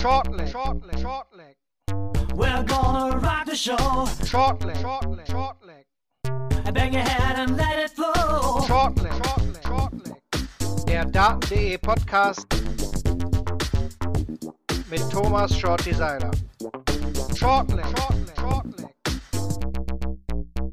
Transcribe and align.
Shortleg, 0.00 0.50
shortleg, 0.50 0.98
shortleg. 0.98 1.54
We're 2.34 2.62
gonna 2.62 3.18
rock 3.18 3.44
the 3.44 3.54
show. 3.54 3.76
Shortleg, 3.76 4.76
shortleg, 4.76 5.26
shortleg. 5.26 6.72
Bang 6.72 6.94
your 6.94 7.02
head 7.02 7.38
and 7.38 7.58
let 7.58 7.78
it 7.78 7.90
flow. 7.90 8.60
Shortleg, 8.66 9.12
shortleg, 9.20 9.62
shortleg. 9.62 10.86
Der 10.86 11.04
Daten.de 11.04 11.76
Podcast 11.76 12.46
mit 14.90 15.02
Thomas 15.10 15.52
Shorty 15.52 15.92
Seiler. 15.92 16.30
Shortleg, 17.34 17.84
shortleg, 17.84 18.36
shortleg. 18.36 18.89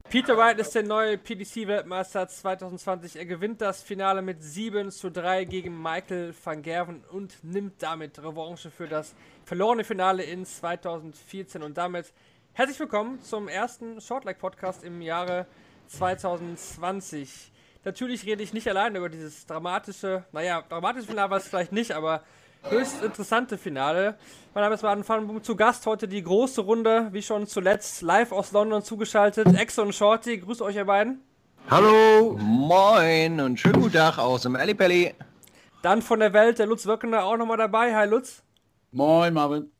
Peter 0.10 0.38
Wright 0.38 0.58
ist 0.58 0.74
der 0.74 0.84
neue 0.84 1.18
PDC-Weltmeister 1.18 2.30
2020. 2.30 3.18
Er 3.18 3.26
gewinnt 3.26 3.60
das 3.60 3.84
Finale 3.84 4.22
mit 4.22 4.42
7 4.42 4.90
zu 4.90 5.12
3 5.12 5.44
gegen 5.44 5.82
Michael 5.82 6.34
van 6.42 6.62
Gerven 6.62 7.04
und 7.12 7.44
nimmt 7.44 7.84
damit 7.84 8.18
Revanche 8.18 8.72
für 8.72 8.88
das 8.88 9.14
verlorene 9.44 9.84
Finale 9.84 10.24
in 10.24 10.46
2014. 10.46 11.62
Und 11.62 11.78
damit 11.78 12.14
herzlich 12.54 12.80
willkommen 12.80 13.22
zum 13.22 13.50
ersten 13.50 14.00
Shortleg-Podcast 14.00 14.86
im 14.86 15.02
Jahre 15.02 15.46
2020. 15.88 17.52
Natürlich 17.84 18.26
rede 18.26 18.44
ich 18.44 18.54
nicht 18.54 18.70
alleine 18.70 19.00
über 19.00 19.10
dieses 19.10 19.46
dramatische, 19.46 20.24
naja, 20.32 20.64
dramatische 20.70 21.08
Finale 21.08 21.32
war 21.32 21.38
es 21.40 21.50
vielleicht 21.50 21.74
nicht, 21.74 21.92
aber 21.92 22.24
höchst 22.70 23.04
interessante 23.04 23.58
Finale. 23.58 24.18
Mein 24.54 24.64
Name 24.64 24.76
ist 24.76 24.84
Martin 24.84 25.08
Vandenboom, 25.08 25.44
zu 25.44 25.56
Gast 25.56 25.86
heute 25.86 26.08
die 26.08 26.24
große 26.24 26.62
Runde, 26.62 27.10
wie 27.12 27.22
schon 27.22 27.48
zuletzt, 27.48 28.02
live 28.02 28.32
aus 28.32 28.52
London 28.52 28.84
zugeschaltet. 28.84 29.48
Exo 29.58 29.82
und 29.82 29.94
Shorty, 29.94 30.38
grüßt 30.38 30.62
euch 30.62 30.76
ihr 30.76 30.86
beiden. 30.86 31.22
Hallo, 31.70 32.38
moin 32.40 33.40
und 33.40 33.60
schönen 33.60 33.82
guten 33.82 33.94
Tag 33.94 34.18
aus 34.18 34.44
dem 34.44 34.56
Ellipelli. 34.56 35.14
Dann 35.82 36.02
von 36.02 36.20
der 36.20 36.34
Welt, 36.34 36.60
der 36.60 36.66
Lutz 36.66 36.86
Wirkener 36.86 37.24
auch 37.24 37.38
nochmal 37.38 37.58
dabei. 37.58 37.96
Hi 37.96 38.08
Lutz. 38.08 38.44
Moin 38.92 39.34
Marvin. 39.34 39.72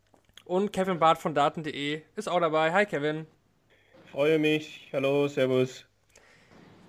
Und 0.46 0.72
Kevin 0.72 1.00
Barth 1.00 1.18
von 1.18 1.34
Daten.de 1.34 2.02
ist 2.16 2.30
auch 2.30 2.40
dabei. 2.40 2.72
Hi 2.72 2.86
Kevin. 2.86 3.28
Freue 4.12 4.40
mich. 4.40 4.90
Hallo, 4.94 5.28
Servus. 5.28 5.86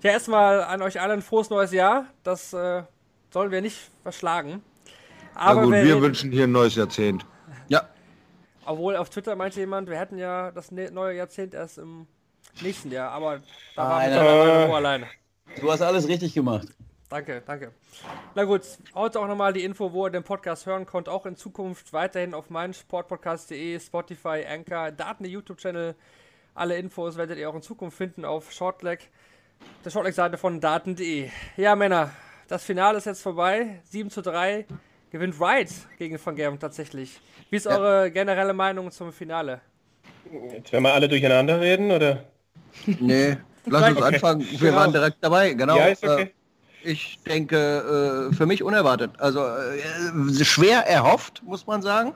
Ja, 0.03 0.13
erstmal 0.13 0.63
an 0.63 0.83
euch 0.83 1.01
allen 1.01 1.19
ein 1.19 1.23
frohes 1.23 1.51
neues 1.51 1.73
Jahr. 1.73 2.07
Das 2.23 2.53
äh, 2.53 2.83
sollen 3.31 3.51
wir 3.51 3.61
nicht 3.61 3.91
verschlagen. 4.03 4.63
Aber 5.39 5.61
Na 5.61 5.67
gut, 5.67 5.73
wir 5.73 6.03
wünschen 6.03 6.33
hier 6.33 6.45
ein 6.45 6.53
neues 6.53 6.75
Jahrzehnt. 6.75 7.25
Ja. 7.69 7.89
Obwohl 8.67 8.97
auf 8.97 9.09
Twitter 9.09 9.37
meinte 9.37 9.61
jemand, 9.61 9.89
wir 9.89 9.97
hätten 9.97 10.19
ja 10.19 10.51
das 10.51 10.73
ne-, 10.73 10.91
neue 10.91 11.17
Jahrzehnt 11.17 11.55
erst 11.55 11.79
im 11.79 12.09
nächsten 12.61 12.91
Jahr, 12.91 13.13
aber 13.13 13.41
da 13.77 13.83
ah, 13.83 13.89
waren 13.91 14.11
wir 14.11 14.17
dann 14.17 14.71
alleine. 14.73 15.07
Du 15.61 15.71
hast 15.71 15.81
alles 15.81 16.09
richtig 16.09 16.35
gemacht. 16.35 16.67
Danke, 17.09 17.41
danke. 17.47 17.73
Na 18.35 18.45
gut, 18.45 18.63
heute 18.95 19.21
auch 19.21 19.29
nochmal 19.29 19.53
die 19.53 19.63
Info, 19.63 19.93
wo 19.93 20.07
ihr 20.07 20.11
den 20.11 20.25
Podcast 20.25 20.67
hören 20.67 20.87
könnt, 20.87 21.09
auch 21.09 21.25
in 21.25 21.37
Zukunft 21.37 21.93
weiterhin 21.93 22.35
auf 22.35 22.51
meinsportpodcast.de, 22.51 23.79
Spotify, 23.79 24.45
Anchor, 24.47 24.91
Daten, 24.91 25.25
YouTube-Channel. 25.25 25.95
Alle 26.55 26.77
Infos 26.79 27.17
werdet 27.17 27.39
ihr 27.39 27.49
auch 27.49 27.55
in 27.55 27.63
Zukunft 27.63 27.97
finden 27.97 28.25
auf 28.25 28.51
Shortleg, 28.51 29.09
der 29.85 29.91
Shortleg-Seite 29.91 30.37
von 30.37 30.61
Daten.de. 30.61 31.31
Ja, 31.57 31.77
Männer, 31.77 32.11
das 32.49 32.65
Finale 32.65 32.99
ist 32.99 33.05
jetzt 33.05 33.23
vorbei. 33.23 33.81
7 33.85 34.11
zu 34.11 34.21
3 34.21 34.67
gewinnt 35.11 35.39
Wright 35.41 35.71
gegen 35.99 36.19
Van 36.23 36.37
Gerven 36.37 36.59
tatsächlich. 36.59 37.21
Wie 37.51 37.57
ist 37.57 37.67
ja. 37.67 37.79
eure 37.79 38.11
generelle 38.11 38.53
Meinung 38.53 38.91
zum 38.91 39.13
Finale? 39.13 39.61
Jetzt 40.53 40.73
werden 40.73 40.85
wir 40.85 40.93
alle 40.93 41.09
durcheinander 41.09 41.61
reden, 41.61 41.91
oder? 41.91 42.25
Nee, 42.87 43.37
lass 43.67 43.91
uns 43.91 44.03
anfangen. 44.03 44.47
Wir 44.51 44.59
genau. 44.59 44.77
waren 44.77 44.93
direkt 44.93 45.17
dabei, 45.21 45.55
genau. 45.55 45.77
Ja, 45.77 45.87
ist 45.87 46.05
okay. 46.05 46.23
Äh, 46.23 46.91
ich 46.91 47.19
denke, 47.27 48.31
äh, 48.31 48.35
für 48.35 48.47
mich 48.47 48.63
unerwartet. 48.63 49.13
Also 49.19 49.45
äh, 49.45 50.45
schwer 50.45 50.87
erhofft, 50.87 51.43
muss 51.45 51.67
man 51.67 51.83
sagen. 51.83 52.15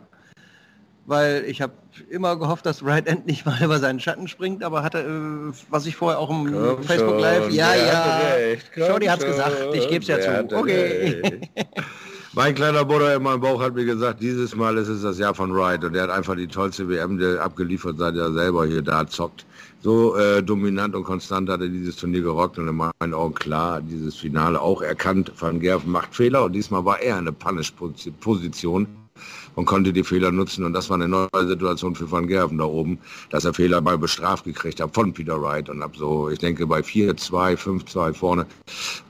Weil 1.04 1.44
ich 1.46 1.60
habe 1.60 1.72
immer 2.10 2.36
gehofft, 2.36 2.64
dass 2.64 2.84
Wright 2.84 3.06
endlich 3.08 3.44
mal 3.44 3.60
über 3.62 3.78
seinen 3.78 3.98
Schatten 3.98 4.28
springt, 4.28 4.62
aber 4.62 4.82
hatte, 4.82 5.52
was 5.68 5.86
ich 5.86 5.96
vorher 5.96 6.20
auch 6.20 6.30
im 6.30 6.52
Komm 6.52 6.82
Facebook 6.84 7.20
Live, 7.20 7.50
ja, 7.50 7.74
ja, 7.74 8.86
Shorty 8.86 9.06
hat's 9.06 9.24
gesagt, 9.24 9.56
ich 9.74 9.88
gebe 9.88 10.02
es 10.02 10.08
ja 10.08 10.20
zu. 10.20 10.56
Okay. 10.56 11.40
Mein 12.34 12.54
kleiner 12.54 12.86
Bruder 12.86 13.14
in 13.14 13.22
meinem 13.22 13.42
Bauch 13.42 13.60
hat 13.60 13.74
mir 13.74 13.84
gesagt, 13.84 14.22
dieses 14.22 14.56
Mal 14.56 14.78
ist 14.78 14.88
es 14.88 15.02
das 15.02 15.18
Jahr 15.18 15.34
von 15.34 15.54
Wright 15.54 15.84
und 15.84 15.94
er 15.94 16.04
hat 16.04 16.10
einfach 16.10 16.34
die 16.34 16.46
tollste 16.46 16.88
WM 16.88 17.20
abgeliefert, 17.38 17.98
seit 17.98 18.16
er 18.16 18.32
selber 18.32 18.64
hier 18.64 18.80
da 18.80 19.06
zockt. 19.06 19.44
So 19.82 20.16
äh, 20.16 20.42
dominant 20.42 20.94
und 20.94 21.04
konstant 21.04 21.50
hat 21.50 21.60
er 21.60 21.68
dieses 21.68 21.96
Turnier 21.96 22.22
gerockt 22.22 22.58
und 22.58 22.68
in 22.68 22.76
meinen 22.76 23.12
Augen 23.12 23.34
klar 23.34 23.82
dieses 23.82 24.16
Finale 24.16 24.58
auch 24.58 24.80
erkannt. 24.80 25.30
Van 25.38 25.60
Gerven 25.60 25.92
macht 25.92 26.14
Fehler 26.14 26.44
und 26.44 26.52
diesmal 26.54 26.86
war 26.86 27.02
er 27.02 27.18
eine 27.18 27.32
Punish-Position 27.32 29.01
und 29.54 29.66
konnte 29.66 29.92
die 29.92 30.04
Fehler 30.04 30.30
nutzen. 30.30 30.64
Und 30.64 30.72
das 30.72 30.88
war 30.90 30.96
eine 30.96 31.08
neue 31.08 31.28
Situation 31.46 31.94
für 31.94 32.10
Van 32.10 32.26
Gerven 32.26 32.58
da 32.58 32.64
oben, 32.64 32.98
dass 33.30 33.44
er 33.44 33.54
Fehler 33.54 33.80
mal 33.80 33.98
bestraft 33.98 34.44
gekriegt 34.44 34.80
hat 34.80 34.94
von 34.94 35.12
Peter 35.12 35.40
Wright. 35.40 35.68
Und 35.68 35.82
ab 35.82 35.96
so, 35.96 36.30
ich 36.30 36.38
denke, 36.38 36.66
bei 36.66 36.80
4-2, 36.80 37.56
5-2 37.56 38.14
vorne 38.14 38.46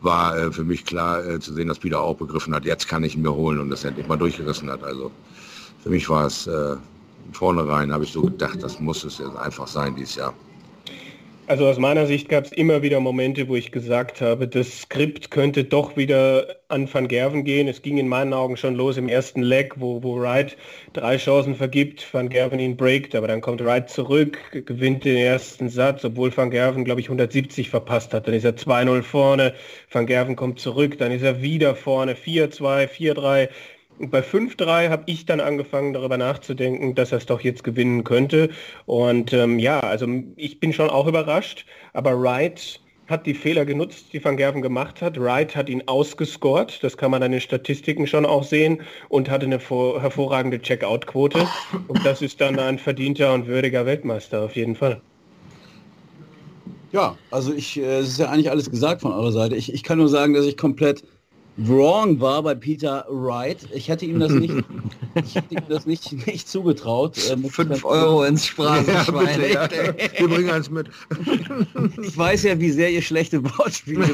war 0.01 0.37
äh, 0.37 0.53
für 0.53 0.65
mich 0.65 0.85
klar 0.85 1.25
äh, 1.25 1.41
zu 1.41 1.53
sehen, 1.53 1.69
dass 1.69 1.79
Peter 1.79 2.01
auch 2.01 2.17
begriffen 2.17 2.55
hat, 2.55 2.65
jetzt 2.65 2.89
kann 2.89 3.05
ich 3.05 3.15
ihn 3.15 3.23
mir 3.23 3.35
holen 3.35 3.61
und 3.61 3.71
das 3.71 3.85
endlich 3.85 4.07
mal 4.09 4.17
durchgerissen 4.17 4.71
hat. 4.71 4.83
Also 4.83 5.11
für 5.83 5.91
mich 5.91 6.09
war 6.09 6.27
es 6.27 6.47
äh, 6.47 6.77
vornherein, 7.33 7.93
habe 7.93 8.05
ich 8.05 8.13
so 8.13 8.23
gedacht, 8.23 8.63
das 8.63 8.81
muss 8.81 9.05
es 9.05 9.19
jetzt 9.19 9.37
einfach 9.37 9.67
sein 9.67 9.95
dieses 9.95 10.17
Jahr. 10.17 10.35
Also 11.49 11.67
aus 11.67 11.77
meiner 11.77 12.07
Sicht 12.07 12.29
gab 12.29 12.45
es 12.45 12.53
immer 12.53 12.83
wieder 12.83 13.01
Momente, 13.01 13.49
wo 13.49 13.57
ich 13.57 13.73
gesagt 13.73 14.21
habe, 14.21 14.47
das 14.47 14.83
Skript 14.83 15.33
könnte 15.33 15.65
doch 15.65 15.97
wieder 15.97 16.47
an 16.69 16.89
Van 16.93 17.09
Gerven 17.09 17.43
gehen. 17.43 17.67
Es 17.67 17.83
ging 17.83 17.99
in 17.99 18.07
meinen 18.07 18.33
Augen 18.33 18.57
schon 18.57 18.77
los 18.77 18.97
im 18.97 19.09
ersten 19.09 19.43
Leg, 19.43 19.75
wo, 19.77 20.03
wo 20.05 20.21
Wright 20.21 20.57
drei 20.93 21.17
Chancen 21.17 21.57
vergibt, 21.57 22.07
Van 22.13 22.29
Gerven 22.29 22.61
ihn 22.61 22.77
breakt, 22.77 23.17
aber 23.17 23.27
dann 23.27 23.41
kommt 23.41 23.63
Wright 23.63 23.91
zurück, 23.91 24.39
gewinnt 24.53 25.05
den 25.05 25.17
ersten 25.17 25.69
Satz, 25.69 26.05
obwohl 26.05 26.35
Van 26.35 26.51
Gerven, 26.51 26.85
glaube 26.85 27.01
ich, 27.01 27.09
170 27.09 27.69
verpasst 27.69 28.15
hat. 28.15 28.29
Dann 28.29 28.35
ist 28.35 28.45
er 28.45 28.57
2-0 28.57 29.03
vorne, 29.03 29.53
Van 29.91 30.07
Gerven 30.07 30.37
kommt 30.37 30.61
zurück, 30.61 30.97
dann 30.99 31.11
ist 31.11 31.23
er 31.23 31.43
wieder 31.43 31.75
vorne, 31.75 32.15
4-2, 32.15 32.89
4-3. 32.89 33.49
Und 33.99 34.11
bei 34.11 34.21
5-3 34.21 34.89
habe 34.89 35.05
ich 35.07 35.27
dann 35.27 35.41
angefangen, 35.41 35.93
darüber 35.93 36.17
nachzudenken, 36.17 36.95
dass 36.95 37.13
er 37.13 37.19
es 37.19 37.27
doch 37.27 37.41
jetzt 37.41 37.63
gewinnen 37.63 38.05
könnte. 38.05 38.51
Und 38.87 39.33
ähm, 39.33 39.59
ja, 39.59 39.81
also 39.81 40.07
ich 40.37 40.61
bin 40.61 40.73
schon 40.73 40.91
auch 40.91 41.07
überrascht, 41.07 41.67
aber 41.93 42.21
Wright 42.21 42.81
hat 43.09 43.27
die 43.27 43.35
Fehler 43.35 43.65
genutzt, 43.65 44.07
die 44.13 44.25
Van 44.25 44.37
Gerven 44.37 44.63
gemacht 44.63 45.03
hat. 45.03 45.21
Wright 45.21 45.55
hat 45.55 45.69
ihn 45.69 45.83
ausgescored, 45.87 46.83
das 46.83 46.97
kann 46.97 47.11
man 47.11 47.23
an 47.23 47.33
den 47.33 47.41
Statistiken 47.41 48.07
schon 48.07 48.25
auch 48.25 48.45
sehen, 48.45 48.81
und 49.09 49.29
hatte 49.31 49.47
eine 49.47 49.59
hervorragende 49.59 50.61
Checkout-Quote. 50.61 51.47
Und 51.89 52.05
das 52.05 52.23
ist 52.23 52.41
dann 52.41 52.59
ein 52.59 52.79
verdienter 52.79 53.35
und 53.35 53.47
würdiger 53.47 53.87
Weltmeister 53.87 54.43
auf 54.43 54.57
jeden 54.57 54.75
Fall. 54.75 55.01
Ja, 56.93 57.17
also 57.31 57.53
ich, 57.55 57.79
äh, 57.79 58.01
es 58.01 58.09
ist 58.09 58.19
ja 58.19 58.29
eigentlich 58.29 58.51
alles 58.51 58.71
gesagt 58.71 59.01
von 59.01 59.13
eurer 59.13 59.33
Seite. 59.33 59.57
Ich, 59.57 59.73
ich 59.73 59.83
kann 59.83 59.99
nur 59.99 60.09
sagen, 60.09 60.35
dass 60.35 60.45
ich 60.45 60.57
komplett 60.57 61.03
wrong 61.57 62.21
war 62.21 62.43
bei 62.43 62.55
Peter 62.55 63.05
Wright. 63.09 63.59
Ich 63.75 63.89
hätte 63.89 64.07
ihm 64.07 64.19
das 64.19 64.33
nicht, 64.33 64.55
ich 65.25 65.35
hätte 65.35 65.55
ihm 65.55 65.63
das 65.69 65.87
nicht, 65.87 66.27
nicht 66.27 66.49
zugetraut. 66.49 67.19
Äh, 67.19 67.37
Fünf 67.49 67.85
Euro 67.85 68.25
ins 68.25 68.47
Phrasenschwein. 68.47 69.41
Ja, 69.53 69.65
ja. 69.65 69.95
Wir 70.19 70.29
bringen 70.29 70.51
eins 70.51 70.71
mit. 70.71 70.89
ich 72.03 72.17
weiß 72.17 72.45
ja, 72.45 72.59
wie 72.59 72.71
sehr 72.71 72.91
ihr 72.91 73.03
schlechte 73.03 73.43
Wortspiele 73.45 74.07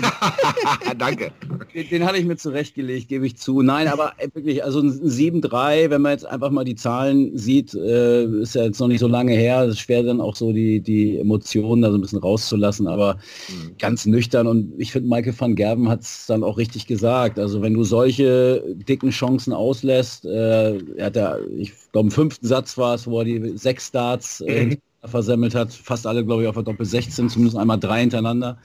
Danke. 0.99 1.31
Den, 1.75 1.89
den, 1.89 2.05
hatte 2.05 2.19
ich 2.19 2.25
mir 2.25 2.37
zurechtgelegt, 2.37 3.09
gebe 3.09 3.27
ich 3.27 3.37
zu. 3.37 3.63
Nein, 3.63 3.89
aber 3.89 4.13
wirklich, 4.33 4.65
also 4.65 4.81
ein 4.81 4.91
7-3, 4.91 5.91
wenn 5.91 6.03
man 6.03 6.13
jetzt 6.13 6.27
einfach 6.27 6.51
mal 6.51 6.65
die 6.65 6.77
Zahlen 6.77 7.37
sieht, 7.37 7.75
äh, 7.75 8.25
ist 8.25 8.55
ja 8.55 8.65
jetzt 8.65 8.81
noch 8.81 8.89
nicht 8.89 9.01
so 9.01 9.09
lange 9.09 9.33
her. 9.33 9.63
Es 9.65 9.75
ist 9.75 9.81
schwer 9.81 10.03
dann 10.03 10.21
auch 10.21 10.35
so 10.35 10.53
die, 10.53 10.81
die 10.81 11.19
Emotionen 11.19 11.83
da 11.83 11.91
so 11.91 11.99
ein 11.99 12.01
bisschen 12.01 12.19
rauszulassen, 12.19 12.89
aber 12.89 13.19
mhm. 13.49 13.77
ganz 13.79 14.07
nüchtern. 14.07 14.47
Und 14.47 14.73
ich 14.79 14.93
finde, 14.93 15.09
Michael 15.09 15.35
van 15.39 15.55
Gerben 15.55 15.89
hat 15.89 16.01
es 16.01 16.27
dann 16.27 16.43
auch 16.43 16.59
richtig 16.59 16.87
gesagt 16.87 17.28
gesagt. 17.29 17.39
Also 17.39 17.63
wenn 17.63 17.75
du 17.75 17.85
solche 17.85 18.63
dicken 18.75 19.11
Chancen 19.11 19.53
auslässt, 19.53 20.25
äh, 20.25 20.79
er 20.97 21.07
hat 21.07 21.17
ja, 21.17 21.37
ich 21.57 21.73
glaube, 21.93 22.09
im 22.09 22.11
fünften 22.11 22.47
Satz 22.47 22.77
war 22.79 22.95
es, 22.95 23.07
wo 23.07 23.21
er 23.21 23.25
die 23.25 23.57
sechs 23.57 23.89
Starts 23.89 24.41
äh, 24.41 24.67
mhm. 24.67 24.79
versemmelt 25.05 25.55
hat, 25.55 25.73
fast 25.73 26.07
alle, 26.07 26.25
glaube 26.25 26.43
ich, 26.43 26.49
auf 26.49 26.55
der 26.55 26.65
Doppel 26.65 26.87
16, 26.87 27.29
zumindest 27.29 27.57
einmal 27.57 27.79
drei 27.79 28.01
hintereinander. 28.01 28.59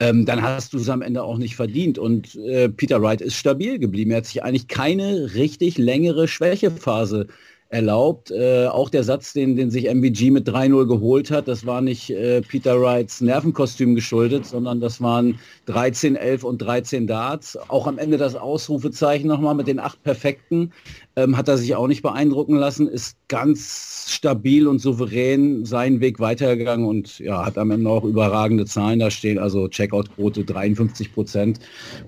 Ähm, 0.00 0.26
dann 0.26 0.42
hast 0.42 0.72
du 0.72 0.78
es 0.78 0.88
am 0.88 1.02
Ende 1.02 1.22
auch 1.22 1.38
nicht 1.38 1.54
verdient. 1.54 1.98
Und 1.98 2.34
äh, 2.34 2.68
Peter 2.68 3.00
Wright 3.00 3.20
ist 3.20 3.36
stabil 3.36 3.78
geblieben. 3.78 4.10
Er 4.10 4.18
hat 4.18 4.26
sich 4.26 4.42
eigentlich 4.42 4.66
keine 4.66 5.34
richtig 5.34 5.78
längere 5.78 6.26
Schwächephase 6.26 7.28
erlaubt. 7.74 8.30
Äh, 8.30 8.68
auch 8.68 8.88
der 8.88 9.02
Satz, 9.02 9.32
den, 9.32 9.56
den 9.56 9.70
sich 9.70 9.92
MVG 9.92 10.30
mit 10.30 10.48
3-0 10.48 10.86
geholt 10.86 11.30
hat, 11.32 11.48
das 11.48 11.66
war 11.66 11.80
nicht 11.80 12.08
äh, 12.10 12.40
Peter 12.40 12.80
Wrights 12.80 13.20
Nervenkostüm 13.20 13.96
geschuldet, 13.96 14.46
sondern 14.46 14.80
das 14.80 15.00
waren 15.00 15.40
13, 15.66 16.14
11 16.14 16.44
und 16.44 16.58
13 16.58 17.08
Darts. 17.08 17.58
Auch 17.68 17.88
am 17.88 17.98
Ende 17.98 18.16
das 18.16 18.36
Ausrufezeichen 18.36 19.26
nochmal 19.26 19.56
mit 19.56 19.66
den 19.66 19.80
acht 19.80 20.00
Perfekten. 20.04 20.72
Ähm, 21.16 21.36
hat 21.36 21.48
er 21.48 21.58
sich 21.58 21.74
auch 21.74 21.88
nicht 21.88 22.02
beeindrucken 22.02 22.56
lassen, 22.56 22.86
ist 22.86 23.16
ganz 23.28 24.06
stabil 24.08 24.68
und 24.68 24.78
souverän 24.78 25.64
seinen 25.64 26.00
Weg 26.00 26.20
weitergegangen 26.20 26.86
und 26.86 27.18
ja, 27.18 27.44
hat 27.44 27.58
am 27.58 27.72
Ende 27.72 27.90
auch 27.90 28.04
überragende 28.04 28.66
Zahlen 28.66 29.00
da 29.00 29.10
stehen, 29.10 29.38
also 29.38 29.68
Checkout-Quote 29.68 30.44
53 30.44 31.12
Prozent. 31.12 31.58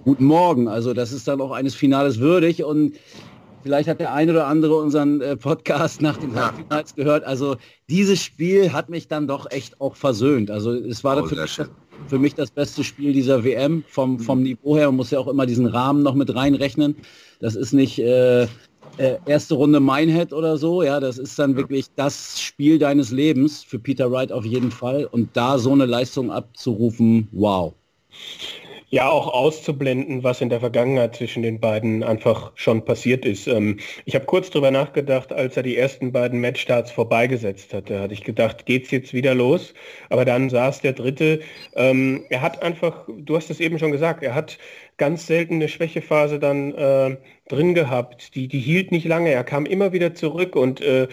Guten 0.04 0.24
Morgen, 0.24 0.68
also 0.68 0.94
das 0.94 1.12
ist 1.12 1.26
dann 1.26 1.40
auch 1.40 1.50
eines 1.50 1.74
Finales 1.74 2.20
würdig 2.20 2.62
und 2.62 2.96
Vielleicht 3.66 3.88
hat 3.88 3.98
der 3.98 4.12
ein 4.14 4.30
oder 4.30 4.46
andere 4.46 4.76
unseren 4.76 5.20
äh, 5.20 5.36
Podcast 5.36 6.00
nach 6.00 6.16
den 6.18 6.32
Ja. 6.32 6.52
Halbfinals 6.52 6.94
gehört. 6.94 7.24
Also 7.24 7.56
dieses 7.90 8.22
Spiel 8.22 8.72
hat 8.72 8.88
mich 8.88 9.08
dann 9.08 9.26
doch 9.26 9.50
echt 9.50 9.80
auch 9.80 9.96
versöhnt. 9.96 10.52
Also 10.52 10.72
es 10.72 11.02
war 11.02 11.20
Oh, 11.20 11.26
für, 11.26 11.34
mich 11.34 11.60
für 12.06 12.18
mich 12.20 12.34
das 12.36 12.52
beste 12.52 12.84
Spiel 12.84 13.12
dieser 13.12 13.42
WM 13.42 13.82
vom, 13.88 14.20
vom 14.20 14.44
Niveau 14.44 14.76
her. 14.76 14.86
Man 14.86 14.94
muss 14.98 15.10
ja 15.10 15.18
auch 15.18 15.26
immer 15.26 15.46
diesen 15.46 15.66
Rahmen 15.66 16.04
noch 16.04 16.14
mit 16.14 16.32
reinrechnen. 16.32 16.94
Das 17.40 17.56
ist 17.56 17.72
nicht 17.72 17.98
äh, 17.98 18.42
äh, 18.44 18.48
erste 19.26 19.54
Runde 19.54 19.80
Minehead 19.80 20.32
oder 20.32 20.58
so. 20.58 20.84
Ja, 20.84 21.00
das 21.00 21.18
ist 21.18 21.36
dann 21.36 21.56
wirklich 21.56 21.86
das 21.96 22.40
Spiel 22.40 22.78
deines 22.78 23.10
Lebens 23.10 23.64
für 23.64 23.80
Peter 23.80 24.12
Wright 24.12 24.30
auf 24.30 24.44
jeden 24.44 24.70
Fall. 24.70 25.06
Und 25.06 25.36
da 25.36 25.58
so 25.58 25.72
eine 25.72 25.86
Leistung 25.86 26.30
abzurufen, 26.30 27.26
wow. 27.32 27.74
Ja, 28.88 29.08
auch 29.10 29.26
auszublenden, 29.26 30.22
was 30.22 30.40
in 30.40 30.48
der 30.48 30.60
Vergangenheit 30.60 31.16
zwischen 31.16 31.42
den 31.42 31.58
beiden 31.58 32.04
einfach 32.04 32.52
schon 32.54 32.84
passiert 32.84 33.24
ist. 33.24 33.48
Ähm, 33.48 33.80
ich 34.04 34.14
habe 34.14 34.26
kurz 34.26 34.48
drüber 34.50 34.70
nachgedacht, 34.70 35.32
als 35.32 35.56
er 35.56 35.64
die 35.64 35.76
ersten 35.76 36.12
beiden 36.12 36.40
Matchstarts 36.40 36.92
vorbeigesetzt 36.92 37.74
hatte, 37.74 37.98
hatte 37.98 38.14
ich 38.14 38.22
gedacht, 38.22 38.64
geht's 38.64 38.92
jetzt 38.92 39.12
wieder 39.12 39.34
los? 39.34 39.74
Aber 40.08 40.24
dann 40.24 40.50
saß 40.50 40.82
der 40.82 40.92
dritte. 40.92 41.40
Ähm, 41.74 42.26
er 42.30 42.42
hat 42.42 42.62
einfach, 42.62 43.08
du 43.08 43.34
hast 43.36 43.50
es 43.50 43.58
eben 43.58 43.80
schon 43.80 43.90
gesagt, 43.90 44.22
er 44.22 44.36
hat 44.36 44.56
ganz 44.98 45.26
selten 45.26 45.54
eine 45.54 45.68
Schwächephase 45.68 46.38
dann 46.38 46.72
äh, 46.74 47.16
drin 47.48 47.74
gehabt. 47.74 48.36
Die, 48.36 48.46
die 48.46 48.60
hielt 48.60 48.92
nicht 48.92 49.06
lange. 49.06 49.30
Er 49.30 49.42
kam 49.42 49.66
immer 49.66 49.92
wieder 49.92 50.14
zurück 50.14 50.54
und 50.54 50.80
äh, 50.80 51.08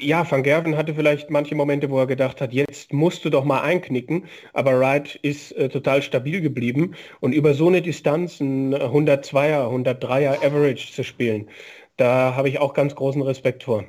ja, 0.00 0.30
Van 0.30 0.42
Gerven 0.42 0.76
hatte 0.76 0.94
vielleicht 0.94 1.30
manche 1.30 1.54
Momente, 1.54 1.90
wo 1.90 1.98
er 1.98 2.06
gedacht 2.06 2.40
hat, 2.40 2.52
jetzt 2.52 2.92
musst 2.92 3.24
du 3.24 3.30
doch 3.30 3.44
mal 3.44 3.60
einknicken, 3.60 4.26
aber 4.52 4.78
Wright 4.78 5.16
ist 5.16 5.52
äh, 5.52 5.68
total 5.68 6.02
stabil 6.02 6.40
geblieben 6.40 6.94
und 7.20 7.32
über 7.32 7.54
so 7.54 7.68
eine 7.68 7.82
Distanz 7.82 8.40
ein 8.40 8.74
102er, 8.74 9.68
103er 9.68 10.44
Average 10.44 10.92
zu 10.92 11.04
spielen, 11.04 11.48
da 11.96 12.34
habe 12.34 12.48
ich 12.48 12.58
auch 12.58 12.74
ganz 12.74 12.94
großen 12.94 13.22
Respekt 13.22 13.64
vor. 13.64 13.84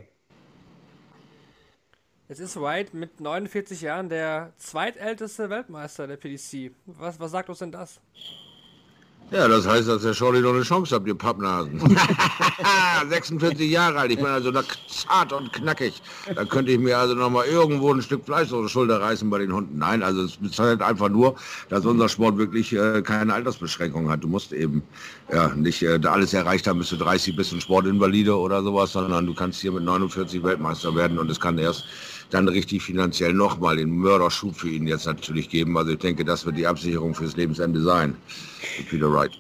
Jetzt 2.28 2.40
ist 2.40 2.60
White 2.60 2.98
mit 2.98 3.20
49 3.20 3.82
Jahren 3.82 4.10
der 4.10 4.54
zweitälteste 4.58 5.50
Weltmeister 5.50 6.08
der 6.08 6.18
PDC. 6.18 6.72
Was, 6.86 7.20
was 7.20 7.32
sagt 7.32 7.50
uns 7.50 7.60
denn 7.60 7.72
das? 7.72 8.02
Ja, 9.32 9.48
das 9.48 9.68
heißt, 9.68 9.88
dass 9.88 10.04
der 10.04 10.14
Shorty 10.14 10.40
noch 10.40 10.54
eine 10.54 10.62
Chance 10.62 10.96
hat, 10.96 11.08
ihr 11.08 11.16
Pappnasen. 11.16 11.80
46 13.10 13.70
Jahre 13.70 14.00
alt, 14.00 14.12
ich 14.12 14.18
bin 14.18 14.28
also 14.28 14.52
zart 14.88 15.34
und 15.34 15.52
knackig. 15.52 16.02
Da 16.34 16.46
könnte 16.46 16.72
ich 16.72 16.80
mir 16.80 16.98
also 16.98 17.16
noch 17.16 17.30
mal 17.30 17.46
irgendwo 17.46 17.92
ein 17.92 18.02
Stück 18.02 18.26
Fleisch 18.26 18.52
aus 18.54 18.64
der 18.64 18.70
Schulter 18.70 19.02
reißen 19.02 19.30
bei 19.30 19.40
den 19.40 19.52
Hunden. 19.52 19.78
Nein, 19.78 20.04
also 20.04 20.24
es 20.24 20.38
bezeichnet 20.38 20.82
einfach 20.82 21.10
nur, 21.10 21.36
dass 21.70 21.86
unser 21.86 22.08
Sport 22.08 22.38
wirklich 22.38 22.74
äh, 22.74 23.02
keine 23.02 23.34
Altersbeschränkung 23.34 24.10
hat. 24.10 24.24
Du 24.24 24.28
musst 24.28 24.54
eben 24.54 24.84
ja 25.32 25.50
nicht 25.56 25.82
äh, 25.82 26.00
alles 26.06 26.34
erreicht 26.34 26.68
haben, 26.68 26.80
bis 26.80 26.90
du 26.90 26.98
30 26.98 27.36
bist, 27.36 27.52
ein 27.52 27.62
Sportinvalide 27.62 28.38
oder 28.38 28.62
sowas, 28.64 28.94
sondern 28.94 29.26
du 29.26 29.34
kannst 29.34 29.60
hier 29.60 29.72
mit 29.72 29.84
49 29.84 30.44
Weltmeister 30.44 30.96
werden 30.96 31.18
und 31.18 31.30
es 31.30 31.40
kann 31.40 31.58
erst 31.58 31.86
dann 32.30 32.48
richtig 32.48 32.84
finanziell 32.84 33.34
nochmal 33.34 33.78
den 33.78 33.90
Mörderschub 33.90 34.56
für 34.56 34.70
ihn 34.70 34.88
jetzt 34.88 35.06
natürlich 35.06 35.50
geben. 35.50 35.78
Also 35.78 35.92
ich 35.92 36.00
denke, 36.00 36.26
das 36.26 36.46
wird 36.46 36.58
die 36.58 36.68
Absicherung 36.68 37.14
fürs 37.14 37.36
Lebensende 37.36 37.82
sein. 37.82 38.16
Peter 38.90 39.12
Wright. 39.12 39.32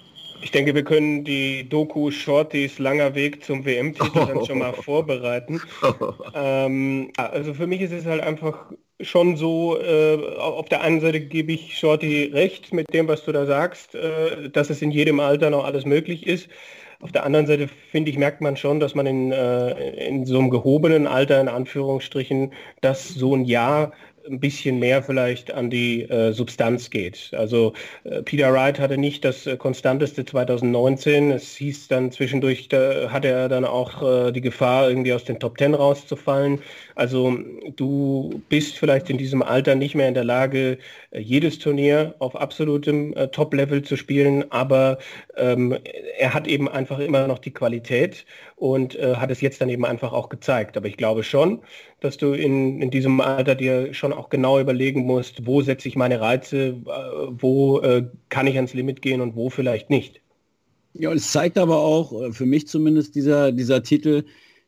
Ich 0.42 0.52
denke, 0.52 0.76
wir 0.76 0.84
können 0.84 1.24
die 1.24 1.68
Doku 1.68 2.12
Shortys 2.12 2.78
langer 2.78 3.16
Weg 3.16 3.44
zum 3.44 3.66
WM-Titel 3.66 4.28
dann 4.28 4.46
schon 4.46 4.60
mal 4.60 4.74
vorbereiten. 4.84 5.62
Ähm, 6.36 7.12
also 7.18 7.54
für 7.54 7.66
mich 7.66 7.82
ist 7.82 7.94
es 7.94 8.06
halt 8.06 8.22
einfach 8.22 8.72
schon 9.02 9.38
so, 9.38 9.80
äh, 9.80 10.38
auf 10.38 10.70
der 10.70 10.82
einen 10.82 11.02
Seite 11.02 11.20
gebe 11.20 11.54
ich 11.54 11.78
Shorty 11.78 12.32
recht 12.34 12.74
mit 12.74 12.94
dem, 12.94 13.08
was 13.08 13.26
du 13.26 13.32
da 13.32 13.46
sagst, 13.46 13.96
äh, 13.96 14.50
dass 14.50 14.70
es 14.70 14.82
in 14.82 14.92
jedem 14.92 15.20
Alter 15.20 15.50
noch 15.50 15.66
alles 15.66 15.86
möglich 15.86 16.28
ist. 16.28 16.48
Auf 17.06 17.12
der 17.12 17.24
anderen 17.24 17.46
Seite 17.46 17.68
finde 17.92 18.10
ich, 18.10 18.18
merkt 18.18 18.42
man 18.42 18.58
schon, 18.58 18.80
dass 18.80 18.96
man 18.96 19.06
in, 19.06 19.32
äh, 19.32 20.08
in 20.08 20.26
so 20.26 20.40
einem 20.40 20.50
gehobenen 20.50 21.06
Alter, 21.06 21.40
in 21.40 21.48
Anführungsstrichen, 21.48 22.52
dass 22.82 23.10
so 23.10 23.36
ein 23.36 23.46
Jahr 23.46 23.92
ein 24.30 24.40
bisschen 24.40 24.80
mehr 24.80 25.04
vielleicht 25.04 25.52
an 25.52 25.70
die 25.70 26.04
äh, 26.04 26.32
Substanz 26.32 26.90
geht. 26.90 27.32
Also 27.34 27.74
äh, 28.04 28.22
Peter 28.24 28.52
Wright 28.54 28.80
hatte 28.80 28.98
nicht 28.98 29.24
das 29.24 29.46
äh, 29.46 29.58
konstanteste 29.58 30.26
2019. 30.26 31.32
Es 31.32 31.56
hieß 31.56 31.88
dann 31.88 32.12
zwischendurch, 32.12 32.68
da 32.70 33.10
hatte 33.12 33.28
er 33.28 33.50
dann 33.50 33.66
auch 33.66 34.02
äh, 34.02 34.32
die 34.32 34.42
Gefahr, 34.42 34.90
irgendwie 34.90 35.14
aus 35.14 35.24
den 35.24 35.40
Top 35.40 35.58
Ten 35.58 35.74
rauszufallen. 35.74 36.60
Also 36.96 37.38
du 37.76 38.42
bist 38.50 38.78
vielleicht 38.78 39.10
in 39.10 39.18
diesem 39.18 39.42
Alter 39.42 39.76
nicht 39.76 39.96
mehr 39.96 40.08
in 40.08 40.14
der 40.14 40.24
Lage, 40.24 40.78
äh, 41.12 41.20
jedes 41.20 41.60
Turnier 41.60 42.16
auf 42.20 42.36
absolutem 42.36 43.14
äh, 43.14 43.28
Top-Level 43.28 43.84
zu 43.84 43.96
spielen, 43.96 44.52
aber 44.52 44.98
ähm, 45.38 45.78
er 46.18 46.34
hat 46.34 46.48
eben 46.48 46.68
einfach 46.70 47.00
immer 47.00 47.28
noch 47.28 47.40
die 47.40 47.54
Qualität 47.54 48.26
und 48.56 48.96
äh, 48.96 49.16
hat 49.16 49.32
es 49.32 49.42
jetzt 49.42 49.62
dann 49.62 49.70
eben 49.70 49.86
einfach 49.86 50.14
auch 50.14 50.30
gezeigt. 50.30 50.78
Aber 50.78 50.88
ich 50.88 50.98
glaube 50.98 51.24
schon, 51.24 51.62
dass 52.00 52.18
du 52.18 52.34
in, 52.34 52.82
in 52.82 52.90
diesem 52.90 53.20
Alter 53.20 53.56
dir 53.56 53.94
schon 53.94 54.14
auch 54.14 54.30
genau 54.30 54.60
überlegen 54.60 55.06
musst, 55.06 55.46
wo 55.46 55.62
setze 55.62 55.88
ich 55.88 55.96
meine 55.96 56.22
Reize, 56.22 56.68
äh, 56.68 56.76
wo 57.30 57.80
äh, 57.82 58.06
kann 58.30 58.48
ich 58.48 58.56
ans 58.56 58.74
Limit 58.74 59.02
gehen 59.02 59.22
und 59.22 59.36
wo 59.36 59.50
vielleicht 59.50 59.90
nicht. 59.90 60.22
Ja, 60.94 61.12
es 61.12 61.32
zeigt 61.32 61.58
aber 61.58 61.80
auch, 61.80 62.22
äh, 62.22 62.32
für 62.32 62.46
mich 62.46 62.68
zumindest 62.68 63.16
dieser, 63.16 63.52
dieser 63.52 63.84
Titel, 63.84 64.24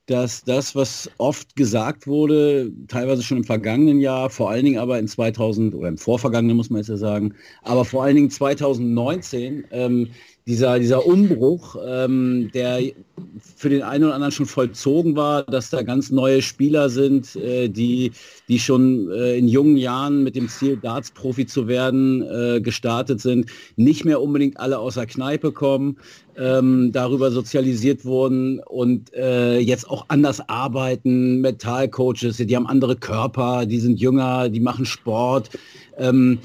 dass 0.08 0.44
das, 0.44 0.76
was 0.76 1.10
oft 1.18 1.56
gesagt 1.56 2.08
wurde, 2.08 2.72
teilweise 2.88 3.24
schon 3.24 3.40
im 3.40 3.44
vergangenen 3.44 4.00
Jahr, 4.00 4.30
vor 4.30 4.50
allen 4.50 4.64
Dingen 4.64 4.80
aber 4.80 5.00
in 5.00 5.08
2000 5.08 5.76
oder 5.76 5.90
im 5.90 5.98
vorvergangenen 5.98 6.56
muss 6.56 6.70
man 6.70 6.80
jetzt 6.80 6.88
ja 6.88 6.98
sagen, 6.98 7.34
aber 7.62 7.84
vor 7.84 8.04
allen 8.04 8.16
Dingen 8.16 8.30
2019, 8.30 9.66
ähm, 9.72 10.10
dieser, 10.48 10.80
dieser 10.80 11.06
Umbruch, 11.06 11.76
ähm, 11.86 12.50
der 12.54 12.82
für 13.56 13.70
den 13.70 13.82
einen 13.82 14.06
oder 14.06 14.14
anderen 14.16 14.32
schon 14.32 14.46
vollzogen 14.46 15.16
war, 15.16 15.44
dass 15.44 15.70
da 15.70 15.82
ganz 15.82 16.10
neue 16.10 16.42
Spieler 16.42 16.90
sind, 16.90 17.36
äh, 17.36 17.68
die, 17.68 18.12
die 18.48 18.60
schon 18.60 19.12
äh, 19.12 19.38
in 19.38 19.48
jungen 19.48 19.76
Jahren 19.76 20.24
mit 20.24 20.36
dem 20.36 20.48
Ziel, 20.48 20.78
Darts-Profi 20.78 21.48
zu 21.48 21.68
werden, 21.68 22.22
äh, 22.22 22.62
gestartet 22.62 23.20
sind, 23.20 23.50
nicht 23.76 24.06
mehr 24.06 24.22
unbedingt 24.22 24.58
alle 24.60 24.80
aus 24.80 24.94
der 24.94 25.06
Kneipe 25.06 25.52
kommen, 25.52 25.98
ähm, 26.38 26.92
darüber 26.94 27.30
sozialisiert 27.32 28.06
wurden 28.06 28.60
und 28.60 29.14
äh, 29.14 29.60
jetzt 29.60 29.90
auch 29.90 30.06
anders 30.08 30.48
arbeiten, 30.48 31.42
Mentalcoaches, 31.42 32.38
die 32.38 32.56
haben 32.56 32.68
andere 32.68 32.96
Körper, 32.96 33.66
die 33.66 33.80
sind 33.80 34.00
jünger, 34.00 34.48
die 34.48 34.62
machen 34.62 34.86
Sport. 34.86 35.50
Ähm, 35.98 36.40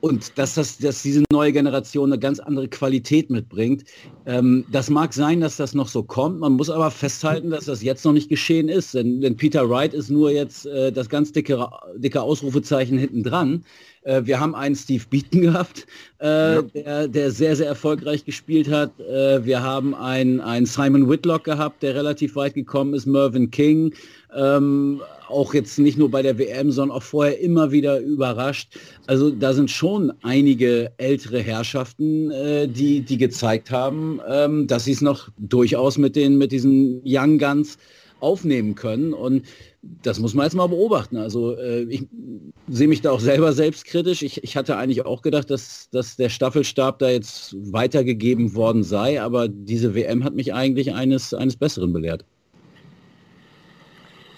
und 0.00 0.38
dass, 0.38 0.54
das, 0.54 0.78
dass 0.78 1.02
diese 1.02 1.24
neue 1.32 1.52
Generation 1.52 2.12
eine 2.12 2.20
ganz 2.20 2.38
andere 2.38 2.68
Qualität 2.68 3.30
mitbringt. 3.30 3.84
Ähm, 4.26 4.64
das 4.70 4.90
mag 4.90 5.12
sein, 5.12 5.40
dass 5.40 5.56
das 5.56 5.74
noch 5.74 5.88
so 5.88 6.02
kommt. 6.02 6.40
Man 6.40 6.52
muss 6.52 6.70
aber 6.70 6.90
festhalten, 6.90 7.50
dass 7.50 7.64
das 7.64 7.82
jetzt 7.82 8.04
noch 8.04 8.12
nicht 8.12 8.28
geschehen 8.28 8.68
ist. 8.68 8.94
Denn, 8.94 9.20
denn 9.20 9.36
Peter 9.36 9.68
Wright 9.68 9.94
ist 9.94 10.10
nur 10.10 10.30
jetzt 10.30 10.66
äh, 10.66 10.92
das 10.92 11.08
ganz 11.08 11.32
dicke, 11.32 11.68
dicke 11.96 12.22
Ausrufezeichen 12.22 12.96
hinten 12.98 13.22
dran. 13.24 13.64
Äh, 14.02 14.22
wir 14.24 14.40
haben 14.40 14.54
einen 14.54 14.76
Steve 14.76 15.04
Beaton 15.10 15.42
gehabt, 15.42 15.86
äh, 16.20 16.26
ja. 16.26 16.62
der, 16.62 17.08
der 17.08 17.30
sehr, 17.30 17.56
sehr 17.56 17.66
erfolgreich 17.66 18.24
gespielt 18.24 18.70
hat. 18.70 18.98
Äh, 19.00 19.44
wir 19.44 19.62
haben 19.62 19.94
einen, 19.94 20.40
einen 20.40 20.66
Simon 20.66 21.08
Whitlock 21.08 21.44
gehabt, 21.44 21.82
der 21.82 21.94
relativ 21.94 22.36
weit 22.36 22.54
gekommen 22.54 22.94
ist, 22.94 23.06
Mervyn 23.06 23.50
King. 23.50 23.94
Ähm, 24.34 25.00
auch 25.30 25.54
jetzt 25.54 25.78
nicht 25.78 25.98
nur 25.98 26.10
bei 26.10 26.22
der 26.22 26.38
WM, 26.38 26.70
sondern 26.70 26.96
auch 26.96 27.02
vorher 27.02 27.40
immer 27.40 27.70
wieder 27.70 28.00
überrascht. 28.00 28.78
Also 29.06 29.30
da 29.30 29.52
sind 29.52 29.70
schon 29.70 30.12
einige 30.22 30.92
ältere 30.96 31.40
Herrschaften, 31.40 32.30
äh, 32.30 32.68
die, 32.68 33.00
die 33.00 33.18
gezeigt 33.18 33.70
haben, 33.70 34.20
ähm, 34.28 34.66
dass 34.66 34.84
sie 34.84 34.92
es 34.92 35.00
noch 35.00 35.28
durchaus 35.38 35.98
mit, 35.98 36.16
den, 36.16 36.38
mit 36.38 36.52
diesen 36.52 37.02
Young 37.04 37.38
Guns 37.38 37.78
aufnehmen 38.20 38.74
können. 38.74 39.12
Und 39.12 39.44
das 40.02 40.18
muss 40.18 40.34
man 40.34 40.44
jetzt 40.44 40.54
mal 40.54 40.66
beobachten. 40.66 41.16
Also 41.16 41.56
äh, 41.56 41.82
ich 41.84 42.06
sehe 42.68 42.88
mich 42.88 43.00
da 43.00 43.12
auch 43.12 43.20
selber 43.20 43.52
selbstkritisch. 43.52 44.22
Ich, 44.22 44.42
ich 44.42 44.56
hatte 44.56 44.76
eigentlich 44.76 45.04
auch 45.04 45.22
gedacht, 45.22 45.50
dass, 45.50 45.88
dass 45.90 46.16
der 46.16 46.28
Staffelstab 46.28 46.98
da 46.98 47.10
jetzt 47.10 47.54
weitergegeben 47.72 48.54
worden 48.54 48.82
sei, 48.82 49.22
aber 49.22 49.48
diese 49.48 49.94
WM 49.94 50.24
hat 50.24 50.34
mich 50.34 50.52
eigentlich 50.52 50.94
eines, 50.94 51.32
eines 51.32 51.56
Besseren 51.56 51.92
belehrt. 51.92 52.24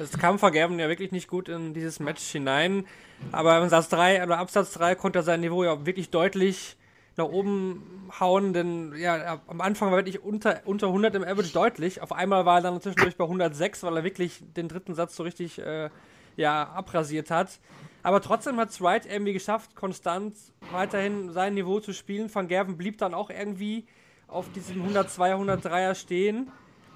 Das 0.00 0.12
kam 0.12 0.38
Vergerben 0.38 0.78
ja 0.78 0.88
wirklich 0.88 1.12
nicht 1.12 1.28
gut 1.28 1.50
in 1.50 1.74
dieses 1.74 2.00
Match 2.00 2.22
hinein. 2.22 2.86
Aber 3.32 3.62
im 3.62 3.68
Satz 3.68 3.90
3 3.90 4.22
oder 4.22 4.38
Absatz 4.38 4.72
3 4.72 4.94
konnte 4.94 5.18
er 5.18 5.22
sein 5.22 5.40
Niveau 5.40 5.62
ja 5.62 5.84
wirklich 5.84 6.08
deutlich 6.08 6.78
nach 7.18 7.26
oben 7.26 8.10
hauen, 8.18 8.54
denn 8.54 8.94
ja, 8.96 9.42
am 9.46 9.60
Anfang 9.60 9.90
war 9.90 9.98
wirklich 9.98 10.24
unter, 10.24 10.62
unter 10.64 10.86
100 10.86 11.16
im 11.16 11.22
Average 11.22 11.52
deutlich. 11.52 12.00
Auf 12.00 12.12
einmal 12.12 12.46
war 12.46 12.60
er 12.60 12.62
dann 12.62 12.80
zwischendurch 12.80 13.18
bei 13.18 13.24
106, 13.24 13.82
weil 13.82 13.94
er 13.98 14.02
wirklich 14.02 14.42
den 14.56 14.68
dritten 14.68 14.94
Satz 14.94 15.16
so 15.16 15.22
richtig 15.22 15.58
äh, 15.58 15.90
ja, 16.34 16.70
abrasiert 16.70 17.30
hat. 17.30 17.60
Aber 18.02 18.22
trotzdem 18.22 18.56
hat 18.56 18.70
es 18.70 18.80
Wright 18.80 19.04
irgendwie 19.04 19.34
geschafft, 19.34 19.76
konstant 19.76 20.34
weiterhin 20.72 21.30
sein 21.30 21.52
Niveau 21.52 21.78
zu 21.78 21.92
spielen. 21.92 22.34
Van 22.34 22.48
Gerven 22.48 22.78
blieb 22.78 22.96
dann 22.96 23.12
auch 23.12 23.28
irgendwie 23.28 23.84
auf 24.28 24.50
diesem 24.52 24.82
102er, 24.82 25.34
103er 25.34 25.94
stehen 25.94 26.50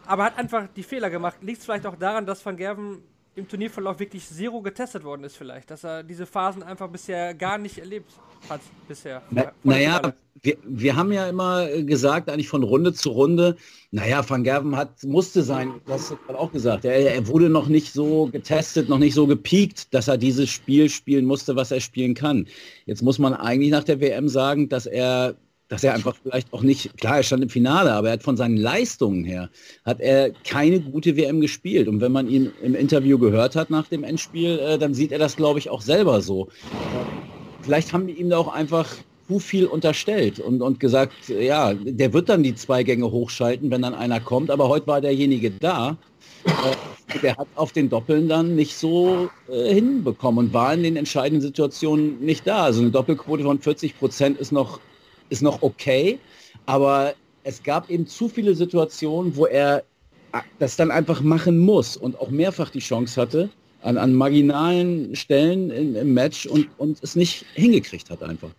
aber 0.06 0.24
hat 0.24 0.38
einfach 0.38 0.68
die 0.74 0.82
Fehler 0.82 1.10
gemacht. 1.10 1.36
Liegt 1.42 1.58
es 1.58 1.64
vielleicht 1.64 1.86
auch 1.86 1.96
daran, 1.96 2.26
dass 2.26 2.44
Van 2.44 2.56
Gerven 2.56 3.02
im 3.36 3.48
Turnierverlauf 3.48 3.98
wirklich 3.98 4.26
zero 4.28 4.60
getestet 4.62 5.02
worden 5.04 5.24
ist 5.24 5.36
vielleicht, 5.36 5.70
dass 5.70 5.84
er 5.84 6.02
diese 6.02 6.26
Phasen 6.26 6.62
einfach 6.62 6.88
bisher 6.88 7.34
gar 7.34 7.58
nicht 7.58 7.78
erlebt 7.78 8.12
hat 8.48 8.60
bisher. 8.86 9.22
Na, 9.30 9.52
naja, 9.64 10.14
wir, 10.42 10.56
wir 10.62 10.94
haben 10.94 11.12
ja 11.12 11.28
immer 11.28 11.66
gesagt, 11.82 12.28
eigentlich 12.28 12.48
von 12.48 12.62
Runde 12.62 12.92
zu 12.92 13.10
Runde, 13.10 13.56
naja, 13.90 14.28
Van 14.28 14.44
Gerven 14.44 14.76
hat, 14.76 15.02
musste 15.02 15.42
sein, 15.42 15.80
das 15.86 16.10
hast 16.10 16.18
du 16.28 16.34
auch 16.34 16.52
gesagt, 16.52 16.84
er, 16.84 17.12
er 17.12 17.26
wurde 17.26 17.48
noch 17.48 17.66
nicht 17.68 17.92
so 17.92 18.26
getestet, 18.26 18.88
noch 18.88 18.98
nicht 18.98 19.14
so 19.14 19.26
gepiekt, 19.26 19.92
dass 19.92 20.06
er 20.06 20.18
dieses 20.18 20.50
Spiel 20.50 20.88
spielen 20.88 21.24
musste, 21.24 21.56
was 21.56 21.70
er 21.70 21.80
spielen 21.80 22.14
kann. 22.14 22.46
Jetzt 22.86 23.02
muss 23.02 23.18
man 23.18 23.34
eigentlich 23.34 23.70
nach 23.70 23.84
der 23.84 24.00
WM 24.00 24.28
sagen, 24.28 24.68
dass 24.68 24.86
er 24.86 25.36
dass 25.68 25.82
er 25.82 25.94
einfach 25.94 26.14
vielleicht 26.22 26.52
auch 26.52 26.62
nicht, 26.62 26.96
klar, 26.98 27.18
er 27.18 27.22
stand 27.22 27.42
im 27.42 27.48
Finale, 27.48 27.92
aber 27.92 28.08
er 28.08 28.14
hat 28.14 28.22
von 28.22 28.36
seinen 28.36 28.56
Leistungen 28.56 29.24
her, 29.24 29.48
hat 29.84 30.00
er 30.00 30.30
keine 30.44 30.80
gute 30.80 31.16
WM 31.16 31.40
gespielt. 31.40 31.88
Und 31.88 32.00
wenn 32.00 32.12
man 32.12 32.28
ihn 32.28 32.52
im 32.62 32.74
Interview 32.74 33.18
gehört 33.18 33.56
hat 33.56 33.70
nach 33.70 33.88
dem 33.88 34.04
Endspiel, 34.04 34.58
äh, 34.58 34.78
dann 34.78 34.94
sieht 34.94 35.12
er 35.12 35.18
das, 35.18 35.36
glaube 35.36 35.58
ich, 35.58 35.70
auch 35.70 35.80
selber 35.80 36.20
so. 36.20 36.48
Vielleicht 37.62 37.92
haben 37.92 38.06
die 38.06 38.14
ihm 38.14 38.28
da 38.28 38.38
auch 38.38 38.52
einfach 38.52 38.94
zu 39.26 39.38
viel 39.38 39.66
unterstellt 39.66 40.38
und, 40.38 40.60
und 40.60 40.80
gesagt, 40.80 41.14
ja, 41.28 41.72
der 41.72 42.12
wird 42.12 42.28
dann 42.28 42.42
die 42.42 42.54
zwei 42.54 42.82
Gänge 42.82 43.10
hochschalten, 43.10 43.70
wenn 43.70 43.80
dann 43.80 43.94
einer 43.94 44.20
kommt, 44.20 44.50
aber 44.50 44.68
heute 44.68 44.86
war 44.86 45.00
derjenige 45.00 45.50
da. 45.50 45.96
Äh, 46.44 47.20
der 47.22 47.36
hat 47.36 47.48
auf 47.54 47.72
den 47.72 47.88
Doppeln 47.88 48.28
dann 48.28 48.54
nicht 48.54 48.76
so 48.76 49.30
äh, 49.48 49.72
hinbekommen 49.72 50.46
und 50.46 50.52
war 50.52 50.74
in 50.74 50.82
den 50.82 50.96
entscheidenden 50.96 51.40
Situationen 51.40 52.20
nicht 52.20 52.46
da. 52.46 52.64
Also 52.64 52.82
eine 52.82 52.90
Doppelquote 52.90 53.44
von 53.44 53.60
40 53.60 53.98
Prozent 53.98 54.38
ist 54.38 54.52
noch 54.52 54.80
ist 55.30 55.42
noch 55.42 55.62
okay, 55.62 56.18
aber 56.66 57.14
es 57.44 57.62
gab 57.62 57.90
eben 57.90 58.06
zu 58.06 58.28
viele 58.28 58.54
Situationen, 58.54 59.36
wo 59.36 59.46
er 59.46 59.84
das 60.58 60.76
dann 60.76 60.90
einfach 60.90 61.20
machen 61.20 61.58
muss 61.58 61.96
und 61.96 62.18
auch 62.18 62.30
mehrfach 62.30 62.70
die 62.70 62.80
Chance 62.80 63.20
hatte, 63.20 63.50
an, 63.82 63.98
an 63.98 64.14
marginalen 64.14 65.14
Stellen 65.14 65.70
in, 65.70 65.94
im 65.94 66.14
Match 66.14 66.46
und, 66.46 66.68
und 66.78 67.02
es 67.02 67.14
nicht 67.14 67.44
hingekriegt 67.54 68.10
hat 68.10 68.22
einfach. 68.22 68.50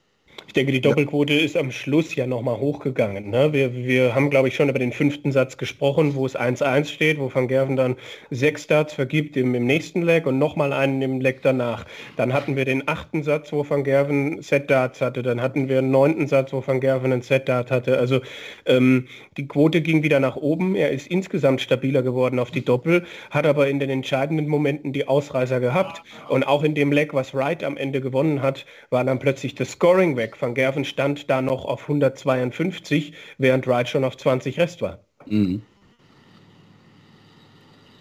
Ich 0.55 0.57
denke, 0.57 0.71
die 0.71 0.79
Doppelquote 0.79 1.33
ja. 1.33 1.41
ist 1.41 1.57
am 1.57 1.69
Schluss 1.69 2.15
ja 2.15 2.25
nochmal 2.25 2.57
hochgegangen. 2.57 3.29
Ne? 3.29 3.51
Wir, 3.51 3.75
wir 3.75 4.15
haben, 4.15 4.29
glaube 4.29 4.47
ich, 4.47 4.55
schon 4.55 4.69
über 4.69 4.79
den 4.79 4.93
fünften 4.93 5.33
Satz 5.33 5.57
gesprochen, 5.57 6.15
wo 6.15 6.25
es 6.25 6.39
1-1 6.39 6.85
steht, 6.85 7.19
wo 7.19 7.29
Van 7.35 7.50
Gerven 7.50 7.75
dann 7.75 7.97
sechs 8.29 8.63
Starts 8.63 8.93
vergibt 8.93 9.35
im, 9.35 9.53
im 9.53 9.65
nächsten 9.65 10.01
Leg 10.01 10.25
und 10.25 10.39
nochmal 10.39 10.71
einen 10.71 11.01
im 11.01 11.19
Leg 11.19 11.41
danach. 11.41 11.85
Dann 12.15 12.31
hatten 12.31 12.55
wir 12.55 12.63
den 12.63 12.88
achten 12.88 13.21
Satz, 13.21 13.51
wo 13.51 13.69
Van 13.69 13.83
Gerven 13.83 14.41
Set-Darts 14.41 15.01
hatte. 15.01 15.24
Dann 15.24 15.41
hatten 15.41 15.67
wir 15.67 15.79
einen 15.79 15.91
neunten 15.91 16.25
Satz, 16.25 16.53
wo 16.53 16.65
Van 16.65 16.79
Gerven 16.79 17.12
einen 17.12 17.21
Set-Dart 17.21 17.69
hatte. 17.69 17.97
Also 17.97 18.21
ähm, 18.65 19.09
die 19.35 19.50
Quote 19.50 19.81
ging 19.81 20.03
wieder 20.03 20.21
nach 20.21 20.38
oben. 20.38 20.75
Er 20.75 20.91
ist 20.91 21.07
insgesamt 21.07 21.59
stabiler 21.59 22.01
geworden 22.01 22.39
auf 22.39 22.51
die 22.51 22.63
Doppel, 22.63 23.03
hat 23.29 23.45
aber 23.45 23.67
in 23.67 23.79
den 23.79 23.89
entscheidenden 23.89 24.47
Momenten 24.47 24.93
die 24.93 25.05
Ausreißer 25.05 25.59
gehabt. 25.59 26.01
Und 26.29 26.47
auch 26.47 26.63
in 26.63 26.75
dem 26.75 26.93
Leg, 26.93 27.13
was 27.13 27.33
Wright 27.33 27.62
am 27.62 27.75
Ende 27.75 28.00
gewonnen 28.00 28.41
hat, 28.41 28.65
war 28.89 29.03
dann 29.03 29.19
plötzlich 29.19 29.53
das 29.55 29.71
Scoring 29.71 30.15
weg. 30.15 30.38
Van 30.45 30.53
Gerven 30.53 30.85
stand 30.85 31.27
da 31.27 31.41
noch 31.41 31.65
auf 31.65 31.81
152, 31.83 33.13
während 33.39 33.65
Wright 33.65 33.89
schon 33.89 34.03
auf 34.03 34.15
20 34.15 34.59
Rest 34.59 34.79
war. 34.79 34.99
Mhm. 35.25 35.63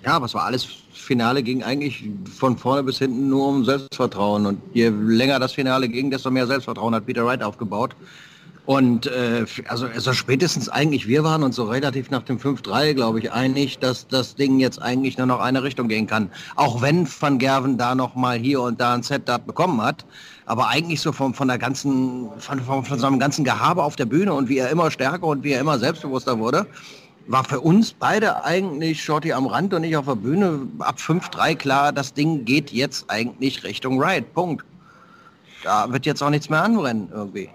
Ja, 0.05 0.13
aber 0.13 0.27
es 0.27 0.35
war 0.35 0.45
alles 0.45 0.67
Finale 0.93 1.43
ging 1.43 1.63
eigentlich 1.63 2.05
von 2.31 2.59
vorne 2.59 2.83
bis 2.83 2.99
hinten 2.99 3.31
nur 3.31 3.49
um 3.49 3.65
Selbstvertrauen. 3.65 4.45
Und 4.45 4.61
je 4.75 4.91
länger 4.91 5.39
das 5.39 5.53
Finale 5.53 5.89
ging, 5.89 6.11
desto 6.11 6.31
mehr 6.31 6.47
Selbstvertrauen 6.47 6.95
hat 6.95 7.07
Peter 7.07 7.25
Wright 7.25 7.43
aufgebaut. 7.43 7.97
Und 8.67 9.07
äh, 9.07 9.45
also, 9.69 9.87
also 9.87 10.13
spätestens 10.13 10.69
eigentlich, 10.69 11.07
wir 11.07 11.25
waren 11.25 11.43
uns 11.43 11.57
so 11.57 11.65
relativ 11.65 12.11
nach 12.11 12.23
dem 12.23 12.39
5-3, 12.39 12.95
glaube 12.95 13.19
ich, 13.19 13.33
einig, 13.33 13.79
dass 13.79 14.07
das 14.07 14.37
Ding 14.37 14.59
jetzt 14.59 14.81
eigentlich 14.81 15.19
nur 15.19 15.27
noch 15.27 15.41
eine 15.41 15.63
Richtung 15.63 15.89
gehen 15.89 16.07
kann. 16.07 16.31
Auch 16.57 16.81
wenn 16.81 17.07
Van 17.07 17.39
Gerven 17.39 17.77
da 17.79 17.95
noch 17.95 18.15
mal 18.15 18.39
hier 18.39 18.61
und 18.61 18.81
da 18.81 18.95
ein 18.95 19.03
Set-Dart 19.03 19.47
bekommen 19.47 19.83
hat. 19.83 20.05
Aber 20.47 20.69
eigentlich 20.69 21.01
so 21.01 21.13
von, 21.13 21.33
von 21.35 21.49
der 21.49 21.59
ganzen, 21.59 22.29
von, 22.39 22.61
von, 22.61 22.85
von 22.85 22.99
seinem 22.99 23.19
ganzen 23.19 23.45
Gehabe 23.45 23.83
auf 23.83 23.97
der 23.97 24.05
Bühne 24.05 24.35
und 24.35 24.49
wie 24.49 24.59
er 24.59 24.71
immer 24.71 24.91
stärker 24.91 25.27
und 25.27 25.43
wie 25.43 25.53
er 25.53 25.61
immer 25.61 25.79
selbstbewusster 25.79 26.39
wurde, 26.39 26.67
war 27.27 27.45
für 27.45 27.61
uns 27.61 27.93
beide 27.93 28.45
eigentlich 28.45 29.03
Shorty 29.03 29.33
am 29.33 29.47
Rand 29.47 29.73
und 29.73 29.83
nicht 29.83 29.97
auf 29.97 30.05
der 30.05 30.17
Bühne 30.17 30.61
ab 30.81 30.99
5-3 30.99 31.55
klar, 31.57 31.93
das 31.93 32.13
Ding 32.13 32.45
geht 32.45 32.71
jetzt 32.71 33.07
eigentlich 33.09 33.65
Richtung 33.65 34.03
Riot. 34.03 34.33
Punkt. 34.35 34.65
Da 35.63 35.91
wird 35.91 36.05
jetzt 36.05 36.23
auch 36.23 36.31
nichts 36.31 36.51
mehr 36.51 36.63
anbrennen 36.63 37.09
irgendwie. 37.13 37.49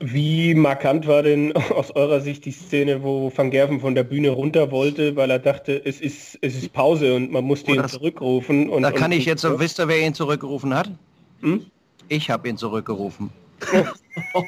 Wie 0.00 0.54
markant 0.54 1.08
war 1.08 1.24
denn 1.24 1.52
aus 1.74 1.90
eurer 1.90 2.20
Sicht 2.20 2.44
die 2.44 2.52
Szene, 2.52 3.02
wo 3.02 3.32
Van 3.34 3.50
Gerven 3.50 3.80
von 3.80 3.96
der 3.96 4.04
Bühne 4.04 4.30
runter 4.30 4.70
wollte, 4.70 5.16
weil 5.16 5.30
er 5.30 5.40
dachte, 5.40 5.84
es 5.84 6.00
ist, 6.00 6.38
es 6.40 6.54
ist 6.54 6.72
Pause 6.72 7.16
und 7.16 7.32
man 7.32 7.44
muss 7.44 7.64
den 7.64 7.86
zurückrufen? 7.88 8.70
Und, 8.70 8.82
da 8.82 8.92
kann 8.92 9.10
und, 9.10 9.18
ich 9.18 9.24
jetzt, 9.24 9.42
so, 9.42 9.58
wisst 9.58 9.80
ihr, 9.80 9.88
wer 9.88 10.06
ihn 10.06 10.14
zurückgerufen 10.14 10.72
hat? 10.72 10.90
Hm? 11.40 11.66
Ich 12.08 12.30
habe 12.30 12.48
ihn 12.48 12.56
zurückgerufen. 12.56 13.30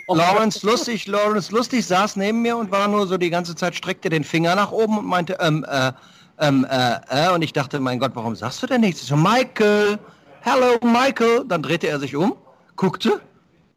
Lawrence 0.09 0.65
Lustig, 0.65 1.07
Lawrence 1.07 1.53
Lustig 1.53 1.85
saß 1.87 2.17
neben 2.17 2.43
mir 2.43 2.57
und 2.57 2.71
war 2.71 2.89
nur 2.89 3.07
so 3.07 3.17
die 3.17 3.31
ganze 3.31 3.55
Zeit, 3.55 3.75
streckte 3.75 4.09
den 4.09 4.25
Finger 4.25 4.55
nach 4.55 4.73
oben 4.73 4.99
und 4.99 5.07
meinte, 5.07 5.37
ähm, 5.41 5.65
äh, 5.69 5.93
ähm, 6.39 6.67
äh, 6.71 6.97
äh, 7.09 7.33
und 7.35 7.43
ich 7.43 7.53
dachte, 7.53 7.81
mein 7.81 7.99
Gott, 7.99 8.13
warum 8.15 8.35
sagst 8.35 8.63
du 8.63 8.67
denn 8.67 8.81
nichts? 8.81 9.03
Ich 9.03 9.09
so, 9.09 9.17
Michael, 9.17 9.99
hello, 10.41 10.79
Michael. 10.83 11.45
Dann 11.47 11.63
drehte 11.63 11.89
er 11.89 12.01
sich 12.01 12.17
um, 12.17 12.35
guckte, 12.77 13.21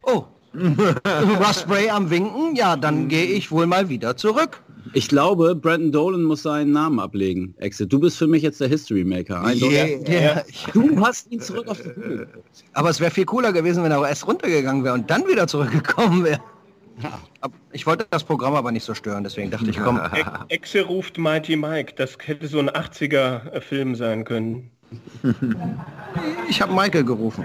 oh, 0.02 0.24
Russbray 0.54 1.90
am 1.90 2.08
Winken, 2.10 2.54
ja, 2.54 2.76
dann 2.76 3.08
gehe 3.08 3.26
ich 3.26 3.50
wohl 3.50 3.66
mal 3.66 3.88
wieder 3.88 4.16
zurück. 4.16 4.62
Ich 4.92 5.08
glaube, 5.08 5.54
Brandon 5.54 5.90
Dolan 5.92 6.22
muss 6.22 6.42
seinen 6.42 6.72
Namen 6.72 7.00
ablegen. 7.00 7.54
Exit, 7.58 7.92
du 7.92 7.98
bist 7.98 8.18
für 8.18 8.26
mich 8.26 8.42
jetzt 8.42 8.60
der 8.60 8.68
History 8.68 9.04
Maker. 9.04 9.42
Yeah, 9.54 9.86
yeah. 10.08 10.44
Du 10.72 11.04
hast 11.04 11.30
ihn 11.32 11.40
zurück 11.40 11.68
auf 11.68 11.80
die 11.80 11.88
Bühne. 11.88 12.26
Aber 12.74 12.90
es 12.90 13.00
wäre 13.00 13.10
viel 13.10 13.24
cooler 13.24 13.52
gewesen, 13.52 13.82
wenn 13.82 13.92
er 13.92 14.06
erst 14.06 14.26
runtergegangen 14.26 14.84
wäre 14.84 14.94
und 14.94 15.10
dann 15.10 15.26
wieder 15.26 15.46
zurückgekommen 15.46 16.24
wäre. 16.24 16.40
Ich 17.72 17.86
wollte 17.86 18.06
das 18.10 18.22
Programm 18.22 18.54
aber 18.54 18.70
nicht 18.70 18.84
so 18.84 18.94
stören, 18.94 19.24
deswegen 19.24 19.50
dachte 19.50 19.68
ich, 19.68 19.78
komm. 19.78 20.00
Exe 20.48 20.82
ruft 20.82 21.18
Mighty 21.18 21.56
Mike. 21.56 21.94
Das 21.96 22.16
hätte 22.24 22.46
so 22.46 22.60
ein 22.60 22.70
80er-Film 22.70 23.96
sein 23.96 24.24
können. 24.24 24.70
Ich 26.48 26.62
habe 26.62 26.72
Michael 26.72 27.04
gerufen. 27.04 27.44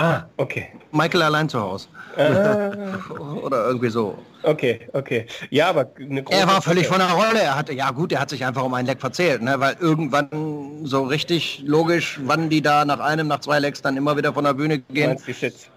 Ah, 0.00 0.24
okay. 0.38 0.68
Michael 0.92 1.22
allein 1.22 1.46
zu 1.46 1.60
Hause. 1.60 1.86
Ah. 2.16 2.70
Oder 3.42 3.66
irgendwie 3.66 3.90
so. 3.90 4.16
Okay, 4.42 4.88
okay. 4.94 5.26
Ja, 5.50 5.68
aber 5.68 5.90
Er 6.30 6.48
war 6.48 6.62
völlig 6.62 6.86
von 6.86 7.00
der 7.00 7.10
Rolle. 7.10 7.42
Er 7.42 7.54
hatte, 7.54 7.74
ja 7.74 7.90
gut, 7.90 8.10
er 8.10 8.20
hat 8.20 8.30
sich 8.30 8.42
einfach 8.42 8.62
um 8.62 8.72
einen 8.72 8.86
Leck 8.86 8.98
verzählt, 8.98 9.42
ne? 9.42 9.60
weil 9.60 9.76
irgendwann 9.78 10.86
so 10.86 11.02
richtig 11.02 11.62
logisch, 11.66 12.18
wann 12.24 12.48
die 12.48 12.62
da 12.62 12.86
nach 12.86 13.00
einem, 13.00 13.28
nach 13.28 13.40
zwei 13.40 13.58
Lecks 13.58 13.82
dann 13.82 13.98
immer 13.98 14.16
wieder 14.16 14.32
von 14.32 14.44
der 14.44 14.54
Bühne 14.54 14.78
gehen. 14.78 15.18
Die 15.26 15.32
Sets? 15.34 15.68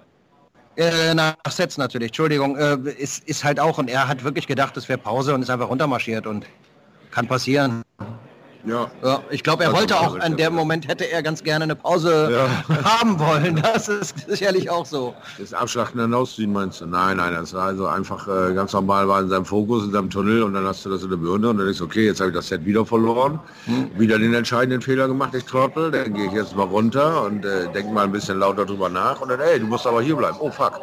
Äh, 0.78 1.14
nach 1.14 1.36
Sets 1.50 1.78
natürlich, 1.78 2.08
Entschuldigung, 2.08 2.56
äh, 2.56 2.78
ist, 2.98 3.28
ist 3.28 3.44
halt 3.44 3.60
auch, 3.60 3.78
und 3.78 3.90
er 3.90 4.08
hat 4.08 4.24
wirklich 4.24 4.48
gedacht, 4.48 4.78
es 4.78 4.88
wäre 4.88 5.00
Pause 5.00 5.34
und 5.34 5.42
ist 5.42 5.50
einfach 5.50 5.68
runtermarschiert 5.68 6.26
und 6.26 6.46
kann 7.12 7.28
passieren. 7.28 7.84
Ja. 8.66 8.90
ja 9.04 9.22
ich 9.30 9.44
glaube, 9.44 9.64
er 9.64 9.70
also 9.70 9.80
wollte 9.80 10.00
auch, 10.00 10.16
in 10.16 10.38
dem 10.38 10.54
Moment 10.54 10.88
hätte 10.88 11.10
er 11.10 11.22
ganz 11.22 11.44
gerne 11.44 11.64
eine 11.64 11.76
Pause 11.76 12.48
ja. 12.70 12.84
haben 13.00 13.20
wollen. 13.20 13.62
Das 13.62 13.88
ist 13.88 14.16
sicherlich 14.30 14.70
auch 14.70 14.86
so. 14.86 15.14
Das 15.38 15.54
Abschlachten 15.54 16.00
dann 16.00 16.14
ausziehen 16.14 16.54
meinst 16.54 16.82
du? 16.82 16.86
Nein, 16.86 17.18
nein, 17.18 17.34
das 17.34 17.54
war 17.54 17.66
also 17.66 17.88
einfach 17.88 18.28
äh, 18.28 18.54
ganz 18.54 18.74
normal, 18.74 19.08
war 19.08 19.22
in 19.22 19.30
seinem 19.30 19.46
Fokus, 19.46 19.86
in 19.86 19.92
seinem 19.92 20.10
Tunnel 20.10 20.44
und 20.44 20.54
dann 20.54 20.66
hast 20.66 20.86
du 20.86 20.90
das 20.90 21.04
in 21.04 21.10
der 21.10 21.18
Birne 21.18 21.50
und 21.50 21.58
dann 21.58 21.66
denkst 21.66 21.80
du, 21.80 21.86
okay, 21.86 22.06
jetzt 22.06 22.20
habe 22.20 22.30
ich 22.30 22.36
das 22.36 22.48
Set 22.48 22.66
wieder 22.66 22.86
verloren, 22.86 23.40
hm. 23.66 23.90
wieder 23.98 24.18
den 24.18 24.34
entscheidenden 24.34 24.82
Fehler 24.82 25.08
gemacht, 25.08 25.34
ich 25.34 25.44
Trottel, 25.46 25.92
dann 25.92 26.14
gehe 26.14 26.28
ich 26.28 26.34
jetzt 26.34 26.56
mal 26.56 26.64
runter 26.64 27.24
und 27.24 27.46
äh, 27.46 27.72
denke 27.74 27.92
mal 27.94 28.06
ein 28.06 28.12
bisschen 28.12 28.40
lauter 28.40 28.66
drüber 28.66 28.90
nach 28.90 29.20
und 29.22 29.30
dann, 29.30 29.40
ey, 29.40 29.60
du 29.60 29.66
musst 29.66 29.86
aber 29.86 30.02
hier 30.02 30.16
bleiben. 30.16 30.38
Oh 30.40 30.50
fuck, 30.50 30.80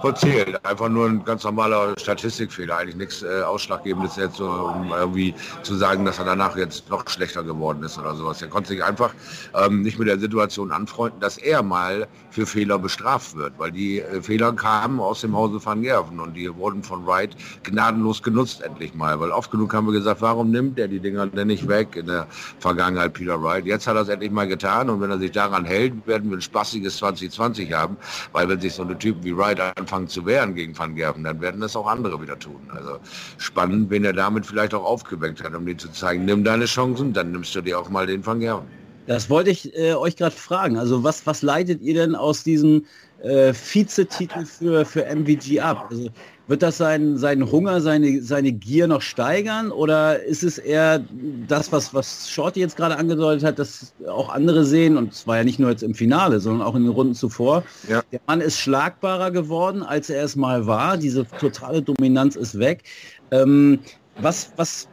verzählt. 0.00 0.64
Einfach 0.64 0.88
nur 0.88 1.06
ein 1.06 1.24
ganz 1.24 1.44
normaler 1.44 1.94
Statistikfehler, 1.98 2.76
eigentlich 2.76 2.96
nichts 2.96 3.22
äh, 3.22 3.42
Ausschlaggebendes 3.42 4.16
jetzt, 4.16 4.36
so, 4.36 4.48
um 4.48 4.92
irgendwie 4.92 5.34
zu 5.62 5.74
sagen, 5.76 6.04
dass 6.04 6.18
er 6.18 6.24
danach 6.24 6.56
jetzt 6.56 6.88
noch 6.90 7.04
schlechter 7.20 7.42
geworden 7.42 7.82
ist 7.82 7.98
oder 7.98 8.14
sowas. 8.14 8.40
Er 8.40 8.48
konnte 8.48 8.68
sich 8.68 8.82
einfach 8.82 9.12
ähm, 9.54 9.82
nicht 9.82 9.98
mit 9.98 10.08
der 10.08 10.18
Situation 10.18 10.72
anfreunden, 10.72 11.20
dass 11.20 11.36
er 11.36 11.62
mal 11.62 12.08
für 12.30 12.46
Fehler 12.46 12.78
bestraft 12.78 13.36
wird, 13.36 13.52
weil 13.58 13.72
die 13.72 14.00
äh, 14.00 14.22
Fehler 14.22 14.52
kamen 14.54 15.00
aus 15.00 15.20
dem 15.20 15.36
Hause 15.36 15.62
van 15.62 15.82
Gerven 15.82 16.18
und 16.18 16.34
die 16.34 16.54
wurden 16.56 16.82
von 16.82 17.06
Wright 17.06 17.36
gnadenlos 17.62 18.22
genutzt 18.22 18.62
endlich 18.62 18.94
mal, 18.94 19.20
weil 19.20 19.30
oft 19.32 19.50
genug 19.50 19.74
haben 19.74 19.86
wir 19.86 19.92
gesagt, 19.92 20.22
warum 20.22 20.50
nimmt 20.50 20.78
er 20.78 20.88
die 20.88 20.98
Dinger 20.98 21.26
denn 21.26 21.48
nicht 21.48 21.68
weg 21.68 21.94
in 21.96 22.06
der 22.06 22.26
Vergangenheit 22.58 23.12
Peter 23.12 23.42
Wright. 23.42 23.66
Jetzt 23.66 23.86
hat 23.86 23.96
er 23.96 24.02
es 24.02 24.08
endlich 24.08 24.30
mal 24.30 24.48
getan 24.48 24.88
und 24.88 25.02
wenn 25.02 25.10
er 25.10 25.18
sich 25.18 25.32
daran 25.32 25.66
hält, 25.66 26.06
werden 26.06 26.30
wir 26.30 26.38
ein 26.38 26.42
spaßiges 26.42 26.96
2020 26.96 27.72
haben, 27.74 27.98
weil 28.32 28.48
wenn 28.48 28.60
sich 28.60 28.72
so 28.72 28.82
eine 28.82 28.96
Typen 28.98 29.22
wie 29.24 29.36
Wright 29.36 29.60
anfangen 29.60 30.08
zu 30.08 30.24
wehren 30.24 30.54
gegen 30.54 30.78
Van 30.78 30.94
Gerven, 30.94 31.24
dann 31.24 31.40
werden 31.42 31.60
das 31.60 31.76
auch 31.76 31.86
andere 31.86 32.22
wieder 32.22 32.38
tun. 32.38 32.60
Also 32.70 32.98
spannend, 33.36 33.90
wenn 33.90 34.04
er 34.04 34.14
damit 34.14 34.46
vielleicht 34.46 34.72
auch 34.72 34.84
aufgeweckt 34.84 35.44
hat, 35.44 35.54
um 35.54 35.66
dir 35.66 35.76
zu 35.76 35.92
zeigen, 35.92 36.24
nimm 36.24 36.44
deine 36.44 36.64
Chancen, 36.64 37.09
dann 37.12 37.32
nimmst 37.32 37.54
du 37.54 37.60
dir 37.60 37.78
auch 37.78 37.88
mal 37.90 38.06
den 38.06 38.24
Van 38.24 38.40
Gerven. 38.40 38.66
Das 39.06 39.28
wollte 39.28 39.50
ich 39.50 39.76
äh, 39.76 39.94
euch 39.94 40.16
gerade 40.16 40.34
fragen. 40.36 40.76
Also 40.76 41.02
was, 41.02 41.26
was 41.26 41.42
leitet 41.42 41.80
ihr 41.82 41.94
denn 41.94 42.14
aus 42.14 42.44
diesem 42.44 42.84
äh, 43.22 43.52
Vizetitel 43.52 44.44
für, 44.44 44.84
für 44.84 45.04
MVG 45.04 45.60
ab? 45.60 45.88
Also 45.90 46.10
wird 46.46 46.62
das 46.62 46.78
seinen, 46.78 47.16
seinen 47.16 47.50
Hunger, 47.50 47.80
seine, 47.80 48.20
seine 48.22 48.52
Gier 48.52 48.88
noch 48.88 49.02
steigern 49.02 49.70
oder 49.70 50.22
ist 50.22 50.42
es 50.42 50.58
eher 50.58 51.02
das, 51.46 51.70
was, 51.70 51.94
was 51.94 52.28
Shorty 52.28 52.58
jetzt 52.60 52.76
gerade 52.76 52.96
angedeutet 52.96 53.44
hat, 53.44 53.58
dass 53.58 53.94
auch 54.08 54.28
andere 54.30 54.64
sehen, 54.64 54.96
und 54.96 55.12
es 55.12 55.26
war 55.28 55.38
ja 55.38 55.44
nicht 55.44 55.60
nur 55.60 55.70
jetzt 55.70 55.84
im 55.84 55.94
Finale, 55.94 56.40
sondern 56.40 56.66
auch 56.66 56.74
in 56.74 56.82
den 56.82 56.92
Runden 56.92 57.14
zuvor, 57.14 57.62
Ja. 57.88 58.02
der 58.10 58.20
Mann 58.26 58.40
ist 58.40 58.58
schlagbarer 58.58 59.30
geworden, 59.30 59.82
als 59.84 60.10
er 60.10 60.24
es 60.24 60.34
mal 60.34 60.66
war. 60.66 60.96
Diese 60.96 61.24
totale 61.38 61.82
Dominanz 61.82 62.34
ist 62.34 62.58
weg. 62.58 62.82
Ähm, 63.30 63.78
was, 64.20 64.52
was 64.56 64.88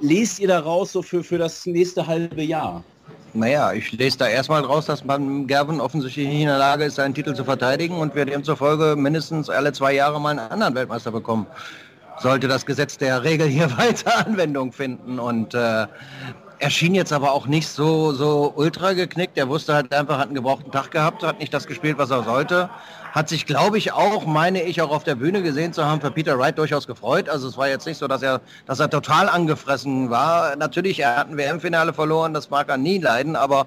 lest 0.00 0.38
ihr 0.38 0.48
daraus 0.48 0.92
so 0.92 1.02
für, 1.02 1.22
für 1.22 1.38
das 1.38 1.66
nächste 1.66 2.06
halbe 2.06 2.42
Jahr? 2.42 2.82
Naja, 3.32 3.72
ich 3.72 3.92
lese 3.92 4.18
da 4.18 4.28
erstmal 4.28 4.62
raus, 4.62 4.86
dass 4.86 5.04
man 5.04 5.46
Gerben 5.46 5.80
offensichtlich 5.80 6.26
nicht 6.26 6.40
in 6.40 6.48
der 6.48 6.58
Lage 6.58 6.84
ist, 6.84 6.96
seinen 6.96 7.14
Titel 7.14 7.34
zu 7.34 7.44
verteidigen 7.44 7.96
und 7.96 8.14
wir 8.14 8.24
demzufolge 8.24 8.96
mindestens 8.96 9.48
alle 9.48 9.72
zwei 9.72 9.92
Jahre 9.94 10.20
mal 10.20 10.30
einen 10.30 10.50
anderen 10.50 10.74
Weltmeister 10.74 11.12
bekommen. 11.12 11.46
Sollte 12.18 12.48
das 12.48 12.66
Gesetz 12.66 12.98
der 12.98 13.22
Regel 13.22 13.46
hier 13.46 13.70
weiter 13.78 14.26
Anwendung 14.26 14.72
finden. 14.72 15.20
Und 15.20 15.54
äh, 15.54 15.86
er 16.60 16.68
schien 16.68 16.94
jetzt 16.94 17.12
aber 17.12 17.32
auch 17.32 17.46
nicht 17.46 17.68
so, 17.68 18.12
so 18.12 18.52
ultra 18.54 18.92
geknickt. 18.92 19.38
Er 19.38 19.48
wusste 19.48 19.74
halt 19.74 19.92
einfach, 19.94 20.18
hat 20.18 20.26
einen 20.26 20.34
gebrauchten 20.34 20.70
Tag 20.70 20.90
gehabt, 20.90 21.22
hat 21.22 21.38
nicht 21.40 21.54
das 21.54 21.66
gespielt, 21.66 21.96
was 21.96 22.10
er 22.10 22.22
sollte. 22.22 22.68
Hat 23.12 23.30
sich, 23.30 23.46
glaube 23.46 23.78
ich, 23.78 23.92
auch, 23.92 24.26
meine 24.26 24.62
ich, 24.62 24.82
auch 24.82 24.90
auf 24.90 25.02
der 25.02 25.14
Bühne 25.14 25.42
gesehen 25.42 25.72
zu 25.72 25.84
haben, 25.84 26.02
für 26.02 26.10
Peter 26.10 26.38
Wright 26.38 26.58
durchaus 26.58 26.86
gefreut. 26.86 27.30
Also 27.30 27.48
es 27.48 27.56
war 27.56 27.68
jetzt 27.68 27.86
nicht 27.86 27.96
so, 27.96 28.06
dass 28.06 28.22
er, 28.22 28.42
dass 28.66 28.78
er 28.78 28.90
total 28.90 29.30
angefressen 29.30 30.10
war. 30.10 30.54
Natürlich, 30.56 31.00
er 31.00 31.16
hat 31.16 31.30
ein 31.30 31.38
WM-Finale 31.38 31.94
verloren, 31.94 32.34
das 32.34 32.50
mag 32.50 32.68
er 32.68 32.76
nie 32.76 32.98
leiden, 32.98 33.36
aber 33.36 33.66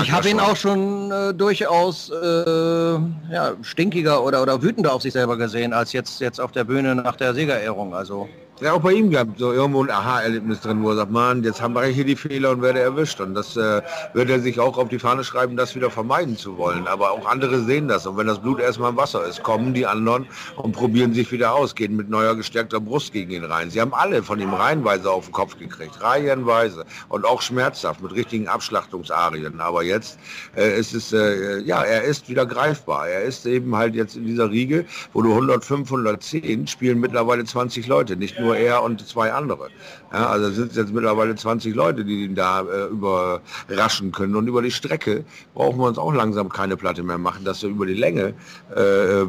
ich 0.00 0.12
habe 0.12 0.28
ihn 0.28 0.38
auch 0.38 0.54
schon 0.54 1.10
äh, 1.10 1.34
durchaus 1.34 2.08
äh, 2.08 2.94
ja, 3.32 3.54
stinkiger 3.62 4.22
oder, 4.22 4.40
oder 4.40 4.62
wütender 4.62 4.94
auf 4.94 5.02
sich 5.02 5.12
selber 5.12 5.36
gesehen, 5.36 5.72
als 5.72 5.92
jetzt, 5.92 6.20
jetzt 6.20 6.40
auf 6.40 6.52
der 6.52 6.62
Bühne 6.62 6.94
nach 6.94 7.16
der 7.16 7.34
Siegerehrung. 7.34 7.92
Also 7.92 8.28
Ja, 8.60 8.72
auch 8.72 8.80
bei 8.80 8.92
ihm 8.92 9.10
gab 9.10 9.36
so 9.36 9.52
irgendwo 9.52 9.82
ein 9.82 9.90
Aha-Erlebnis 9.90 10.60
drin, 10.60 10.80
wo 10.84 10.90
er 10.90 10.94
sagt, 10.94 11.10
Mann, 11.10 11.42
jetzt 11.42 11.60
haben 11.60 11.74
wir 11.74 11.82
hier 11.86 12.04
die 12.04 12.14
Fehler 12.14 12.52
und 12.52 12.62
werde 12.62 12.78
erwischt. 12.78 13.20
Und 13.20 13.34
das 13.34 13.56
äh, 13.56 13.82
wird 14.12 14.30
er 14.30 14.38
sich 14.38 14.60
auch 14.60 14.78
auf 14.78 14.88
die 14.88 15.00
Fahne 15.00 15.24
schreiben, 15.24 15.56
das 15.56 15.74
wieder 15.74 15.90
vermeiden 15.90 16.36
zu 16.36 16.56
wollen. 16.56 16.86
Aber 16.86 17.10
auch 17.10 17.26
andere 17.26 17.64
sehen 17.64 17.88
das. 17.88 18.06
Und 18.06 18.16
wenn 18.16 18.28
das 18.28 18.38
Blut 18.38 18.60
erstmal 18.60 18.90
im 18.90 18.96
Wasser 18.96 19.24
ist, 19.26 19.42
kommen 19.42 19.74
die 19.74 19.84
anderen 19.84 20.26
und 20.54 20.70
probieren 20.70 21.12
sich 21.14 21.32
wieder 21.32 21.52
aus, 21.52 21.74
gehen 21.74 21.96
mit 21.96 22.08
neuer 22.08 22.36
gestärkter 22.36 22.78
Brust 22.78 23.12
gegen 23.12 23.32
ihn 23.32 23.42
rein. 23.42 23.70
Sie 23.70 23.80
haben 23.80 23.92
alle 23.92 24.22
von 24.22 24.40
ihm 24.40 24.54
reihenweise 24.54 25.10
auf 25.10 25.24
den 25.24 25.32
Kopf 25.32 25.58
gekriegt, 25.58 26.00
reihenweise. 26.00 26.84
Und 27.08 27.24
auch 27.24 27.42
schmerzhaft 27.42 28.02
mit 28.02 28.14
richtigen 28.14 28.46
Abschlachtungsarien. 28.46 29.60
Aber 29.60 29.82
jetzt 29.82 30.16
äh, 30.56 30.78
ist 30.78 30.94
es, 30.94 31.12
äh, 31.12 31.58
ja, 31.62 31.82
er 31.82 32.04
ist 32.04 32.28
wieder 32.28 32.46
greifbar. 32.46 33.08
Er 33.08 33.22
ist 33.22 33.46
eben 33.46 33.74
halt 33.74 33.96
jetzt 33.96 34.14
in 34.14 34.26
dieser 34.26 34.48
Riege, 34.48 34.86
wo 35.12 35.22
du 35.22 35.32
105, 35.32 35.90
110 35.90 36.68
spielen 36.68 37.00
mittlerweile 37.00 37.44
20 37.44 37.88
Leute, 37.88 38.14
nicht 38.14 38.38
nur 38.38 38.43
er 38.52 38.82
und 38.82 39.06
zwei 39.06 39.32
andere. 39.32 39.68
Ja, 40.12 40.28
also 40.28 40.48
es 40.48 40.56
sind 40.56 40.76
jetzt 40.76 40.92
mittlerweile 40.92 41.34
20 41.34 41.74
Leute, 41.74 42.04
die 42.04 42.24
ihn 42.24 42.34
da 42.34 42.60
äh, 42.62 42.86
überraschen 42.86 44.12
können. 44.12 44.36
Und 44.36 44.46
über 44.46 44.62
die 44.62 44.70
Strecke 44.70 45.24
brauchen 45.54 45.78
wir 45.78 45.86
uns 45.86 45.98
auch 45.98 46.12
langsam 46.12 46.48
keine 46.48 46.76
Platte 46.76 47.02
mehr 47.02 47.18
machen, 47.18 47.44
dass 47.44 47.62
wir 47.62 47.70
über 47.70 47.86
die 47.86 47.94
Länge 47.94 48.34
äh, 48.74 48.80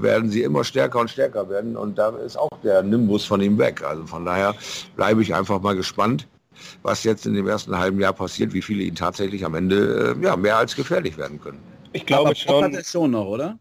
werden 0.02 0.30
sie 0.30 0.44
immer 0.44 0.64
stärker 0.64 1.00
und 1.00 1.10
stärker 1.10 1.50
werden. 1.50 1.78
Und 1.78 1.98
da 1.98 2.10
ist 2.10 2.38
auch 2.38 2.50
der 2.64 2.84
Nimbus 2.84 3.26
von 3.26 3.42
ihm 3.42 3.58
weg. 3.58 3.84
Also 3.84 4.06
von 4.06 4.26
daher 4.26 4.54
bleibe 4.96 5.22
ich 5.22 5.34
einfach 5.34 5.62
mal 5.62 5.76
gespannt 5.76 6.28
was 6.84 7.04
jetzt 7.04 7.26
in 7.26 7.34
dem 7.34 7.48
ersten 7.48 7.78
halben 7.78 8.00
Jahr 8.00 8.14
passiert, 8.14 8.54
wie 8.54 8.62
viele 8.62 8.84
ihn 8.84 8.96
tatsächlich 8.96 9.46
am 9.46 9.56
Ende 9.56 10.16
äh, 10.18 10.24
ja, 10.24 10.36
mehr 10.36 10.58
als 10.58 10.76
gefährlich 10.76 11.18
werden 11.18 11.40
können. 11.40 11.60
Ich 11.94 12.06
glaube 12.06 12.30
Aber 12.30 12.36
Bock 12.46 12.64
hat 12.64 12.72
schon, 12.72 12.74
er 12.74 12.84
schon 12.84 13.12
noch, 13.12 13.26
oder? 13.26 13.60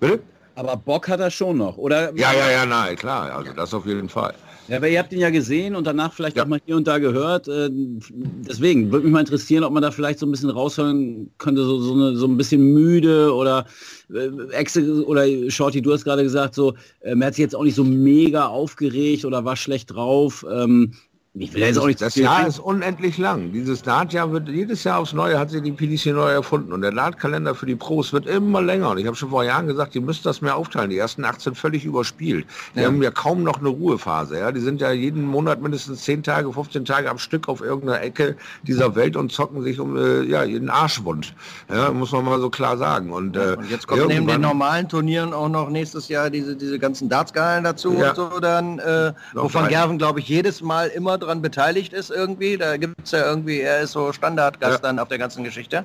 Bitte? 0.00 0.20
Aber 0.54 0.76
Bock 0.76 1.08
hat 1.08 1.20
er 1.20 1.30
schon 1.30 1.58
noch, 1.58 1.76
oder? 1.76 2.14
Ja, 2.16 2.32
ja, 2.32 2.50
ja, 2.50 2.66
nein, 2.66 2.96
klar, 2.96 3.30
also 3.36 3.52
das 3.52 3.74
auf 3.74 3.86
jeden 3.86 4.08
Fall. 4.08 4.34
Ja, 4.68 4.78
aber 4.78 4.88
ihr 4.88 4.98
habt 4.98 5.12
ihn 5.12 5.20
ja 5.20 5.30
gesehen 5.30 5.76
und 5.76 5.86
danach 5.86 6.12
vielleicht 6.12 6.36
Ja. 6.36 6.42
auch 6.42 6.48
mal 6.48 6.60
hier 6.66 6.76
und 6.76 6.86
da 6.88 6.98
gehört. 6.98 7.46
Äh, 7.46 7.68
deswegen 7.70 8.90
würde 8.90 9.04
mich 9.04 9.12
mal 9.12 9.20
interessieren, 9.20 9.62
ob 9.62 9.72
man 9.72 9.82
da 9.82 9.92
vielleicht 9.92 10.18
so 10.18 10.26
ein 10.26 10.32
bisschen 10.32 10.50
raushören 10.50 11.30
könnte, 11.38 11.62
so, 11.64 11.80
so, 11.80 11.94
eine, 11.94 12.16
so 12.16 12.26
ein 12.26 12.36
bisschen 12.36 12.62
müde 12.72 13.32
oder 13.32 13.66
äh, 14.12 14.28
Exe 14.52 15.04
oder 15.06 15.24
Shorty, 15.50 15.82
du 15.82 15.92
hast 15.92 16.04
gerade 16.04 16.24
gesagt, 16.24 16.54
so, 16.54 16.74
ähm, 17.02 17.20
er 17.22 17.28
hat 17.28 17.34
sich 17.34 17.42
jetzt 17.42 17.54
auch 17.54 17.62
nicht 17.64 17.76
so 17.76 17.84
mega 17.84 18.46
aufgeregt 18.46 19.24
oder 19.24 19.44
war 19.44 19.56
schlecht 19.56 19.94
drauf. 19.94 20.44
Ich 21.38 21.52
will 21.52 21.60
jetzt 21.62 21.78
auch 21.78 21.86
nicht 21.86 22.00
Das 22.00 22.14
Jahr 22.14 22.46
ist 22.46 22.58
unendlich 22.58 23.18
lang. 23.18 23.52
Dieses 23.52 23.82
Dartjahr 23.82 24.32
wird 24.32 24.48
jedes 24.48 24.84
Jahr 24.84 25.00
aufs 25.00 25.12
Neue 25.12 25.38
hat 25.38 25.50
sich 25.50 25.62
die 25.62 25.72
PDC 25.72 26.06
neu 26.06 26.30
erfunden 26.30 26.72
und 26.72 26.80
der 26.80 26.92
Dartkalender 26.92 27.54
für 27.54 27.66
die 27.66 27.74
Pros 27.74 28.12
wird 28.14 28.26
immer 28.26 28.62
länger. 28.62 28.90
Und 28.90 28.98
ich 28.98 29.06
habe 29.06 29.16
schon 29.16 29.28
vor 29.28 29.44
Jahren 29.44 29.66
gesagt, 29.66 29.94
die 29.94 30.00
müsst 30.00 30.24
das 30.24 30.40
mehr 30.40 30.56
aufteilen. 30.56 30.88
Die 30.88 30.96
ersten 30.96 31.24
18 31.24 31.54
völlig 31.54 31.84
überspielt. 31.84 32.46
Die 32.74 32.84
haben 32.84 33.02
ja 33.02 33.10
kaum 33.10 33.42
noch 33.42 33.58
eine 33.60 33.68
Ruhephase. 33.68 34.38
Ja? 34.38 34.50
Die 34.50 34.60
sind 34.60 34.80
ja 34.80 34.92
jeden 34.92 35.24
Monat 35.24 35.60
mindestens 35.60 36.02
10 36.04 36.22
Tage, 36.22 36.50
15 36.50 36.86
Tage 36.86 37.10
am 37.10 37.18
Stück 37.18 37.48
auf 37.48 37.60
irgendeiner 37.60 38.00
Ecke 38.00 38.36
dieser 38.62 38.94
Welt 38.94 39.14
und 39.16 39.30
zocken 39.30 39.62
sich 39.62 39.78
um 39.78 39.96
äh, 39.96 40.22
ja, 40.22 40.42
jeden 40.42 40.70
Arschwund. 40.70 41.34
Ja, 41.70 41.90
muss 41.92 42.12
man 42.12 42.24
mal 42.24 42.40
so 42.40 42.48
klar 42.48 42.78
sagen. 42.78 43.12
Und, 43.12 43.36
äh, 43.36 43.56
Und 43.58 43.70
jetzt 43.70 43.86
kommen 43.86 44.06
neben 44.08 44.26
den 44.26 44.40
normalen 44.40 44.88
Turnieren 44.88 45.34
auch 45.34 45.50
noch 45.50 45.68
nächstes 45.68 46.08
Jahr 46.08 46.30
diese, 46.30 46.56
diese 46.56 46.78
ganzen 46.78 47.10
Dartskalen 47.10 47.64
dazu 47.64 47.92
Ja. 47.92 48.10
und 48.10 48.16
so 48.16 48.40
dann, 48.40 48.78
äh, 48.78 49.12
wovon. 49.34 49.68
Gerven, 49.68 49.98
glaube 49.98 50.20
ich, 50.20 50.28
jedes 50.28 50.62
Mal 50.62 50.86
immer 50.88 51.18
dran 51.26 51.42
beteiligt 51.42 51.92
ist 51.92 52.10
irgendwie. 52.10 52.56
Da 52.56 52.76
gibt 52.76 52.94
es 53.04 53.10
ja 53.10 53.26
irgendwie, 53.26 53.60
er 53.60 53.80
ist 53.80 53.92
so 53.92 54.12
Standardgast 54.12 54.76
Ja. 54.76 54.78
dann 54.82 54.98
auf 54.98 55.08
der 55.08 55.18
ganzen 55.18 55.44
Geschichte. 55.44 55.84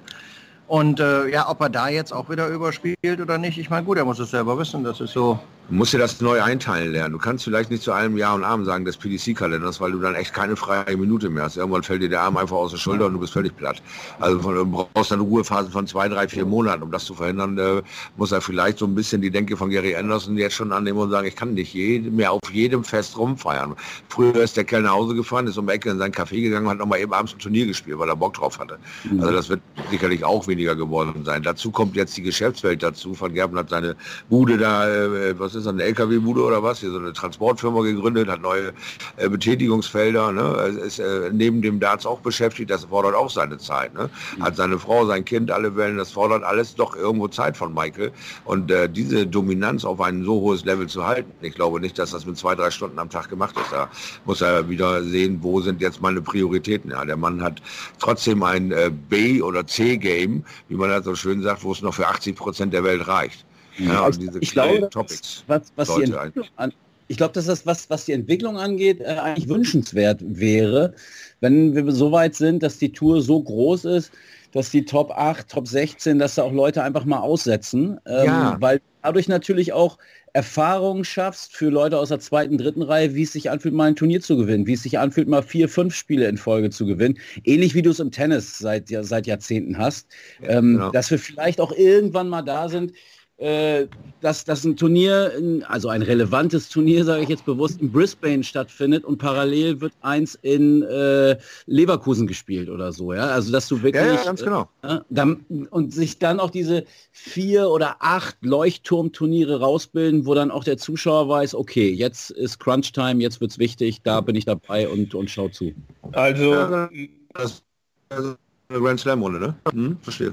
Und 0.67 0.99
äh, 1.01 1.27
ja, 1.27 1.49
ob 1.49 1.60
er 1.62 1.69
da 1.69 1.89
jetzt 1.89 2.13
auch 2.13 2.30
wieder 2.30 2.47
überspielt 2.47 3.19
oder 3.19 3.38
nicht, 3.38 3.58
ich 3.58 3.69
meine, 3.69 3.86
gut, 3.86 3.97
er 3.97 4.06
muss 4.06 4.19
es 4.19 4.32
selber 4.32 4.58
wissen, 4.58 4.84
das 4.84 5.01
ist 5.01 5.12
so. 5.12 5.38
Du 5.72 5.78
musst 5.78 5.94
dir 5.94 6.00
das 6.00 6.20
neu 6.20 6.42
einteilen 6.42 6.92
lernen. 6.92 7.14
Du 7.14 7.18
kannst 7.18 7.46
vielleicht 7.46 7.72
nicht 7.72 7.82
zu 7.82 7.94
allem 7.94 8.18
Jahr 8.18 8.36
und 8.36 8.44
Abend 8.44 8.66
sagen 8.66 8.84
des 8.84 8.98
PDC-Kalenders, 8.98 9.80
weil 9.80 9.94
du 9.94 10.00
dann 10.00 10.16
echt 10.16 10.34
keine 10.34 10.58
freie 10.58 10.98
Minute 10.98 11.30
mehr 11.30 11.44
hast. 11.44 11.56
Irgendwann 11.56 11.82
fällt 11.82 12.02
dir 12.02 12.10
der 12.10 12.24
Arm 12.24 12.36
einfach 12.36 12.58
aus 12.58 12.72
der 12.72 12.78
Schulter 12.78 13.06
und 13.06 13.14
du 13.14 13.20
bist 13.20 13.32
völlig 13.32 13.56
platt. 13.56 13.82
Also 14.20 14.42
von, 14.42 14.54
du 14.54 14.66
brauchst 14.66 15.12
dann 15.12 15.22
Ruhephasen 15.22 15.72
von 15.72 15.88
zwei, 15.88 16.10
drei, 16.10 16.28
vier 16.28 16.44
Monaten. 16.46 16.84
Um 16.84 16.92
das 16.92 17.06
zu 17.06 17.14
verhindern, 17.14 17.58
äh, 17.58 17.82
muss 18.18 18.34
er 18.34 18.42
vielleicht 18.42 18.80
so 18.80 18.86
ein 18.86 18.94
bisschen 18.94 19.22
die 19.22 19.32
Denke 19.32 19.56
von 19.56 19.70
Gary 19.70 19.96
Anderson 19.96 20.38
jetzt 20.38 20.56
schon 20.56 20.74
annehmen 20.74 21.00
und 21.00 21.10
sagen, 21.10 21.26
ich 21.26 21.38
kann 21.38 21.54
nicht 21.54 21.74
jede, 21.74 22.12
mehr 22.12 22.34
auf 22.34 22.42
jedem 22.52 22.84
Fest 22.84 23.18
rumfeiern. 23.18 23.74
Früher 24.10 24.36
ist 24.36 24.58
der 24.58 24.66
Kerl 24.66 24.82
nach 24.82 24.92
Hause 24.92 25.16
gefahren, 25.16 25.48
ist 25.48 25.58
um 25.58 25.68
die 25.68 25.72
Ecke 25.72 25.92
in 25.92 26.00
sein 26.00 26.12
Café 26.12 26.42
gegangen 26.42 26.66
und 26.66 26.72
hat 26.74 26.80
nochmal 26.80 27.00
eben 27.00 27.14
abends 27.14 27.34
ein 27.34 27.40
Turnier 27.40 27.66
gespielt, 27.66 27.98
weil 27.98 28.10
er 28.10 28.18
Bock 28.18 28.34
drauf 28.34 28.60
hatte. 28.60 28.78
Also 29.22 29.32
das 29.32 29.48
wird 29.48 29.62
sicherlich 29.90 30.26
auch 30.26 30.46
weniger 30.50 30.76
geworden 30.76 31.24
sein. 31.24 31.44
Dazu 31.44 31.72
kommt 31.72 31.96
jetzt 31.96 32.18
die 32.18 32.24
Geschäftswelt 32.24 32.84
dazu. 32.84 33.18
Van 33.18 33.34
Gerben 33.34 33.58
hat 33.58 33.70
seine 33.70 33.96
Bude 34.30 34.58
da, 34.58 34.90
äh, 34.90 35.40
was 35.40 35.56
ist 35.61 35.61
das, 35.65 35.74
eine 35.74 35.84
LKW-Bude 35.84 36.43
oder 36.43 36.63
was? 36.63 36.80
Hier 36.80 36.91
so 36.91 36.97
eine 36.97 37.13
Transportfirma 37.13 37.82
gegründet, 37.82 38.30
hat 38.30 38.41
neue 38.41 38.74
äh, 39.17 39.30
Betätigungsfelder, 39.30 40.32
ne? 40.32 40.52
Ist 40.86 41.00
äh, 41.00 41.30
neben 41.32 41.62
dem 41.62 41.80
Darts 41.80 42.06
auch 42.06 42.19
beschäftigt, 42.19 42.69
das 42.69 42.86
fordert 42.86 43.15
auch 43.15 43.30
seine 43.30 43.58
Zeit. 43.58 43.93
Ne? 43.93 44.10
Hat 44.39 44.56
seine 44.56 44.80
Frau, 44.80 45.06
sein 45.06 45.26
Kind, 45.26 45.52
alle 45.52 45.76
Wellen, 45.76 45.97
das 45.97 46.12
fordert 46.12 46.43
alles 46.43 46.76
doch 46.76 46.95
irgendwo 46.95 47.28
Zeit 47.28 47.58
von 47.58 47.74
Michael. 47.74 48.12
Und 48.45 48.71
äh, 48.71 48.89
diese 48.89 49.28
Dominanz 49.28 49.86
auf 49.86 50.02
ein 50.02 50.24
so 50.24 50.34
hohes 50.41 50.65
Level 50.65 50.88
zu 50.88 51.06
halten, 51.06 51.32
ich 51.41 51.56
glaube 51.56 51.80
nicht, 51.80 51.97
dass 51.97 52.12
das 52.12 52.26
mit 52.26 52.38
zwei, 52.38 52.56
drei 52.56 52.71
Stunden 52.71 53.00
am 53.00 53.10
Tag 53.10 53.30
gemacht 53.30 53.56
ist. 53.58 53.71
Da 53.71 53.89
muss 54.26 54.41
er 54.41 54.69
wieder 54.69 55.04
sehen, 55.04 55.39
wo 55.41 55.62
sind 55.62 55.82
jetzt 55.82 56.02
meine 56.02 56.21
Prioritäten. 56.21 56.91
Ja, 56.91 57.06
der 57.06 57.17
Mann 57.17 57.41
hat 57.41 57.62
trotzdem 58.00 58.43
ein 58.43 58.71
äh, 58.71 58.91
B- 59.10 59.41
oder 59.41 59.65
C-Game, 59.65 60.43
wie 60.67 60.76
man 60.76 60.89
das 60.89 61.06
so 61.06 61.15
schön 61.15 61.41
sagt, 61.41 61.63
wo 61.63 61.71
es 61.71 61.82
noch 61.82 61.93
für 61.93 62.08
80 62.08 62.36
Prozent 62.36 62.74
der 62.74 62.84
Welt 62.84 63.08
reicht. 63.08 63.45
Ja, 63.88 64.10
ich 64.39 64.52
kleinen 64.52 64.78
glaube, 64.78 64.89
Topics. 64.89 65.44
was, 65.48 65.72
was 65.76 65.96
die 65.96 66.04
Entwicklung 66.04 66.48
an, 66.56 66.74
ich 67.08 67.17
glaube, 67.17 67.34
dass 67.34 67.46
das, 67.46 67.65
was, 67.65 67.89
was 67.89 68.06
die 68.06 68.13
Entwicklung 68.13 68.58
angeht, 68.58 69.02
äh, 69.02 69.06
eigentlich 69.06 69.50
wünschenswert 69.50 70.20
wäre, 70.24 70.94
wenn 71.41 71.76
wir 71.76 71.91
so 71.91 72.12
weit 72.12 72.36
sind, 72.36 72.63
dass 72.63 72.78
die 72.78 72.91
Tour 72.94 73.22
so 73.22 73.41
groß 73.41 73.86
ist, 73.86 74.12
dass 74.54 74.70
die 74.70 74.86
Top 74.86 75.12
8, 75.12 75.50
Top 75.50 75.67
16, 75.67 76.20
dass 76.20 76.36
da 76.36 76.44
auch 76.44 76.54
Leute 76.54 76.84
einfach 76.84 77.06
mal 77.06 77.20
aussetzen, 77.20 78.00
ähm, 78.06 78.26
Ja. 78.26 78.58
weil 78.60 78.82
dadurch 79.02 79.28
natürlich 79.28 79.74
auch 79.74 79.98
Erfahrungen 80.34 81.04
schaffst 81.04 81.54
für 81.54 81.70
Leute 81.70 81.98
aus 81.98 82.10
der 82.10 82.20
zweiten, 82.20 82.58
dritten 82.58 82.82
Reihe, 82.82 83.13
wie 83.15 83.24
es 83.24 83.34
sich 83.34 83.50
anfühlt, 83.50 83.74
mal 83.74 83.86
ein 83.89 83.96
Turnier 83.98 84.22
zu 84.22 84.38
gewinnen, 84.38 84.65
wie 84.65 84.74
es 84.74 84.84
sich 84.84 84.98
anfühlt, 84.98 85.28
mal 85.28 85.44
vier, 85.44 85.67
fünf 85.67 85.94
Spiele 85.94 86.28
in 86.28 86.38
Folge 86.38 86.70
zu 86.70 86.86
gewinnen. 86.86 87.17
Ähnlich 87.44 87.76
wie 87.76 87.82
du 87.82 87.89
es 87.89 88.00
im 88.00 88.12
Tennis 88.12 88.58
seit, 88.58 88.89
ja, 88.89 89.04
seit 89.04 89.28
Jahrzehnten 89.28 89.78
hast. 89.78 90.08
ähm, 90.41 90.74
genau. 90.76 90.91
Dass 90.91 91.12
wir 91.12 91.20
vielleicht 91.20 91.60
auch 91.60 91.74
irgendwann 91.74 92.30
mal 92.30 92.41
da 92.44 92.70
sind, 92.70 92.94
äh, 93.41 93.88
dass, 94.21 94.45
dass 94.45 94.63
ein 94.63 94.77
Turnier, 94.77 95.32
also 95.67 95.89
ein 95.89 96.04
relevantes 96.04 96.69
Turnier, 96.69 97.04
sage 97.04 97.23
ich 97.23 97.30
jetzt 97.30 97.43
bewusst, 97.43 97.82
in 97.82 97.91
Brisbane 97.91 98.43
stattfindet 98.43 99.04
und 99.04 99.17
parallel 99.17 99.82
wird 99.82 99.93
eins 100.01 100.38
in 100.43 100.84
äh, 100.84 101.38
Leverkusen 101.65 102.27
gespielt 102.27 102.69
oder 102.69 102.91
so. 102.91 103.13
Ja? 103.13 103.27
Also 103.27 103.51
dass 103.51 103.67
du 103.67 103.82
wirklich 103.82 104.06
Ja, 104.06 104.13
ja, 104.13 104.23
ganz 104.23 104.43
genau. 104.43 104.69
äh, 104.84 104.99
dann, 105.10 105.43
und 105.71 105.91
sich 105.91 106.19
dann 106.19 106.39
auch 106.39 106.51
diese 106.51 106.86
vier 107.12 107.69
oder 107.69 107.95
acht 107.99 108.38
Leuchtturmturniere 108.41 109.60
rausbilden, 109.60 110.27
wo 110.27 110.36
dann 110.36 110.51
auch 110.51 110.63
der 110.63 110.77
Zuschauer 110.77 111.27
weiß, 111.27 111.56
okay, 111.56 111.89
jetzt 111.91 112.30
ist 112.30 112.60
Crunch 112.60 112.91
Time, 112.91 113.23
jetzt 113.23 113.41
wird's 113.41 113.58
wichtig, 113.58 114.04
da 114.04 114.21
bin 114.21 114.36
ich 114.36 114.45
dabei 114.45 114.88
und, 114.88 115.15
und 115.15 115.32
schau 115.32 115.49
zu. 115.49 115.73
also 116.12 116.54
Ja, 116.54 116.89
das, 117.34 117.63
also, 118.10 118.36
Grand 118.69 118.99
Slam 118.99 119.23
Runde, 119.23 119.39
ne? 119.39 119.56
Hm, 119.71 119.97
verstehe. 120.04 120.32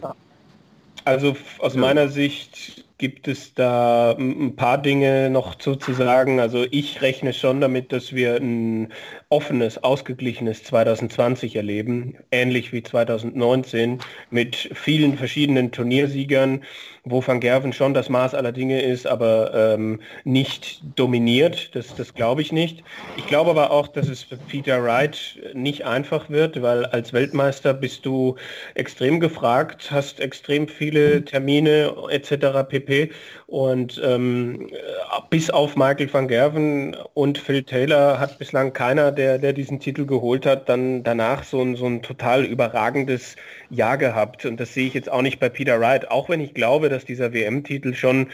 Also 1.04 1.34
aus 1.58 1.74
meiner 1.74 2.08
Sicht 2.08 2.84
gibt 2.98 3.28
es 3.28 3.54
da 3.54 4.12
ein 4.18 4.56
paar 4.56 4.76
Dinge 4.82 5.30
noch 5.30 5.54
zu, 5.54 5.76
zu 5.76 5.92
sagen. 5.92 6.40
Also 6.40 6.66
ich 6.70 7.00
rechne 7.00 7.32
schon 7.32 7.60
damit, 7.60 7.92
dass 7.92 8.12
wir 8.12 8.36
ein 8.36 8.92
offenes, 9.28 9.82
ausgeglichenes 9.82 10.64
2020 10.64 11.54
erleben, 11.54 12.16
ähnlich 12.32 12.72
wie 12.72 12.82
2019, 12.82 14.00
mit 14.30 14.56
vielen 14.74 15.16
verschiedenen 15.16 15.70
Turniersiegern, 15.70 16.64
wo 17.10 17.26
Van 17.26 17.40
Gerven 17.40 17.72
schon 17.72 17.94
das 17.94 18.08
Maß 18.08 18.34
aller 18.34 18.52
Dinge 18.52 18.82
ist, 18.82 19.06
aber 19.06 19.52
ähm, 19.54 20.00
nicht 20.24 20.82
dominiert. 20.96 21.74
Das, 21.74 21.94
das 21.94 22.14
glaube 22.14 22.42
ich 22.42 22.52
nicht. 22.52 22.82
Ich 23.16 23.26
glaube 23.26 23.50
aber 23.50 23.70
auch, 23.70 23.88
dass 23.88 24.08
es 24.08 24.22
für 24.22 24.36
Peter 24.36 24.82
Wright 24.82 25.38
nicht 25.54 25.86
einfach 25.86 26.30
wird, 26.30 26.60
weil 26.62 26.84
als 26.86 27.12
Weltmeister 27.12 27.74
bist 27.74 28.06
du 28.06 28.36
extrem 28.74 29.20
gefragt, 29.20 29.90
hast 29.90 30.20
extrem 30.20 30.68
viele 30.68 31.24
Termine 31.24 31.94
etc. 32.10 32.68
pp. 32.68 33.10
Und 33.46 33.98
ähm, 34.04 34.70
bis 35.30 35.48
auf 35.48 35.74
Michael 35.74 36.12
van 36.12 36.28
Gerven 36.28 36.94
und 37.14 37.38
Phil 37.38 37.62
Taylor 37.62 38.20
hat 38.20 38.38
bislang 38.38 38.74
keiner, 38.74 39.10
der, 39.10 39.38
der 39.38 39.54
diesen 39.54 39.80
Titel 39.80 40.04
geholt 40.04 40.44
hat, 40.44 40.68
dann 40.68 41.02
danach 41.02 41.44
so 41.44 41.62
ein, 41.62 41.74
so 41.74 41.86
ein 41.86 42.02
total 42.02 42.44
überragendes 42.44 43.36
Jahr 43.70 43.96
gehabt. 43.96 44.44
Und 44.44 44.60
das 44.60 44.74
sehe 44.74 44.86
ich 44.86 44.92
jetzt 44.92 45.10
auch 45.10 45.22
nicht 45.22 45.40
bei 45.40 45.48
Peter 45.48 45.80
Wright, 45.80 46.10
auch 46.10 46.28
wenn 46.28 46.40
ich 46.40 46.52
glaube, 46.52 46.90
dass 46.90 46.97
dieser 47.04 47.32
WM-Titel 47.32 47.94
schon 47.94 48.28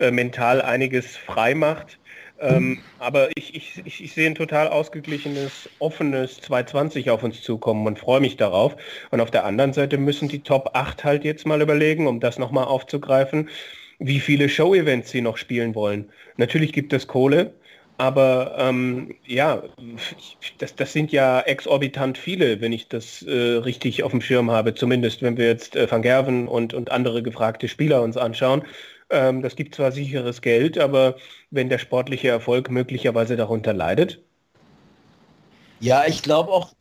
äh, 0.00 0.10
mental 0.10 0.62
einiges 0.62 1.16
frei 1.16 1.54
macht. 1.54 1.98
Ähm, 2.38 2.80
aber 2.98 3.30
ich, 3.34 3.54
ich, 3.54 3.82
ich, 3.86 4.04
ich, 4.04 4.12
sehe 4.12 4.26
ein 4.26 4.34
total 4.34 4.68
ausgeglichenes, 4.68 5.70
offenes 5.78 6.38
220 6.42 7.08
auf 7.08 7.22
uns 7.22 7.40
zukommen 7.40 7.86
und 7.86 7.98
freue 7.98 8.20
mich 8.20 8.36
darauf. 8.36 8.76
Und 9.10 9.20
auf 9.20 9.30
der 9.30 9.46
anderen 9.46 9.72
Seite 9.72 9.96
müssen 9.96 10.28
die 10.28 10.40
Top 10.40 10.70
8 10.74 11.02
halt 11.02 11.24
jetzt 11.24 11.46
mal 11.46 11.62
überlegen, 11.62 12.06
um 12.06 12.20
das 12.20 12.38
nochmal 12.38 12.64
aufzugreifen, 12.64 13.48
wie 13.98 14.20
viele 14.20 14.50
Show-Events 14.50 15.10
sie 15.10 15.22
noch 15.22 15.38
spielen 15.38 15.74
wollen. 15.74 16.10
Natürlich 16.36 16.74
gibt 16.74 16.92
es 16.92 17.06
Kohle, 17.06 17.54
aber 17.98 18.54
ähm, 18.58 19.14
ja, 19.24 19.62
das, 20.58 20.76
das 20.76 20.92
sind 20.92 21.12
ja 21.12 21.40
exorbitant 21.40 22.18
viele, 22.18 22.60
wenn 22.60 22.72
ich 22.72 22.88
das 22.88 23.22
äh, 23.22 23.32
richtig 23.32 24.02
auf 24.02 24.10
dem 24.10 24.20
Schirm 24.20 24.50
habe, 24.50 24.74
zumindest 24.74 25.22
wenn 25.22 25.36
wir 25.36 25.46
jetzt 25.46 25.76
äh, 25.76 25.90
Van 25.90 26.02
Gerven 26.02 26.46
und, 26.48 26.74
und 26.74 26.90
andere 26.90 27.22
gefragte 27.22 27.68
Spieler 27.68 28.02
uns 28.02 28.16
anschauen. 28.16 28.64
Ähm, 29.08 29.42
das 29.42 29.56
gibt 29.56 29.74
zwar 29.74 29.92
sicheres 29.92 30.42
Geld, 30.42 30.78
aber 30.78 31.16
wenn 31.50 31.68
der 31.68 31.78
sportliche 31.78 32.28
Erfolg 32.28 32.70
möglicherweise 32.70 33.36
darunter 33.36 33.72
leidet. 33.72 34.20
Ja, 35.80 36.04
ich 36.06 36.22
glaube 36.22 36.50
auch, 36.50 36.74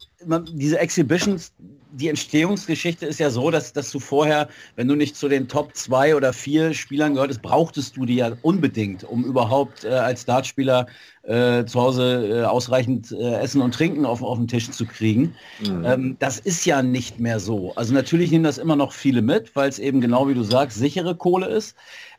diese 0.53 0.79
Exhibitions, 0.79 1.53
die 1.91 2.09
Entstehungsgeschichte 2.09 3.05
ist 3.05 3.19
ja 3.19 3.29
so, 3.29 3.51
dass, 3.51 3.71
dass 3.71 3.91
du 3.91 3.99
vorher, 3.99 4.49
wenn 4.75 4.87
du 4.87 4.95
nicht 4.95 5.15
zu 5.15 5.29
den 5.29 5.47
Top 5.47 5.75
2 5.75 6.15
oder 6.15 6.33
4 6.33 6.73
Spielern 6.73 7.13
gehörtest, 7.13 7.41
brauchtest 7.41 7.95
du 7.95 8.05
die 8.05 8.15
ja 8.15 8.33
unbedingt, 8.41 9.03
um 9.03 9.23
überhaupt 9.23 9.85
äh, 9.85 9.89
als 9.89 10.25
Dartspieler 10.25 10.87
äh, 11.23 11.65
zu 11.65 11.81
Hause 11.81 12.41
äh, 12.41 12.43
ausreichend 12.43 13.11
äh, 13.11 13.35
Essen 13.35 13.61
und 13.61 13.73
Trinken 13.73 14.05
auf, 14.05 14.21
auf 14.21 14.37
den 14.37 14.47
Tisch 14.47 14.69
zu 14.71 14.85
kriegen. 14.85 15.35
Mhm. 15.65 15.85
Ähm, 15.85 16.15
das 16.19 16.39
ist 16.39 16.65
ja 16.65 16.83
nicht 16.83 17.19
mehr 17.19 17.39
so. 17.39 17.73
Also 17.75 17.93
natürlich 17.93 18.31
nehmen 18.31 18.43
das 18.43 18.57
immer 18.57 18.75
noch 18.75 18.91
viele 18.91 19.21
mit, 19.21 19.55
weil 19.55 19.69
es 19.69 19.79
eben 19.79 20.01
genau 20.01 20.27
wie 20.27 20.33
du 20.33 20.43
sagst, 20.43 20.77
sichere 20.77 21.15
Kohle 21.15 21.47
ist. 21.47 21.75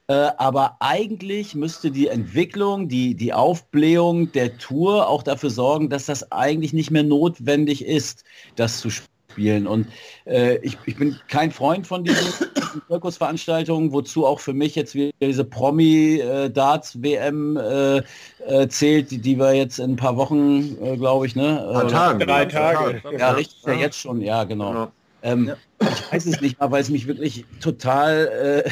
Äh, 0.08 0.30
aber 0.38 0.76
eigentlich 0.78 1.56
müsste 1.56 1.90
die 1.90 2.06
Entwicklung, 2.06 2.88
die, 2.88 3.16
die 3.16 3.32
Aufblähung 3.32 4.30
der 4.30 4.56
Tour 4.56 5.08
auch 5.08 5.24
dafür 5.24 5.50
sorgen, 5.50 5.90
dass 5.90 6.06
das 6.06 6.30
eigentlich 6.30 6.72
nicht 6.72 6.92
mehr 6.92 7.02
notwendig 7.02 7.84
ist, 7.84 8.22
das 8.54 8.80
zu 8.80 8.90
spielen. 8.90 9.66
Und 9.66 9.88
äh, 10.24 10.58
ich, 10.58 10.78
ich 10.86 10.94
bin 10.96 11.18
kein 11.26 11.50
Freund 11.50 11.88
von 11.88 12.04
diesen 12.04 12.46
Zirkusveranstaltungen, 12.88 13.92
wozu 13.92 14.24
auch 14.24 14.38
für 14.38 14.52
mich 14.52 14.76
jetzt 14.76 14.94
wieder 14.94 15.10
diese 15.20 15.44
Promi-Darts-WM 15.44 17.56
äh, 17.56 18.02
äh, 18.46 18.68
zählt, 18.68 19.10
die, 19.10 19.18
die 19.18 19.36
wir 19.36 19.54
jetzt 19.54 19.80
in 19.80 19.94
ein 19.94 19.96
paar 19.96 20.16
Wochen, 20.16 20.76
äh, 20.84 20.96
glaube 20.96 21.26
ich, 21.26 21.34
ne? 21.34 21.68
Ein 21.74 21.88
Tagen, 21.88 22.20
drei 22.20 22.44
Tage. 22.44 23.02
Ja, 23.18 23.32
richtig, 23.32 23.64
ja. 23.66 23.72
jetzt 23.72 23.98
schon, 23.98 24.20
ja, 24.20 24.44
genau. 24.44 24.72
Ja. 24.72 24.92
Ähm, 25.22 25.48
ja. 25.48 25.56
Ich 25.80 26.12
weiß 26.12 26.26
es 26.26 26.40
nicht 26.40 26.60
mal, 26.60 26.70
weil 26.70 26.80
es 26.80 26.88
mich 26.88 27.08
wirklich 27.08 27.44
total 27.60 28.62
äh, 28.64 28.70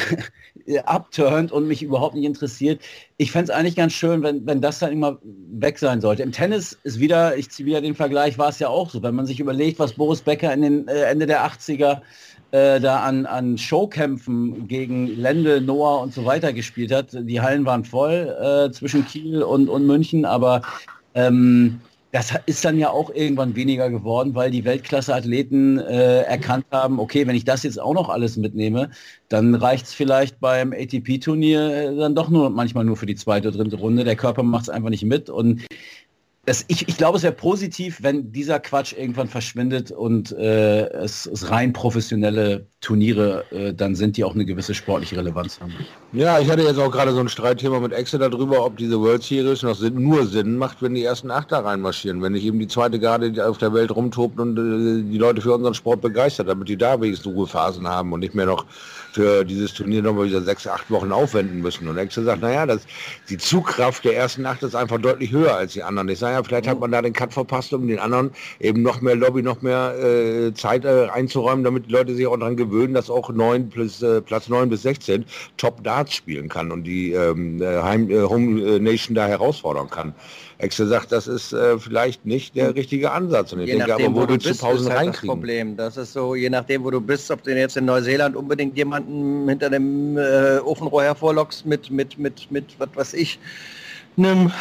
abturnt 0.84 1.52
und 1.52 1.68
mich 1.68 1.82
überhaupt 1.82 2.14
nicht 2.14 2.24
interessiert. 2.24 2.80
Ich 3.16 3.32
fände 3.32 3.52
es 3.52 3.58
eigentlich 3.58 3.76
ganz 3.76 3.92
schön, 3.92 4.22
wenn, 4.22 4.46
wenn 4.46 4.60
das 4.60 4.78
dann 4.78 4.92
immer 4.92 5.18
weg 5.22 5.78
sein 5.78 6.00
sollte. 6.00 6.22
Im 6.22 6.32
Tennis 6.32 6.78
ist 6.82 7.00
wieder, 7.00 7.36
ich 7.36 7.50
ziehe 7.50 7.66
wieder 7.66 7.80
den 7.80 7.94
Vergleich, 7.94 8.38
war 8.38 8.48
es 8.48 8.58
ja 8.58 8.68
auch 8.68 8.90
so, 8.90 9.02
wenn 9.02 9.14
man 9.14 9.26
sich 9.26 9.40
überlegt, 9.40 9.78
was 9.78 9.92
Boris 9.92 10.22
Becker 10.22 10.52
in 10.52 10.62
den 10.62 10.88
äh, 10.88 11.02
Ende 11.02 11.26
der 11.26 11.46
80er 11.46 12.00
äh, 12.50 12.80
da 12.80 13.00
an, 13.00 13.26
an 13.26 13.58
Showkämpfen 13.58 14.68
gegen 14.68 15.06
Lende, 15.06 15.60
Noah 15.60 16.00
und 16.00 16.14
so 16.14 16.24
weiter 16.24 16.52
gespielt 16.52 16.92
hat. 16.92 17.08
Die 17.12 17.40
Hallen 17.40 17.66
waren 17.66 17.84
voll 17.84 18.34
äh, 18.40 18.70
zwischen 18.72 19.06
Kiel 19.06 19.42
und, 19.42 19.68
und 19.68 19.86
München, 19.86 20.24
aber 20.24 20.62
ähm, 21.14 21.80
das 22.14 22.32
ist 22.46 22.64
dann 22.64 22.78
ja 22.78 22.90
auch 22.90 23.10
irgendwann 23.12 23.56
weniger 23.56 23.90
geworden, 23.90 24.36
weil 24.36 24.52
die 24.52 24.64
Weltklasse-Athleten 24.64 25.80
äh, 25.80 26.20
erkannt 26.20 26.64
haben, 26.70 27.00
okay, 27.00 27.26
wenn 27.26 27.34
ich 27.34 27.44
das 27.44 27.64
jetzt 27.64 27.80
auch 27.80 27.92
noch 27.92 28.08
alles 28.08 28.36
mitnehme, 28.36 28.90
dann 29.28 29.56
reicht 29.56 29.86
es 29.86 29.94
vielleicht 29.94 30.38
beim 30.38 30.72
ATP-Turnier 30.72 31.74
äh, 31.74 31.96
dann 31.96 32.14
doch 32.14 32.28
nur 32.30 32.50
manchmal 32.50 32.84
nur 32.84 32.96
für 32.96 33.06
die 33.06 33.16
zweite 33.16 33.48
oder 33.48 33.64
dritte 33.64 33.78
Runde. 33.78 34.04
Der 34.04 34.14
Körper 34.14 34.44
macht 34.44 34.62
es 34.62 34.68
einfach 34.68 34.90
nicht 34.90 35.04
mit 35.04 35.28
und 35.28 35.66
das, 36.46 36.64
ich, 36.68 36.88
ich 36.88 36.96
glaube, 36.98 37.16
es 37.16 37.22
wäre 37.22 37.32
positiv, 37.32 38.02
wenn 38.02 38.30
dieser 38.30 38.60
Quatsch 38.60 38.92
irgendwann 38.92 39.28
verschwindet 39.28 39.90
und 39.90 40.32
äh, 40.32 40.88
es, 40.90 41.24
es, 41.24 41.50
rein 41.50 41.72
professionelle 41.72 42.66
Turniere 42.82 43.44
äh, 43.50 43.72
dann 43.72 43.94
sind, 43.94 44.18
die 44.18 44.24
auch 44.24 44.34
eine 44.34 44.44
gewisse 44.44 44.74
sportliche 44.74 45.16
Relevanz 45.16 45.58
haben. 45.60 45.72
Ja, 46.12 46.38
ich 46.38 46.50
hatte 46.50 46.62
jetzt 46.62 46.78
auch 46.78 46.90
gerade 46.90 47.12
so 47.12 47.20
ein 47.20 47.30
Streitthema 47.30 47.80
mit 47.80 47.92
Exe 47.92 48.18
darüber, 48.18 48.64
ob 48.64 48.76
diese 48.76 49.00
World 49.00 49.22
Series 49.22 49.62
noch 49.62 49.74
Sinn, 49.74 50.02
nur 50.02 50.26
Sinn 50.26 50.58
macht, 50.58 50.82
wenn 50.82 50.94
die 50.94 51.04
ersten 51.04 51.30
Achter 51.30 51.64
reinmarschieren. 51.64 52.20
Wenn 52.20 52.32
nicht 52.32 52.44
eben 52.44 52.58
die 52.58 52.68
zweite 52.68 53.00
Garde 53.00 53.48
auf 53.48 53.56
der 53.56 53.72
Welt 53.72 53.90
rumtobt 53.94 54.38
und 54.38 54.58
äh, 54.58 55.10
die 55.10 55.18
Leute 55.18 55.40
für 55.40 55.54
unseren 55.54 55.74
Sport 55.74 56.02
begeistert, 56.02 56.48
damit 56.48 56.68
die 56.68 56.76
da 56.76 57.00
wenigstens 57.00 57.32
Ruhephasen 57.32 57.88
haben 57.88 58.12
und 58.12 58.20
nicht 58.20 58.34
mehr 58.34 58.46
noch 58.46 58.66
für 59.14 59.44
dieses 59.44 59.72
Turnier 59.72 60.02
nochmal 60.02 60.26
wieder 60.26 60.42
sechs, 60.42 60.66
acht 60.66 60.90
Wochen 60.90 61.12
aufwenden 61.12 61.60
müssen. 61.60 61.86
Und 61.86 61.96
Exe 61.96 62.24
sagt, 62.24 62.42
naja, 62.42 62.66
das, 62.66 62.84
die 63.28 63.38
Zugkraft 63.38 64.04
der 64.04 64.16
ersten 64.16 64.44
Acht 64.44 64.62
ist 64.64 64.74
einfach 64.74 64.98
deutlich 64.98 65.30
höher 65.30 65.54
als 65.54 65.74
die 65.74 65.84
anderen. 65.84 66.08
Ich 66.08 66.18
sage 66.18 66.34
ja, 66.34 66.42
vielleicht 66.42 66.66
hat 66.66 66.80
man 66.80 66.90
da 66.90 67.00
den 67.00 67.12
Cut 67.12 67.32
verpasst, 67.32 67.72
um 67.72 67.86
den 67.86 68.00
anderen 68.00 68.32
eben 68.58 68.82
noch 68.82 69.00
mehr 69.00 69.14
Lobby, 69.14 69.42
noch 69.42 69.62
mehr 69.62 69.94
äh, 70.02 70.52
Zeit 70.54 70.84
äh, 70.84 71.06
einzuräumen, 71.12 71.62
damit 71.62 71.86
die 71.86 71.92
Leute 71.92 72.14
sich 72.14 72.26
auch 72.26 72.36
daran 72.36 72.56
gewöhnen, 72.56 72.92
dass 72.92 73.08
auch 73.08 73.30
9 73.30 73.70
plus, 73.70 74.02
äh, 74.02 74.20
Platz 74.20 74.48
9 74.48 74.68
bis 74.68 74.82
16 74.82 75.24
Top 75.58 75.84
Darts 75.84 76.14
spielen 76.14 76.48
kann 76.48 76.72
und 76.72 76.82
die 76.82 77.12
ähm, 77.12 77.62
äh, 77.62 77.82
Heim, 77.82 78.10
äh, 78.10 78.22
Home 78.22 78.80
Nation 78.80 79.14
da 79.14 79.28
herausfordern 79.28 79.88
kann. 79.90 80.12
Exe 80.64 80.86
sagt, 80.86 81.12
das 81.12 81.26
ist 81.26 81.52
äh, 81.52 81.78
vielleicht 81.78 82.24
nicht 82.24 82.56
der 82.56 82.74
richtige 82.74 83.12
Ansatz. 83.12 83.52
Und 83.52 83.60
ich 83.60 83.66
je 83.66 83.72
denke 83.74 83.90
nachdem, 83.90 84.06
aber, 84.06 84.16
wo, 84.16 84.20
wo 84.22 84.26
du, 84.26 84.38
du 84.38 84.48
bist, 84.48 84.60
zu 84.60 84.66
Pausen 84.66 84.88
ist 84.88 84.98
halt 84.98 85.08
das 85.08 85.20
Problem. 85.20 85.76
Das 85.76 85.96
ist 85.96 86.12
so, 86.12 86.34
je 86.34 86.50
nachdem, 86.50 86.84
wo 86.84 86.90
du 86.90 87.00
bist, 87.00 87.30
ob 87.30 87.42
du 87.42 87.54
jetzt 87.54 87.76
in 87.76 87.84
Neuseeland 87.84 88.34
unbedingt 88.34 88.76
jemanden 88.76 89.48
hinter 89.48 89.70
dem 89.70 90.16
äh, 90.16 90.58
Ofenrohr 90.58 91.04
hervorlockst 91.04 91.66
mit, 91.66 91.90
mit, 91.90 92.18
mit, 92.18 92.50
mit, 92.50 92.74
was 92.78 92.88
weiß 92.94 93.14
ich, 93.14 93.38
einem 94.16 94.52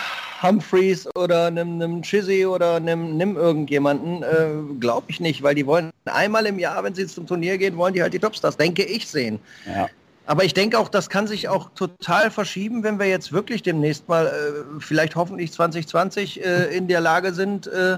Humphreys 0.42 1.08
oder 1.16 1.48
einem, 1.48 1.82
einem 1.82 2.02
Chizzy 2.02 2.46
oder 2.46 2.76
einem, 2.76 3.16
nimm 3.18 3.38
irgendjemanden, 3.38 4.24
äh, 4.24 4.80
glaube 4.80 5.06
ich 5.08 5.20
nicht, 5.20 5.42
weil 5.42 5.56
die 5.56 5.66
wollen 5.66 5.92
einmal 6.06 6.46
im 6.46 6.60
Jahr, 6.60 6.84
wenn 6.84 6.94
sie 6.94 7.08
zum 7.08 7.26
Turnier 7.26 7.58
gehen, 7.58 7.78
wollen 7.78 7.94
die 7.94 8.02
halt 8.02 8.13
die 8.13 8.20
Topstars, 8.20 8.58
denke 8.58 8.84
ich, 8.84 9.08
sehen. 9.08 9.39
Ja. 9.66 9.88
Aber 10.26 10.46
ich 10.46 10.54
denke 10.54 10.80
auch, 10.80 10.88
das 10.88 11.10
kann 11.10 11.28
sich 11.28 11.50
auch 11.50 11.70
total 11.76 12.32
verschieben, 12.32 12.84
wenn 12.84 12.98
wir 12.98 13.08
jetzt 13.08 13.34
wirklich 13.34 13.62
demnächst 13.62 14.08
mal, 14.08 14.28
äh, 14.28 14.80
vielleicht 14.80 15.18
hoffentlich 15.18 15.52
2020, 15.52 16.44
äh, 16.44 16.76
in 16.76 16.88
der 16.88 17.02
Lage 17.02 17.34
sind, 17.34 17.68
äh, 17.68 17.98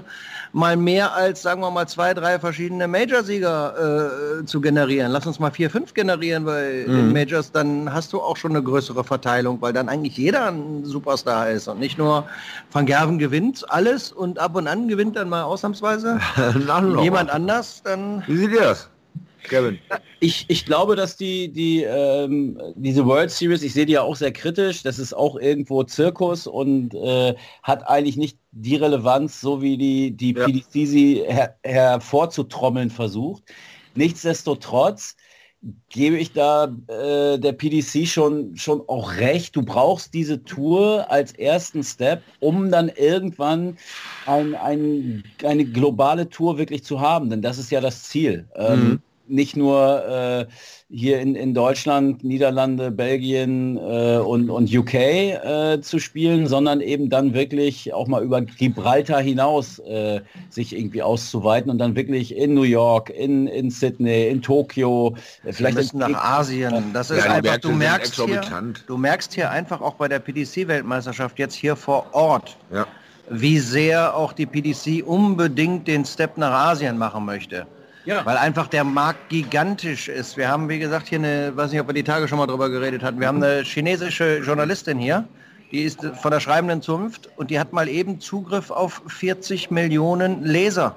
mal 0.52 0.76
mehr 0.76 1.14
als, 1.14 1.42
sagen 1.42 1.60
wir 1.60 1.70
mal, 1.70 1.86
zwei, 1.86 2.14
drei 2.14 2.40
verschiedene 2.40 2.88
Major-Sieger 2.88 4.40
äh, 4.40 4.44
zu 4.44 4.60
generieren. 4.60 5.12
Lass 5.12 5.26
uns 5.26 5.38
mal 5.38 5.52
vier, 5.52 5.70
fünf 5.70 5.94
generieren 5.94 6.44
bei 6.44 6.84
mhm. 6.86 6.92
den 6.92 7.12
Majors, 7.12 7.52
dann 7.52 7.92
hast 7.92 8.12
du 8.12 8.20
auch 8.20 8.36
schon 8.36 8.50
eine 8.50 8.62
größere 8.62 9.04
Verteilung, 9.04 9.60
weil 9.60 9.72
dann 9.72 9.88
eigentlich 9.88 10.16
jeder 10.16 10.50
ein 10.50 10.84
Superstar 10.84 11.50
ist 11.50 11.68
und 11.68 11.78
nicht 11.78 11.96
nur 11.96 12.26
Van 12.72 12.86
Gerven 12.86 13.18
gewinnt 13.18 13.64
alles 13.70 14.10
und 14.10 14.40
ab 14.40 14.56
und 14.56 14.66
an 14.66 14.88
gewinnt 14.88 15.14
dann 15.14 15.28
mal 15.28 15.44
ausnahmsweise 15.44 16.18
jemand 17.02 17.30
anders. 17.30 17.82
Dann 17.84 18.24
Wie 18.26 18.36
sieht 18.36 18.50
ihr 18.50 18.62
das? 18.62 18.88
Kevin. 19.48 19.78
Ich, 20.20 20.46
ich 20.48 20.64
glaube, 20.64 20.96
dass 20.96 21.16
die, 21.16 21.52
die 21.52 21.82
ähm, 21.82 22.60
diese 22.74 23.04
World 23.06 23.30
Series, 23.30 23.62
ich 23.62 23.72
sehe 23.72 23.86
die 23.86 23.94
ja 23.94 24.02
auch 24.02 24.16
sehr 24.16 24.32
kritisch, 24.32 24.82
das 24.82 24.98
ist 24.98 25.12
auch 25.12 25.36
irgendwo 25.36 25.82
Zirkus 25.84 26.46
und 26.46 26.94
äh, 26.94 27.34
hat 27.62 27.86
eigentlich 27.88 28.16
nicht 28.16 28.38
die 28.52 28.76
Relevanz, 28.76 29.40
so 29.40 29.62
wie 29.62 29.76
die, 29.76 30.10
die 30.12 30.34
ja. 30.34 30.46
PDC 30.46 30.86
sie 30.86 31.22
her, 31.26 31.56
hervorzutrommeln 31.62 32.90
versucht. 32.90 33.42
Nichtsdestotrotz 33.94 35.16
gebe 35.88 36.16
ich 36.16 36.32
da 36.32 36.64
äh, 36.88 37.38
der 37.38 37.52
PDC 37.52 38.06
schon, 38.06 38.56
schon 38.56 38.82
auch 38.88 39.16
recht. 39.16 39.56
Du 39.56 39.62
brauchst 39.62 40.14
diese 40.14 40.44
Tour 40.44 41.10
als 41.10 41.32
ersten 41.32 41.82
Step, 41.82 42.22
um 42.40 42.70
dann 42.70 42.88
irgendwann 42.88 43.76
ein, 44.26 44.54
ein, 44.54 45.24
eine 45.42 45.64
globale 45.64 46.28
Tour 46.28 46.58
wirklich 46.58 46.84
zu 46.84 47.00
haben. 47.00 47.30
Denn 47.30 47.42
das 47.42 47.58
ist 47.58 47.70
ja 47.70 47.80
das 47.80 48.04
Ziel. 48.04 48.46
Ähm, 48.54 48.88
mhm. 48.88 49.02
Nicht 49.28 49.56
nur 49.56 50.04
äh, 50.06 50.46
hier 50.88 51.20
in, 51.20 51.34
in 51.34 51.52
Deutschland, 51.54 52.22
Niederlande, 52.22 52.90
Belgien 52.90 53.76
äh, 53.76 54.18
und, 54.18 54.50
und 54.50 54.72
UK 54.74 54.94
äh, 54.94 55.80
zu 55.80 55.98
spielen, 55.98 56.46
sondern 56.46 56.80
eben 56.80 57.10
dann 57.10 57.34
wirklich 57.34 57.92
auch 57.92 58.06
mal 58.06 58.22
über 58.22 58.40
Gibraltar 58.42 59.20
hinaus 59.20 59.78
äh, 59.80 60.20
sich 60.50 60.76
irgendwie 60.76 61.02
auszuweiten 61.02 61.70
und 61.70 61.78
dann 61.78 61.96
wirklich 61.96 62.36
in 62.36 62.54
New 62.54 62.62
York, 62.62 63.10
in, 63.10 63.46
in 63.48 63.70
Sydney, 63.70 64.28
in 64.28 64.42
Tokio, 64.42 65.16
äh, 65.44 65.52
vielleicht 65.52 65.76
müssen 65.76 65.98
nach 65.98 66.14
Asien. 66.14 66.92
Das 66.92 67.10
ist 67.10 67.24
Ja, 67.24 67.32
einfach, 67.32 67.58
du 67.58 67.72
merkst, 67.72 68.14
hier, 68.14 68.24
exorbitant. 68.24 68.84
du 68.86 68.96
merkst 68.96 69.34
hier 69.34 69.50
einfach 69.50 69.80
auch 69.80 69.94
bei 69.94 70.08
der 70.08 70.20
PDC-Weltmeisterschaft 70.20 71.38
jetzt 71.38 71.54
hier 71.54 71.74
vor 71.76 72.06
Ort, 72.12 72.56
Ja. 72.72 72.86
wie 73.28 73.58
sehr 73.58 74.14
auch 74.16 74.32
die 74.32 74.46
PDC 74.46 75.02
unbedingt 75.04 75.88
den 75.88 76.04
Step 76.04 76.38
nach 76.38 76.52
Asien 76.70 76.96
machen 76.96 77.24
möchte. 77.24 77.66
Ja. 78.06 78.24
Weil 78.24 78.36
einfach 78.36 78.68
der 78.68 78.84
Markt 78.84 79.28
gigantisch 79.28 80.08
ist. 80.08 80.36
Wir 80.36 80.48
haben, 80.48 80.68
wie 80.68 80.78
gesagt, 80.78 81.08
hier 81.08 81.18
eine, 81.18 81.56
weiß 81.56 81.72
nicht, 81.72 81.80
ob 81.80 81.88
wir 81.88 81.94
die 81.94 82.04
Tage 82.04 82.28
schon 82.28 82.38
mal 82.38 82.46
drüber 82.46 82.70
geredet 82.70 83.02
hatten, 83.02 83.18
wir 83.20 83.26
haben 83.26 83.42
eine 83.42 83.62
chinesische 83.62 84.38
Journalistin 84.38 84.98
hier, 84.98 85.28
die 85.72 85.82
ist 85.82 86.04
von 86.22 86.30
der 86.30 86.38
schreibenden 86.38 86.80
Zunft 86.80 87.28
und 87.36 87.50
die 87.50 87.58
hat 87.58 87.72
mal 87.72 87.88
eben 87.88 88.20
Zugriff 88.20 88.70
auf 88.70 89.02
40 89.08 89.72
Millionen 89.72 90.44
Leser. 90.44 90.94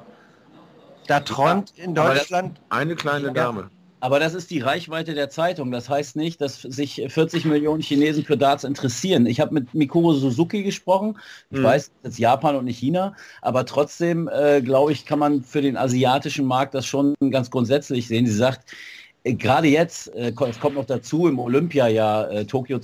Da 1.08 1.20
träumt 1.22 1.74
in 1.76 1.96
Deutschland 1.96 2.62
Eine 2.70 2.96
kleine 2.96 3.34
Dame. 3.34 3.72
Aber 4.02 4.20
das 4.20 4.34
ist 4.34 4.50
die 4.50 4.60
Reichweite 4.60 5.14
der 5.14 5.30
Zeitung. 5.30 5.72
Das 5.72 5.90
heißt 5.90 6.16
nicht, 6.16 6.40
dass 6.40 6.62
sich 6.62 7.04
40 7.08 7.46
Millionen 7.46 7.82
Chinesen 7.82 8.24
für 8.24 8.38
Darts 8.38 8.64
interessieren. 8.64 9.26
Ich 9.26 9.40
habe 9.40 9.54
mit 9.54 9.74
Mikuro 9.74 10.14
Suzuki 10.14 10.64
gesprochen. 10.64 11.18
Ich 11.52 11.62
weiß, 11.62 11.92
das 12.04 12.14
ist 12.14 12.20
Japan 12.20 12.56
und 12.56 12.66
nicht 12.66 12.80
China. 12.80 13.16
Aber 13.42 13.66
trotzdem, 13.66 14.30
äh, 14.30 14.62
glaube 14.62 14.94
ich, 14.94 15.06
kann 15.06 15.20
man 15.20 15.44
für 15.44 15.62
den 15.62 15.76
asiatischen 15.76 16.46
Markt 16.46 16.76
das 16.76 16.86
schon 16.86 17.14
ganz 17.30 17.52
grundsätzlich 17.52 18.08
sehen. 18.08 18.26
Sie 18.26 18.34
sagt, 18.34 18.74
äh, 19.24 19.34
gerade 19.34 19.68
jetzt, 19.68 20.08
äh, 20.16 20.32
es 20.48 20.60
kommt 20.60 20.76
noch 20.76 20.86
dazu 20.86 21.28
im 21.28 21.40
Olympiajahr 21.40 22.32
äh, 22.32 22.46
Tokio 22.46 22.80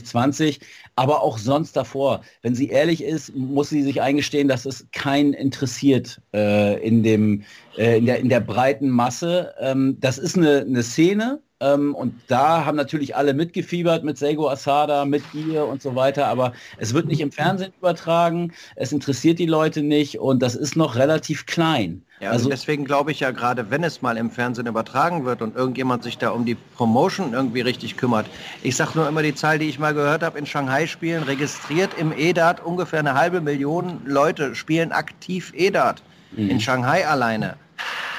2020, 0.00 0.60
aber 0.96 1.22
auch 1.22 1.38
sonst 1.38 1.76
davor. 1.76 2.22
Wenn 2.42 2.54
sie 2.54 2.68
ehrlich 2.68 3.02
ist, 3.02 3.34
muss 3.34 3.70
sie 3.70 3.82
sich 3.82 4.00
eingestehen, 4.00 4.48
dass 4.48 4.66
es 4.66 4.86
keinen 4.92 5.32
interessiert 5.32 6.20
äh, 6.34 6.82
in, 6.86 7.02
dem, 7.02 7.42
äh, 7.76 7.98
in, 7.98 8.06
der, 8.06 8.18
in 8.18 8.28
der 8.28 8.40
breiten 8.40 8.90
Masse. 8.90 9.54
Ähm, 9.60 9.98
das 10.00 10.18
ist 10.18 10.36
eine, 10.36 10.60
eine 10.60 10.82
Szene 10.82 11.40
ähm, 11.62 11.94
und 11.94 12.14
da 12.26 12.64
haben 12.64 12.76
natürlich 12.76 13.14
alle 13.14 13.34
mitgefiebert 13.34 14.02
mit 14.02 14.18
Seigo 14.18 14.48
Asada, 14.48 15.04
mit 15.04 15.22
ihr 15.32 15.64
und 15.64 15.80
so 15.80 15.94
weiter, 15.94 16.26
aber 16.26 16.52
es 16.78 16.92
wird 16.92 17.06
nicht 17.06 17.20
im 17.20 17.30
Fernsehen 17.30 17.72
übertragen, 17.78 18.52
es 18.74 18.92
interessiert 18.92 19.38
die 19.38 19.46
Leute 19.46 19.82
nicht 19.82 20.18
und 20.18 20.42
das 20.42 20.56
ist 20.56 20.76
noch 20.76 20.96
relativ 20.96 21.46
klein. 21.46 22.02
Ja, 22.20 22.30
also 22.30 22.48
deswegen 22.48 22.84
glaube 22.84 23.10
ich 23.10 23.20
ja 23.20 23.32
gerade, 23.32 23.70
wenn 23.70 23.82
es 23.82 24.02
mal 24.02 24.16
im 24.16 24.30
Fernsehen 24.30 24.66
übertragen 24.66 25.24
wird 25.24 25.42
und 25.42 25.56
irgendjemand 25.56 26.04
sich 26.04 26.18
da 26.18 26.30
um 26.30 26.44
die 26.44 26.54
Promotion 26.54 27.32
irgendwie 27.32 27.62
richtig 27.62 27.96
kümmert. 27.96 28.26
Ich 28.62 28.76
sage 28.76 28.92
nur 28.94 29.08
immer 29.08 29.22
die 29.22 29.34
Zahl, 29.34 29.58
die 29.58 29.68
ich 29.68 29.78
mal 29.78 29.94
gehört 29.94 30.22
habe, 30.22 30.38
in 30.38 30.46
Shanghai 30.46 30.86
spielen 30.86 31.24
registriert 31.24 31.90
im 31.98 32.12
EDAT 32.12 32.64
ungefähr 32.64 33.00
eine 33.00 33.14
halbe 33.14 33.40
Million 33.40 34.00
Leute 34.04 34.54
spielen 34.54 34.92
aktiv 34.92 35.52
EDAT 35.56 36.02
in 36.36 36.60
Shanghai 36.60 37.06
alleine. 37.06 37.56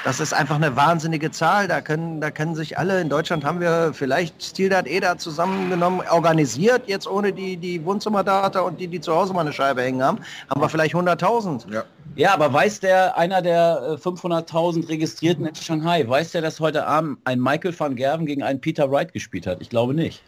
Das 0.04 0.20
ist 0.20 0.34
einfach 0.34 0.56
eine 0.56 0.76
wahnsinnige 0.76 1.30
Zahl. 1.30 1.66
Da 1.66 1.80
können, 1.80 2.20
da 2.20 2.30
können 2.30 2.54
sich 2.54 2.76
alle, 2.76 3.00
in 3.00 3.08
Deutschland 3.08 3.42
haben 3.42 3.60
wir 3.60 3.92
vielleicht 3.94 4.42
Stildat 4.42 4.86
EDA 4.86 5.16
zusammengenommen, 5.16 6.02
organisiert, 6.10 6.82
jetzt 6.86 7.08
ohne 7.08 7.32
die, 7.32 7.56
die 7.56 7.82
Wohnzimmerdata 7.86 8.60
und 8.60 8.78
die, 8.78 8.86
die 8.86 9.00
zu 9.00 9.14
Hause 9.14 9.32
mal 9.32 9.40
eine 9.40 9.54
Scheibe 9.54 9.80
hängen 9.80 10.02
haben, 10.02 10.18
haben 10.50 10.60
wir 10.60 10.68
vielleicht 10.68 10.94
100.000. 10.94 11.72
Ja. 11.72 11.84
Ja, 12.16 12.34
aber 12.34 12.52
weiß 12.52 12.80
der, 12.80 13.16
einer 13.16 13.40
der 13.40 13.96
äh, 13.98 14.08
500.000 14.08 14.88
Registrierten 14.88 15.46
in 15.46 15.54
Shanghai, 15.54 16.06
weiß 16.06 16.32
der, 16.32 16.42
dass 16.42 16.60
heute 16.60 16.86
Abend 16.86 17.18
ein 17.24 17.40
Michael 17.40 17.74
van 17.76 17.96
Gerven 17.96 18.26
gegen 18.26 18.42
einen 18.42 18.60
Peter 18.60 18.90
Wright 18.90 19.12
gespielt 19.12 19.46
hat? 19.46 19.62
Ich 19.62 19.70
glaube 19.70 19.94
nicht. 19.94 20.22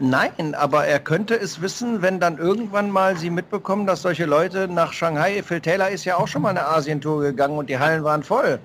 Nein, 0.00 0.54
aber 0.54 0.86
er 0.86 0.98
könnte 0.98 1.38
es 1.38 1.60
wissen, 1.62 2.02
wenn 2.02 2.18
dann 2.18 2.38
irgendwann 2.38 2.90
mal 2.90 3.16
sie 3.16 3.30
mitbekommen, 3.30 3.86
dass 3.86 4.02
solche 4.02 4.24
Leute 4.24 4.66
nach 4.68 4.92
Shanghai, 4.92 5.42
Phil 5.42 5.60
Taylor 5.60 5.88
ist 5.88 6.04
ja 6.04 6.16
auch 6.16 6.26
schon 6.26 6.42
mal 6.42 6.50
eine 6.50 6.66
Asientour 6.66 7.22
gegangen 7.22 7.56
und 7.56 7.70
die 7.70 7.78
Hallen 7.78 8.02
waren 8.02 8.22
voll. 8.22 8.58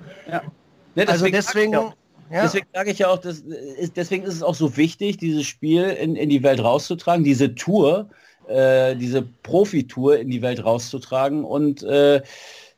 Ne, 0.96 1.08
Also 1.08 1.26
deswegen, 1.26 1.76
auch- 1.76 1.94
ja, 2.32 2.42
Deswegen 2.42 2.66
sage 2.72 2.90
ich 2.90 2.98
ja 3.00 3.08
auch, 3.08 3.18
das 3.18 3.38
ist, 3.38 3.96
deswegen 3.96 4.24
ist 4.24 4.34
es 4.34 4.42
auch 4.42 4.54
so 4.54 4.76
wichtig, 4.76 5.16
dieses 5.18 5.46
Spiel 5.46 5.84
in, 5.84 6.14
in 6.16 6.28
die 6.30 6.42
Welt 6.42 6.62
rauszutragen, 6.62 7.24
diese 7.24 7.54
Tour, 7.54 8.08
äh, 8.48 8.94
diese 8.96 9.22
Profitour 9.22 10.18
in 10.18 10.30
die 10.30 10.42
Welt 10.42 10.64
rauszutragen 10.64 11.44
und 11.44 11.82
äh, 11.82 12.22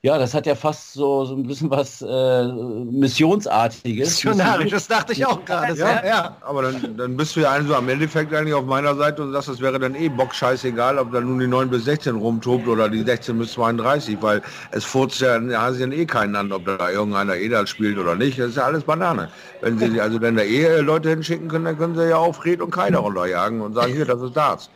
ja, 0.05 0.19
das 0.19 0.35
hat 0.35 0.47
ja 0.47 0.57
fast 0.57 0.95
so, 0.95 1.25
so 1.25 1.37
ein 1.37 1.45
bisschen 1.45 1.71
was 1.71 2.03
äh, 2.03 2.47
Missionsartiges. 2.91 4.09
missionarisch, 4.09 4.73
das 4.73 4.89
dachte 4.89 5.13
ich 5.13 5.25
auch 5.25 5.45
gerade. 5.45 5.77
so, 5.77 5.85
Ja. 5.85 6.05
ja. 6.05 6.37
Aber 6.41 6.63
dann, 6.63 6.97
dann 6.97 7.17
bist 7.17 7.37
du 7.37 7.41
ja 7.41 7.51
also 7.51 7.77
am 7.77 7.89
Endeffekt 7.89 8.35
eigentlich 8.35 8.53
auf 8.53 8.65
meiner 8.65 8.97
Seite 8.97 9.23
und 9.23 9.33
sagst, 9.33 9.49
es 9.49 9.61
wäre 9.61 9.79
dann 9.79 9.95
eh 9.95 10.09
Bock 10.09 10.35
scheißegal, 10.35 10.99
ob 10.99 11.13
da 11.13 11.21
nun 11.21 11.39
die 11.39 11.47
9 11.47 11.71
bis 11.71 11.85
16 11.85 12.17
rumtobt 12.17 12.67
oder 12.67 12.89
die 12.89 13.05
16 13.05 13.39
bis 13.39 13.53
32, 13.53 14.21
weil 14.21 14.43
es 14.73 14.85
furzt 14.85 15.21
ja 15.21 15.37
in 15.37 15.55
Asien 15.55 15.93
eh 15.93 16.05
keinen 16.05 16.35
an, 16.35 16.51
ob 16.51 16.65
da 16.65 16.91
irgendeiner 16.91 17.37
Edal 17.37 17.69
spielt 17.69 17.97
oder 17.97 18.17
nicht. 18.17 18.41
Das 18.41 18.49
ist 18.49 18.57
ja 18.57 18.65
alles 18.65 18.83
Banane. 18.83 19.29
Wenn 19.61 19.79
sie 19.79 20.01
also 20.01 20.19
dann 20.19 20.35
da 20.35 20.43
eh 20.43 20.81
Leute 20.81 21.11
hinschicken 21.11 21.47
können, 21.47 21.65
dann 21.67 21.79
können 21.79 21.95
sie 21.95 22.09
ja 22.09 22.17
auch 22.17 22.35
Fred 22.35 22.61
und 22.61 22.73
Keider 22.73 22.99
runterjagen 22.99 23.61
und 23.61 23.75
sagen, 23.75 23.93
hier, 23.93 24.05
das 24.05 24.21
ist 24.21 24.37
Darts. 24.37 24.69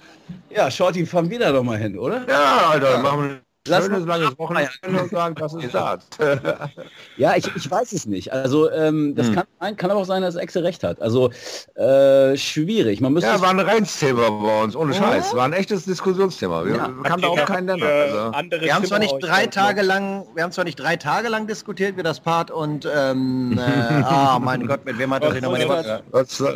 Ja, 0.50 0.70
Shorty, 0.70 1.04
fahren 1.04 1.28
wir 1.28 1.40
da 1.40 1.50
doch 1.50 1.64
mal 1.64 1.78
hin, 1.78 1.98
oder? 1.98 2.24
Ja, 2.28 2.68
Alter, 2.70 2.98
machen 2.98 3.22
wir 3.28 3.45
Lass 3.68 3.84
schönes 3.84 4.04
mal- 4.06 4.20
langes 4.20 4.38
Wochenende 4.38 4.70
und 4.88 5.10
sagen, 5.10 5.34
das 5.34 5.54
ist 5.54 5.74
Darts. 5.74 6.06
Ja, 7.16 7.34
ich, 7.34 7.50
ich 7.56 7.70
weiß 7.70 7.92
es 7.92 8.06
nicht. 8.06 8.32
Also 8.32 8.70
ähm, 8.70 8.86
Hm. 8.96 9.14
das 9.14 9.32
kann, 9.32 9.44
sein- 9.60 9.76
kann 9.76 9.90
aber 9.90 10.00
auch 10.00 10.04
sein, 10.06 10.22
dass 10.22 10.36
Exe 10.36 10.62
recht 10.62 10.82
hat. 10.84 11.00
Also 11.00 11.30
äh, 11.74 12.36
schwierig. 12.36 13.00
Man 13.00 13.12
müsste 13.12 13.30
Ja, 13.30 13.40
war 13.40 13.50
ein 13.50 13.60
Reizthema 13.60 14.28
bei 14.28 14.62
uns, 14.62 14.76
ohne 14.76 14.92
Scheiß. 14.94 15.34
War 15.34 15.44
ein 15.44 15.52
echtes 15.52 15.84
Diskussionsthema. 15.84 16.64
Wir 16.64 16.76
Ja. 16.76 16.88
kamen 17.04 17.22
da 17.22 17.28
auf 17.28 17.44
keinen 17.46 17.66
Nenner. 17.66 17.86
Also. 17.86 18.18
andere 18.36 18.60
Wir 18.62 18.74
haben 18.74 18.84
zwar 18.84 18.98
nicht 18.98 19.14
drei 19.20 19.46
Tage 19.46 19.82
lang, 19.82 20.26
wir 20.34 20.42
haben 20.42 20.52
zwar 20.52 20.64
nicht 20.64 20.76
drei 20.78 20.96
Tage 20.96 21.28
lang 21.28 21.46
diskutiert, 21.46 21.96
wie 21.96 22.02
das 22.02 22.20
Part 22.20 22.50
und 22.50 22.86
ähm, 22.94 23.58
äh, 23.58 24.02
ah, 24.02 24.38
mein 24.42 24.66
Gott, 24.66 24.84
mit 24.84 24.98
wem 24.98 25.12
hat 25.14 25.22
er 25.24 25.32
sich 25.32 25.42
nochmal 25.42 26.02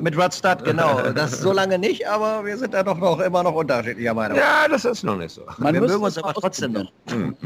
Mit 0.03 0.17
Rodstad, 0.19 0.65
genau. 0.65 1.01
Das 1.15 1.33
ist 1.33 1.43
so 1.43 1.53
lange 1.53 1.79
nicht, 1.79 2.07
aber 2.09 2.45
wir 2.45 2.57
sind 2.59 2.75
da 2.75 2.83
doch 2.83 2.99
noch 2.99 3.21
immer 3.21 3.43
noch 3.43 3.55
unterschiedlicher 3.55 4.15
Meinung. 4.15 4.37
ja, 4.39 4.67
das 4.69 4.85
ist 4.85 5.03
noch 5.05 5.17
nicht 5.17 5.35
so. 5.35 5.43
man 5.59 5.75
wir 5.75 5.81
mögen 5.81 6.03
uns 6.03 6.19
aber 6.19 6.35
trotzdem 6.35 6.73
noch. 6.73 6.93
Ausprobieren. 7.07 7.37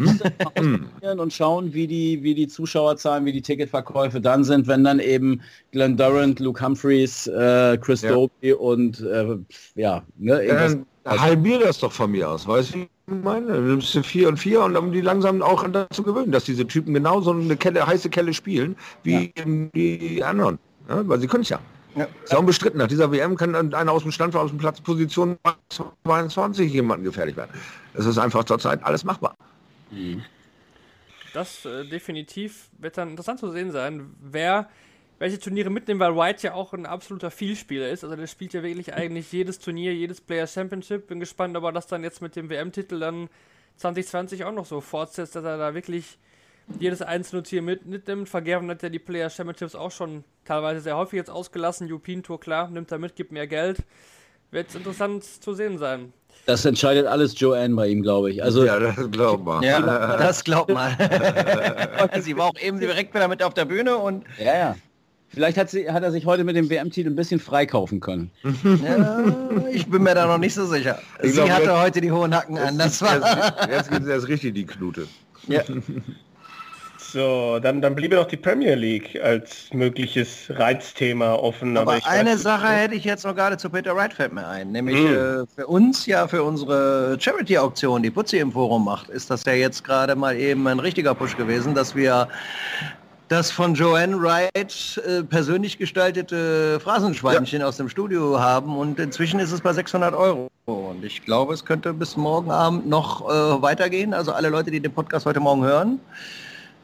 ausprobieren 0.45 1.21
und 1.21 1.33
schauen, 1.33 1.73
wie 1.75 1.87
die, 1.87 2.23
wie 2.23 2.35
die 2.35 2.49
Zuschauerzahlen, 2.49 3.25
wie 3.25 3.33
die 3.33 3.43
Ticketverkäufe 3.43 4.21
dann 4.21 4.45
sind, 4.45 4.67
wenn 4.67 4.85
dann 4.85 5.01
eben 5.01 5.41
Glenn 5.73 5.97
Durant, 5.97 6.41
Luke 6.41 6.65
Humphreys, 6.65 7.27
äh, 7.27 7.79
Chris 7.81 8.03
Ja. 8.03 8.13
Dobie 8.13 8.53
und 8.53 9.01
äh, 9.01 9.37
ja, 9.75 10.03
ne, 10.19 10.33
Ja, 10.33 10.41
irgendwas- 10.41 10.79
dann 11.05 11.21
halbier 11.21 11.59
das 11.59 11.79
doch 11.81 11.93
von 11.93 12.11
mir 12.11 12.29
aus, 12.31 12.47
weißt 12.49 12.75
du? 12.75 12.79
ich 12.79 12.89
Meine, 13.07 13.49
du 13.49 13.61
nimmst 13.61 13.95
vier 14.07 14.27
und 14.29 14.39
vier 14.39 14.63
und 14.63 14.75
um 14.75 14.91
die 14.91 15.03
langsam 15.03 15.43
auch 15.43 15.69
dazu 15.71 16.03
gewöhnen, 16.03 16.33
dass 16.33 16.45
diese 16.45 16.67
Typen 16.67 16.95
genauso 16.95 17.33
eine 17.33 17.57
Kelle, 17.57 17.87
heiße 17.87 18.09
Kelle 18.09 18.33
spielen 18.33 18.75
wie 19.03 19.31
eben 19.37 19.71
die 19.75 20.25
anderen. 20.25 20.59
Ja, 20.89 21.07
weil 21.07 21.21
sie 21.21 21.27
können 21.27 21.43
es 21.43 21.51
ja. 21.51 21.59
Ja. 21.95 22.09
Ist 22.25 22.33
ja 22.33 22.39
unbestritten. 22.39 22.79
Nach 22.79 22.89
dieser 22.89 23.13
WM 23.13 23.37
kann 23.37 23.75
einer 23.75 23.93
aus 23.93 24.03
dem 24.03 24.11
Stand, 24.13 24.35
aus 24.35 24.51
dem 24.51 24.59
Platz 24.59 24.81
Position 24.81 25.37
22 26.07 26.73
jemanden 26.73 27.05
gefährlich 27.05 27.37
werden. 27.37 27.51
Es 27.93 28.07
ist 28.07 28.19
einfach 28.19 28.45
zurzeit 28.45 28.83
alles 28.83 29.05
machbar. 29.05 29.37
Das 31.33 31.65
äh, 31.65 31.85
definitiv 31.85 32.69
wird 32.79 32.97
dann 32.97 33.11
interessant 33.11 33.41
zu 33.41 33.51
sehen 33.51 33.73
sein, 33.73 34.15
wer 34.21 34.69
welche 35.19 35.39
Turniere 35.39 35.71
mitnehmen, 35.71 36.01
weil 36.01 36.17
White 36.17 36.43
ja 36.43 36.55
auch 36.55 36.73
ein 36.73 36.87
absoluter 36.87 37.31
Vielspieler 37.31 37.89
ist. 37.89 38.05
Also 38.05 38.17
der 38.17 38.27
spielt 38.27 38.53
ja 38.53 38.63
wirklich 38.63 38.95
eigentlich 38.95 39.33
jedes 39.33 39.59
Turnier, 39.59 39.95
jedes 39.95 40.21
Player 40.21 40.47
Championship. 40.47 41.07
Bin 41.07 41.21
gespannt, 41.21 41.57
ob 41.57 41.65
er 41.65 41.73
das 41.73 41.87
dann 41.87 42.03
jetzt 42.03 42.21
mit 42.21 42.37
dem 42.37 42.51
WM-Titel 42.51 42.99
dann 42.99 43.29
2020 43.77 44.45
auch 44.45 44.53
noch 44.53 44.67
so 44.67 44.81
fortsetzt, 44.81 45.37
dass 45.37 45.45
er 45.45 45.59
da 45.59 45.75
wirklich 45.75 46.19
jedes 46.79 47.03
einzelne 47.03 47.43
Tier 47.43 47.63
mit, 47.63 47.87
mitnimmt. 47.87 48.29
Vergerben 48.29 48.69
hat 48.71 48.83
ja 48.83 48.89
die 48.89 48.99
Player 48.99 49.31
Championships 49.31 49.75
auch 49.75 49.91
schon 49.91 50.25
teilweise 50.45 50.81
sehr 50.81 50.97
häufig 50.97 51.19
jetzt 51.19 51.31
ausgelassen. 51.31 51.91
European 51.91 52.23
Tour, 52.23 52.41
klar, 52.41 52.69
nimmt 52.69 52.91
er 52.91 52.99
mit, 52.99 53.17
gibt 53.17 53.33
mehr 53.33 53.47
Geld. 53.47 53.79
Wird 54.51 54.75
interessant 54.75 55.25
zu 55.25 55.55
sehen 55.55 55.79
sein. 55.79 56.13
Das 56.47 56.65
entscheidet 56.65 57.07
alles 57.07 57.39
Joanne 57.39 57.75
bei 57.75 57.89
ihm, 57.89 58.03
glaube 58.03 58.31
ich. 58.31 58.43
Also 58.43 58.65
ja, 58.65 58.79
das 58.79 58.97
glaub 59.11 59.45
mal. 59.45 59.65
Ja, 59.65 59.81
das 60.19 60.45
glaubt 60.45 60.71
mal. 60.73 60.97
sie 62.21 62.37
war 62.37 62.47
auch 62.47 62.59
eben 62.61 62.79
direkt 62.81 63.15
wieder 63.15 63.29
mit 63.29 63.43
auf 63.43 63.55
der 63.55 63.65
Bühne 63.65 63.97
und 63.97 64.25
ja, 64.39 64.57
ja. 64.59 64.77
Vielleicht 65.29 65.59
hat, 65.59 65.69
sie, 65.69 65.91
hat 65.91 66.05
er 66.05 66.13
sich 66.13 66.27
heute 66.27 66.45
mit 66.45 66.55
dem 66.55 66.71
WM-Titel 66.71 67.09
ein 67.11 67.17
bisschen 67.17 67.41
freikaufen 67.41 67.99
können. 67.99 68.31
ja, 68.85 69.21
ich 69.73 69.89
bin 69.89 70.03
mir 70.05 70.15
da 70.15 70.27
noch 70.27 70.39
nicht 70.39 70.55
so 70.55 70.65
sicher. 70.65 71.01
Ich 71.23 71.31
sie 71.31 71.37
glaub, 71.39 71.51
hatte 71.51 71.63
jetzt- 71.65 71.81
heute 71.81 72.01
die 72.01 72.13
hohen 72.13 72.33
Hacken 72.33 72.57
an. 72.57 72.79
Das 72.79 73.03
war 73.03 73.15
Jetzt, 73.17 73.69
jetzt 73.71 73.91
gibt 73.91 74.03
es 74.03 74.09
erst 74.09 74.29
richtig 74.29 74.55
die 74.55 74.65
Knute. 74.65 75.09
ja. 75.49 75.63
So, 77.15 77.61
dann, 77.61 77.81
dann 77.81 77.95
bliebe 77.95 78.17
noch 78.17 78.27
die 78.27 78.37
Premier 78.37 78.75
League 78.75 79.21
als 79.23 79.73
mögliches 79.73 80.47
Reizthema 80.49 81.35
offen. 81.35 81.77
Aber 81.77 81.97
ich 81.97 82.05
eine 82.07 82.37
Sache 82.37 82.67
hätte 82.67 82.97
ich 82.97 83.05
jetzt 83.05 83.25
noch 83.25 83.37
gerade 83.37 83.57
zu 83.57 83.71
Peter 83.71 83.95
Wright 83.95 84.13
fällt 84.13 84.33
mir 84.33 84.45
ein. 84.49 84.73
Nämlich 84.73 84.97
äh, 84.97 85.47
für 85.47 85.69
uns 85.69 86.07
ja 86.07 86.27
für 86.27 86.43
unsere 86.43 87.17
Charity-Auktion, 87.21 88.03
die 88.03 88.11
Putzi 88.11 88.39
im 88.39 88.51
Forum 88.51 88.85
macht, 88.85 89.11
ist 89.11 89.31
das 89.31 89.45
ja 89.45 89.53
jetzt 89.53 89.85
gerade 89.85 90.17
mal 90.17 90.35
eben 90.35 90.67
ein 90.67 90.81
richtiger 90.81 91.15
Push 91.15 91.37
gewesen, 91.37 91.73
dass 91.73 91.95
wir 91.95 92.27
das 93.29 93.53
von 93.53 93.75
Joanne 93.75 94.21
Wright 94.21 95.01
äh, 95.07 95.23
persönlich 95.23 95.79
gestaltete 95.79 96.81
Phrasenschweinchen 96.81 97.63
aus 97.63 97.77
dem 97.77 97.89
Studio 97.89 98.41
haben 98.41 98.77
und 98.77 98.99
inzwischen 98.99 99.39
ist 99.39 99.53
es 99.53 99.61
bei 99.61 99.73
600 99.73 100.15
Euro. 100.15 100.49
Und 100.65 101.05
ich 101.05 101.25
glaube, 101.25 101.55
es 101.55 101.65
könnte 101.65 101.93
bis 101.93 102.17
morgen 102.17 102.51
Abend 102.51 102.89
noch 102.89 103.29
äh, 103.29 103.63
weitergehen. 103.63 104.15
Also 104.15 104.33
alle 104.33 104.49
Leute, 104.49 104.73
die 104.73 104.81
den 104.81 104.93
Podcast 104.93 105.27
heute 105.27 105.39
Morgen 105.39 105.63
hören, 105.63 106.01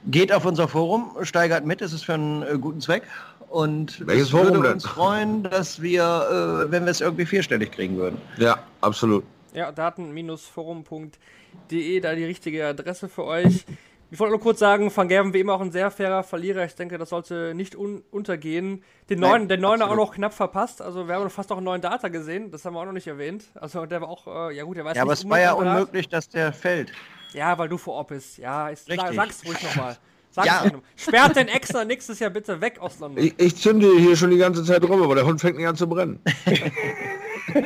geht 0.07 0.33
auf 0.33 0.45
unser 0.45 0.69
Forum, 0.69 1.17
steigert 1.23 1.67
mit, 1.67 1.83
es 1.83 1.93
ist 1.93 2.05
für 2.05 2.15
einen 2.15 2.43
äh, 2.43 2.57
guten 2.61 2.81
Zweck. 2.81 3.03
Und 3.49 4.07
Welches 4.07 4.29
es 4.29 4.33
würde 4.33 4.49
Forum 4.49 4.63
denn? 4.63 4.73
uns 4.75 4.87
freuen, 4.87 5.43
dass 5.43 5.83
wir, 5.83 6.03
äh, 6.03 6.71
wenn 6.71 6.85
wir 6.85 6.91
es 6.91 7.01
irgendwie 7.01 7.27
vierstellig 7.27 7.73
kriegen 7.73 7.97
würden. 7.97 8.21
Ja, 8.37 8.61
absolut. 8.81 9.25
Ja, 9.53 9.73
daten-forum.de, 9.73 12.01
da 12.01 12.15
die 12.15 12.25
richtige 12.25 12.69
Adresse 12.69 13.09
für 13.09 13.25
euch. 13.25 13.65
Ich 14.13 14.19
wollte 14.19 14.33
nur 14.33 14.41
kurz 14.41 14.59
sagen, 14.59 14.91
Van 14.95 15.09
Gerven 15.09 15.33
wie 15.35 15.41
immer 15.41 15.55
auch 15.55 15.61
ein 15.61 15.71
sehr 15.71 15.91
fairer 15.93 16.25
Verlierer. 16.25 16.65
Ich 16.65 16.75
denke, 16.75 16.99
das 16.99 17.11
sollte 17.11 17.55
nicht 17.55 17.77
un 17.77 18.03
untergehen. 18.11 18.83
Den 19.09 19.21
neuen, 19.21 19.49
den 19.49 19.61
Neuner 19.61 19.89
auch 19.89 19.95
noch 19.95 20.13
knapp 20.15 20.35
verpasst. 20.35 20.83
Also 20.83 21.07
wir 21.07 21.15
haben 21.15 21.31
fast 21.31 21.51
noch 21.51 21.59
einen 21.59 21.67
neuen 21.67 21.81
Data 21.81 22.09
gesehen. 22.09 22.51
Das 22.51 22.65
haben 22.65 22.75
wir 22.75 22.81
auch 22.81 22.87
noch 22.87 22.93
nicht 22.93 23.07
erwähnt. 23.07 23.45
Also 23.55 23.87
der 23.87 24.01
war 24.01 24.09
auch, 24.09 24.51
äh, 24.51 24.57
ja 24.57 24.65
gut, 24.65 24.77
der 24.77 24.85
weiß 24.85 24.97
Ja, 24.97 25.03
aber 25.03 25.13
nicht 25.13 25.25
es 25.25 25.31
war 25.31 25.39
ja 25.39 25.53
unmöglich, 25.53 26.09
dass 26.09 26.29
der 26.29 26.53
fällt. 26.53 26.91
Ja, 27.33 27.57
weil 27.59 27.69
du 27.69 27.77
vor 27.79 27.95
Ort 27.95 28.09
bist. 28.09 28.39
Ja, 28.39 28.69
ist, 28.69 28.87
sag, 28.87 29.15
sag's 29.15 29.45
ruhig 29.47 29.63
nochmal. 29.63 29.97
Sag's 30.31 30.47
Ja. 30.49 30.61
ruhig 30.61 30.73
noch 30.73 30.81
mal. 30.81 30.87
Sperrt 30.97 31.37
den 31.37 31.49
Extra 31.49 31.85
nächstes 31.85 32.19
Jahr 32.19 32.31
bitte 32.31 32.61
weg 32.61 32.79
aus 32.81 32.99
London. 32.99 33.25
Ich, 33.25 33.35
ich 33.39 33.57
zünde 33.57 33.91
hier 33.99 34.17
schon 34.17 34.31
die 34.31 34.39
ganze 34.39 34.65
Zeit 34.65 34.83
rum, 34.85 35.03
aber 35.03 35.15
der 35.15 35.25
Hund 35.27 35.41
fängt 35.41 35.57
nicht 35.57 35.67
an 35.67 35.77
zu 35.77 35.89
brennen. 35.89 36.21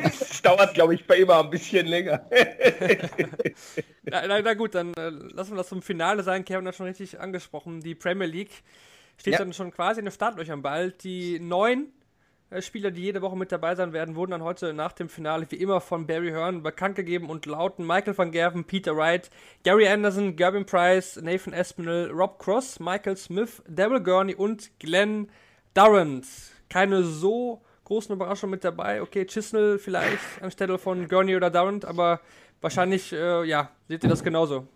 Es 0.03 0.41
dauert, 0.43 0.75
glaube 0.75 0.95
ich, 0.95 1.07
bei 1.07 1.17
ihm 1.19 1.31
auch 1.31 1.45
ein 1.45 1.51
bisschen 1.51 1.87
länger. 1.87 2.25
Na, 4.05 4.27
na, 4.27 4.41
na 4.43 4.55
gut, 4.55 4.75
dann 4.75 4.93
äh, 4.95 5.09
lassen 5.09 5.53
wir 5.53 5.57
das 5.59 5.69
zum 5.69 5.83
Finale 5.83 6.23
sein. 6.23 6.45
Kevin 6.45 6.67
hat 6.67 6.75
schon 6.77 6.87
richtig 6.87 7.19
angesprochen. 7.21 7.81
Die 7.81 7.95
Premier 7.95 8.27
League 8.27 8.63
steht 9.19 9.33
Ja. 9.35 9.39
dann 9.39 9.53
schon 9.53 9.71
quasi 9.71 10.01
in 10.01 10.07
den 10.07 10.13
Startlöchern 10.13 10.63
bald. 10.63 11.03
Die 11.05 11.41
neun 11.41 11.89
Spieler, 12.63 12.91
die 12.91 13.03
jede 13.03 13.23
Woche 13.23 13.37
mit 13.37 13.53
dabei 13.53 13.75
sein 13.75 13.93
werden, 13.93 14.15
wurden 14.15 14.33
dann 14.33 14.43
heute 14.43 14.73
nach 14.73 14.93
dem 14.93 15.09
Finale 15.09 15.47
wie 15.51 15.57
immer 15.57 15.81
von 15.81 16.07
Barry 16.07 16.31
Hearn 16.31 16.63
bekannt 16.63 16.97
gegeben 16.97 17.29
und 17.29 17.47
lauten 17.47 17.87
Michael 17.87 18.17
van 18.17 18.31
Gerven, 18.31 18.65
Peter 18.65 18.97
Wright, 18.97 19.31
Gary 19.63 19.89
Anderson, 19.89 20.37
Gavin 20.37 20.67
Price, 20.67 21.21
Nathan 21.21 21.53
Espinel, 21.53 22.11
Rob 22.11 22.39
Cross, 22.39 22.81
Michael 22.81 23.17
Smith, 23.17 23.63
Daryl 23.69 24.03
Gurney 24.03 24.35
und 24.35 24.71
Glenn 24.79 25.31
Durrant. 25.75 26.27
Keine 26.69 27.03
so 27.03 27.63
großen 27.85 28.15
Überraschungen 28.15 28.53
mit 28.53 28.65
dabei. 28.65 29.03
Okay, 29.03 29.27
Chisnell 29.27 29.79
vielleicht 29.79 30.43
anstelle 30.43 30.79
von 30.79 31.09
Gurney 31.09 31.37
oder 31.37 31.51
Durrant, 31.51 31.85
aber 31.85 32.21
wahrscheinlich, 32.61 33.13
äh, 33.13 33.45
ja, 33.45 33.71
seht 33.89 34.05
ihr 34.05 34.11
das 34.11 34.25
genauso. 34.25 34.67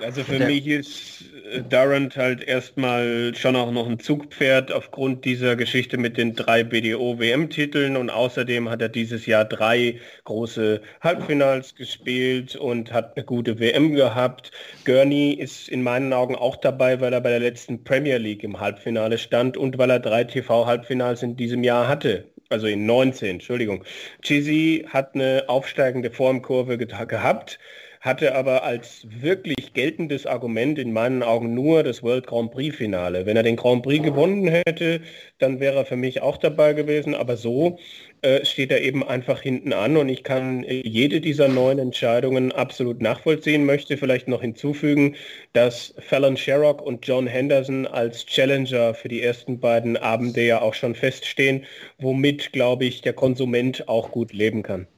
Also 0.00 0.24
für 0.24 0.38
Der- 0.38 0.48
mich 0.48 0.66
ist 0.66 1.22
äh, 1.52 1.62
Durant 1.62 2.16
halt 2.16 2.42
erstmal 2.42 3.34
schon 3.34 3.56
auch 3.56 3.70
noch 3.70 3.86
ein 3.88 3.98
Zugpferd 4.00 4.72
aufgrund 4.72 5.24
dieser 5.24 5.54
Geschichte 5.54 5.98
mit 5.98 6.16
den 6.16 6.34
drei 6.34 6.64
BDO-WM-Titeln 6.64 7.96
und 7.96 8.10
außerdem 8.10 8.68
hat 8.70 8.80
er 8.82 8.88
dieses 8.88 9.26
Jahr 9.26 9.44
drei 9.44 10.00
große 10.24 10.80
Halbfinals 11.02 11.74
gespielt 11.74 12.56
und 12.56 12.92
hat 12.92 13.16
eine 13.16 13.24
gute 13.24 13.60
WM 13.60 13.92
gehabt. 13.94 14.50
Gurney 14.84 15.34
ist 15.34 15.68
in 15.68 15.82
meinen 15.82 16.12
Augen 16.12 16.36
auch 16.36 16.56
dabei, 16.56 17.00
weil 17.00 17.12
er 17.12 17.20
bei 17.20 17.30
der 17.30 17.40
letzten 17.40 17.84
Premier 17.84 18.16
League 18.18 18.42
im 18.44 18.60
Halbfinale 18.60 19.18
stand 19.18 19.56
und 19.56 19.78
weil 19.78 19.90
er 19.90 20.00
drei 20.00 20.24
TV-Halbfinals 20.24 21.22
in 21.22 21.36
diesem 21.36 21.62
Jahr 21.64 21.86
hatte. 21.86 22.24
Also 22.48 22.66
in 22.66 22.84
19, 22.86 23.30
Entschuldigung. 23.30 23.84
Chizzy 24.22 24.84
hat 24.88 25.14
eine 25.14 25.44
aufsteigende 25.48 26.10
Formkurve 26.10 26.76
ge- 26.76 26.86
gehabt 27.06 27.58
hatte 28.02 28.34
aber 28.34 28.64
als 28.64 29.06
wirklich 29.08 29.74
geltendes 29.74 30.26
Argument 30.26 30.76
in 30.76 30.92
meinen 30.92 31.22
Augen 31.22 31.54
nur 31.54 31.84
das 31.84 32.02
World 32.02 32.26
Grand 32.26 32.50
Prix 32.50 32.76
Finale. 32.76 33.26
Wenn 33.26 33.36
er 33.36 33.44
den 33.44 33.54
Grand 33.54 33.84
Prix 33.84 34.02
gewonnen 34.02 34.48
hätte, 34.48 35.00
dann 35.38 35.60
wäre 35.60 35.76
er 35.76 35.84
für 35.84 35.96
mich 35.96 36.20
auch 36.20 36.36
dabei 36.36 36.72
gewesen. 36.72 37.14
Aber 37.14 37.36
so 37.36 37.78
äh, 38.22 38.44
steht 38.44 38.72
er 38.72 38.82
eben 38.82 39.06
einfach 39.06 39.40
hinten 39.40 39.72
an 39.72 39.96
und 39.96 40.08
ich 40.08 40.24
kann 40.24 40.64
äh, 40.64 40.82
jede 40.84 41.20
dieser 41.20 41.46
neuen 41.46 41.78
Entscheidungen 41.78 42.50
absolut 42.50 43.00
nachvollziehen. 43.00 43.64
Möchte 43.64 43.96
vielleicht 43.96 44.26
noch 44.26 44.40
hinzufügen, 44.40 45.14
dass 45.52 45.94
Fallon 46.00 46.36
Sherrock 46.36 46.82
und 46.82 47.06
John 47.06 47.28
Henderson 47.28 47.86
als 47.86 48.26
Challenger 48.26 48.94
für 48.94 49.08
die 49.08 49.22
ersten 49.22 49.60
beiden 49.60 49.96
Abende 49.96 50.42
ja 50.44 50.60
auch 50.60 50.74
schon 50.74 50.96
feststehen, 50.96 51.64
womit, 51.98 52.52
glaube 52.52 52.84
ich, 52.84 53.00
der 53.00 53.12
Konsument 53.12 53.88
auch 53.88 54.10
gut 54.10 54.32
leben 54.32 54.64
kann. 54.64 54.88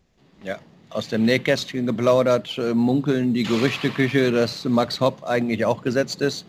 Ja. 0.43 0.59
Aus 0.95 1.09
dem 1.09 1.25
Nähkästchen 1.25 1.87
geplaudert, 1.87 2.57
äh, 2.57 2.73
munkeln 2.73 3.35
die 3.35 3.43
Gerüchteküche, 3.43 4.31
dass 4.31 4.65
Max 4.65 5.01
Hopp 5.01 5.25
eigentlich 5.25 5.65
auch 5.65 5.83
gesetzt 5.83 6.23
ist. 6.23 6.47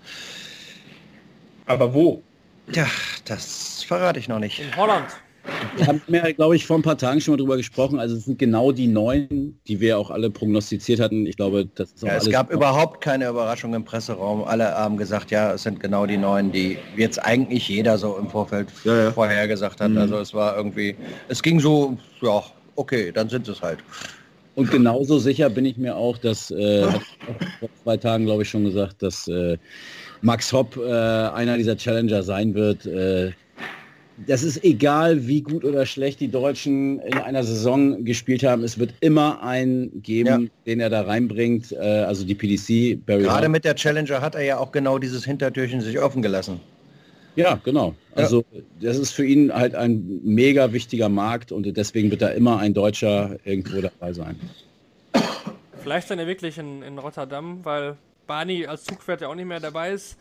Aber 1.65 1.93
wo? 1.93 2.21
Ja, 2.71 2.85
das 3.25 3.83
verrate 3.83 4.19
ich 4.19 4.27
noch 4.27 4.39
nicht. 4.39 4.59
In 4.59 4.75
Holland. 4.75 5.07
Wir 5.77 5.87
haben 5.87 6.01
ja, 6.07 6.31
glaube 6.31 6.55
ich, 6.55 6.65
vor 6.65 6.77
ein 6.77 6.81
paar 6.81 6.97
Tagen 6.97 7.21
schon 7.21 7.33
mal 7.33 7.37
drüber 7.37 7.57
gesprochen. 7.57 7.99
Also 7.99 8.15
es 8.15 8.25
sind 8.25 8.39
genau 8.39 8.71
die 8.71 8.87
neun, 8.87 9.59
die 9.67 9.79
wir 9.79 9.97
auch 9.97 10.09
alle 10.09 10.29
prognostiziert 10.29 10.99
hatten. 10.99 11.25
Ich 11.25 11.37
glaube, 11.37 11.67
das 11.75 11.91
ist 11.91 12.03
auch 12.03 12.07
Ja, 12.07 12.15
es 12.17 12.29
gab 12.29 12.51
überhaupt 12.51 13.01
keine 13.01 13.27
Überraschung 13.27 13.73
im 13.73 13.83
Presseraum. 13.83 14.43
Alle 14.43 14.73
haben 14.75 14.97
gesagt, 14.97 15.31
ja, 15.31 15.53
es 15.53 15.63
sind 15.63 15.79
genau 15.79 16.05
die 16.05 16.17
neun, 16.17 16.51
die 16.51 16.77
jetzt 16.95 17.23
eigentlich 17.23 17.67
jeder 17.67 17.97
so 17.97 18.17
im 18.17 18.29
Vorfeld 18.29 18.69
Ja, 18.83 19.05
ja. 19.05 19.11
vorher 19.11 19.47
gesagt 19.47 19.81
hat. 19.81 19.95
Also 19.95 20.17
es 20.19 20.33
war 20.33 20.55
irgendwie, 20.57 20.95
es 21.29 21.41
ging 21.41 21.59
so, 21.59 21.97
ja, 22.21 22.43
okay, 22.75 23.11
dann 23.11 23.29
sind 23.29 23.47
es 23.47 23.61
halt. 23.61 23.79
Und 24.55 24.71
genauso 24.71 25.19
sicher 25.19 25.49
bin 25.49 25.65
ich 25.65 25.77
mir 25.77 25.95
auch, 25.95 26.17
dass, 26.17 26.49
äh, 26.51 26.83
vor 27.59 27.69
zwei 27.83 27.97
Tagen, 27.97 28.25
glaube 28.25 28.43
ich, 28.43 28.49
schon 28.49 28.63
gesagt, 28.65 29.01
dass 29.01 29.27
äh, 29.27 29.57
Max 30.21 30.51
Hopp 30.53 30.77
äh, 30.77 30.89
einer 30.91 31.57
dieser 31.57 31.75
Challenger 31.77 32.23
sein 32.23 32.53
wird. 32.55 32.85
Äh, 32.85 33.31
das 34.27 34.43
ist 34.43 34.63
egal, 34.63 35.27
wie 35.27 35.41
gut 35.41 35.65
oder 35.65 35.85
schlecht 35.85 36.21
die 36.21 36.29
Deutschen 36.29 36.99
in 37.01 37.17
einer 37.17 37.43
Saison 37.43 38.05
gespielt 38.05 38.43
haben. 38.43 38.63
Es 38.63 38.79
wird 38.79 38.93
immer 39.01 39.43
einen 39.43 40.01
geben, 40.01 40.43
Ja. 40.45 40.49
den 40.65 40.79
er 40.79 40.89
da 40.89 41.01
reinbringt. 41.01 41.73
Äh, 41.73 41.79
also 41.79 42.25
die 42.25 42.33
PDC, 42.33 43.05
Barry 43.05 43.23
Gerade 43.23 43.41
Hart. 43.41 43.49
mit 43.49 43.65
der 43.65 43.75
Challenger 43.75 44.21
hat 44.21 44.35
er 44.35 44.43
ja 44.43 44.57
auch 44.57 44.71
genau 44.71 44.99
dieses 44.99 45.25
Hintertürchen 45.25 45.81
sich 45.81 45.99
offen 45.99 46.21
gelassen. 46.21 46.61
Ja, 47.35 47.59
genau. 47.63 47.95
Also 48.15 48.45
das 48.79 48.97
ist 48.97 49.11
für 49.11 49.25
ihn 49.25 49.53
halt 49.53 49.75
ein 49.75 50.21
mega 50.23 50.71
wichtiger 50.71 51.09
Markt 51.09 51.51
und 51.51 51.65
deswegen 51.75 52.11
wird 52.11 52.21
da 52.21 52.29
immer 52.29 52.59
ein 52.59 52.73
Deutscher 52.73 53.37
irgendwo 53.43 53.81
dabei 53.81 54.13
sein. 54.13 54.39
Vielleicht 55.81 56.09
dann 56.09 56.19
ja 56.19 56.27
wirklich 56.27 56.57
in, 56.57 56.81
in 56.81 56.97
Rotterdam, 56.97 57.59
weil 57.63 57.97
Barney 58.25 58.65
als 58.65 58.85
Zugpferd 58.85 59.21
ja 59.21 59.27
auch 59.27 59.35
nicht 59.35 59.45
mehr 59.45 59.59
dabei 59.59 59.91
ist. 59.91 60.17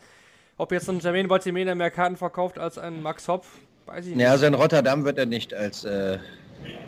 Ob 0.57 0.71
jetzt 0.71 0.89
ein 0.89 0.99
Jermaine 0.99 1.27
Baltimena 1.27 1.75
mehr 1.75 1.91
Karten 1.91 2.15
verkauft 2.17 2.59
als 2.59 2.77
ein 2.77 3.01
Max 3.01 3.27
Hopp, 3.27 3.45
weiß 3.85 4.05
ich 4.05 4.15
nicht. 4.15 4.23
Ja, 4.23 4.31
also 4.31 4.45
in 4.45 4.53
Rotterdam 4.53 5.03
wird 5.03 5.17
er 5.17 5.25
nicht 5.25 5.53
als 5.53 5.83
äh, 5.83 6.17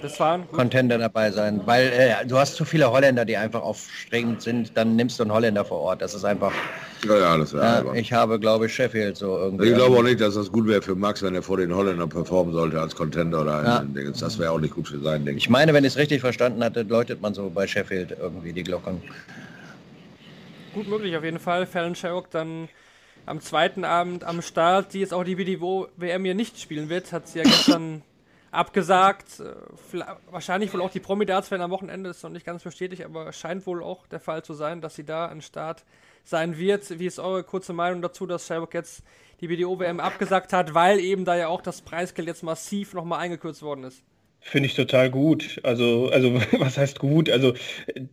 das 0.02 0.20
waren 0.20 0.42
gut. 0.48 0.54
Contender 0.58 0.98
dabei 0.98 1.32
sein, 1.32 1.62
weil 1.66 1.88
äh, 1.88 2.26
du 2.28 2.38
hast 2.38 2.56
zu 2.56 2.66
viele 2.66 2.92
Holländer, 2.92 3.26
die 3.26 3.36
einfach 3.38 3.62
aufstrengend 3.62 4.42
sind, 4.42 4.78
dann 4.78 4.96
nimmst 4.96 5.20
du 5.20 5.24
einen 5.24 5.32
Holländer 5.32 5.66
vor 5.66 5.80
Ort. 5.80 6.02
Das 6.02 6.14
ist 6.14 6.24
einfach, 6.24 6.52
Ja, 7.08 7.18
ja, 7.18 7.38
das 7.38 7.54
wäre 7.54 7.64
äh, 7.64 7.68
albern. 7.70 7.96
ich 7.96 8.14
habe, 8.14 8.40
glaube 8.40 8.68
ich, 8.68 8.76
Sheffield 8.76 9.18
so 9.18 9.38
irgendwie. 9.38 9.70
Ich 9.70 9.76
glaube 9.76 9.98
auch 9.98 10.04
nicht, 10.04 10.22
dass 10.22 10.36
das 10.36 10.52
gut 10.52 10.68
wäre 10.68 10.82
für 10.82 10.96
Max, 10.96 11.24
wenn 11.24 11.34
er 11.36 11.42
vor 11.42 11.58
den 11.58 11.74
Holländern 11.74 12.10
performen 12.10 12.54
sollte 12.54 12.80
als 12.80 12.96
Contender 12.96 13.42
oder 13.42 13.64
Ja. 13.64 13.80
ein 13.80 13.94
Ding. 13.94 14.14
Das 14.20 14.38
wäre 14.40 14.52
auch 14.52 14.60
nicht 14.60 14.76
gut 14.76 14.88
für 14.88 15.00
sein 15.00 15.26
Ding. 15.26 15.38
Ich 15.38 15.50
meine, 15.50 15.74
wenn 15.74 15.84
ich 15.84 15.94
es 15.94 15.98
richtig 15.98 16.22
verstanden 16.22 16.64
hatte, 16.64 16.84
läutet 16.84 17.22
man 17.22 17.34
so 17.34 17.50
bei 17.50 17.66
Sheffield 17.68 18.16
irgendwie 18.20 18.54
die 18.54 18.64
Glocken. 18.64 19.02
Gut 20.74 20.88
möglich 20.88 21.16
auf 21.18 21.24
jeden 21.24 21.40
Fall. 21.40 21.66
Fallon 21.66 21.96
Sherrock 21.96 22.30
dann 22.30 22.70
am 23.26 23.42
zweiten 23.42 23.84
Abend 23.84 24.24
am 24.24 24.42
Start, 24.42 24.94
die 24.94 25.00
jetzt 25.00 25.14
auch 25.14 25.24
die 25.24 25.36
BDO 25.36 25.88
WM 25.98 26.24
hier 26.24 26.36
nicht 26.36 26.60
spielen 26.62 26.90
wird, 26.90 27.12
hat 27.12 27.28
sie 27.28 27.40
ja 27.40 27.44
gestern 27.44 28.04
abgesagt. 28.58 29.40
Äh, 29.40 30.04
Wahrscheinlich 30.30 30.74
wohl 30.74 30.82
auch 30.82 30.90
die 30.90 31.00
Promi-Darts-Fan 31.00 31.62
am 31.62 31.72
Wochenende, 31.72 32.10
ist 32.10 32.24
noch 32.24 32.30
nicht 32.30 32.46
ganz 32.46 32.64
bestätigt, 32.64 33.06
aber 33.06 33.32
scheint 33.32 33.66
wohl 33.66 33.84
auch 33.84 34.08
der 34.08 34.20
Fall 34.20 34.44
zu 34.44 34.54
sein, 34.54 34.82
dass 34.82 34.96
sie 34.96 35.06
da 35.06 35.28
an 35.28 35.42
Start 35.42 35.84
sein 36.24 36.58
wird. 36.58 37.00
Wie 37.00 37.06
ist 37.06 37.20
eure 37.20 37.44
kurze 37.44 37.74
Meinung 37.74 38.02
dazu, 38.02 38.26
dass 38.26 38.48
Sherrock 38.48 38.74
jetzt 38.74 39.04
die 39.40 39.48
BDO 39.48 39.80
WM 39.80 40.00
abgesagt 40.00 40.52
hat, 40.52 40.74
weil 40.74 41.00
eben 41.00 41.24
da 41.24 41.36
ja 41.36 41.48
auch 41.48 41.62
das 41.62 41.82
Preisgeld 41.82 42.28
jetzt 42.28 42.44
massiv 42.44 42.94
nochmal 42.94 43.20
eingekürzt 43.20 43.62
worden 43.62 43.86
ist? 43.86 44.04
Finde 44.40 44.68
ich 44.68 44.76
total 44.76 45.10
gut. 45.10 45.60
Also, 45.64 46.10
also 46.10 46.36
was 46.60 46.78
heißt 46.78 47.00
gut? 47.00 47.30
Also 47.30 47.54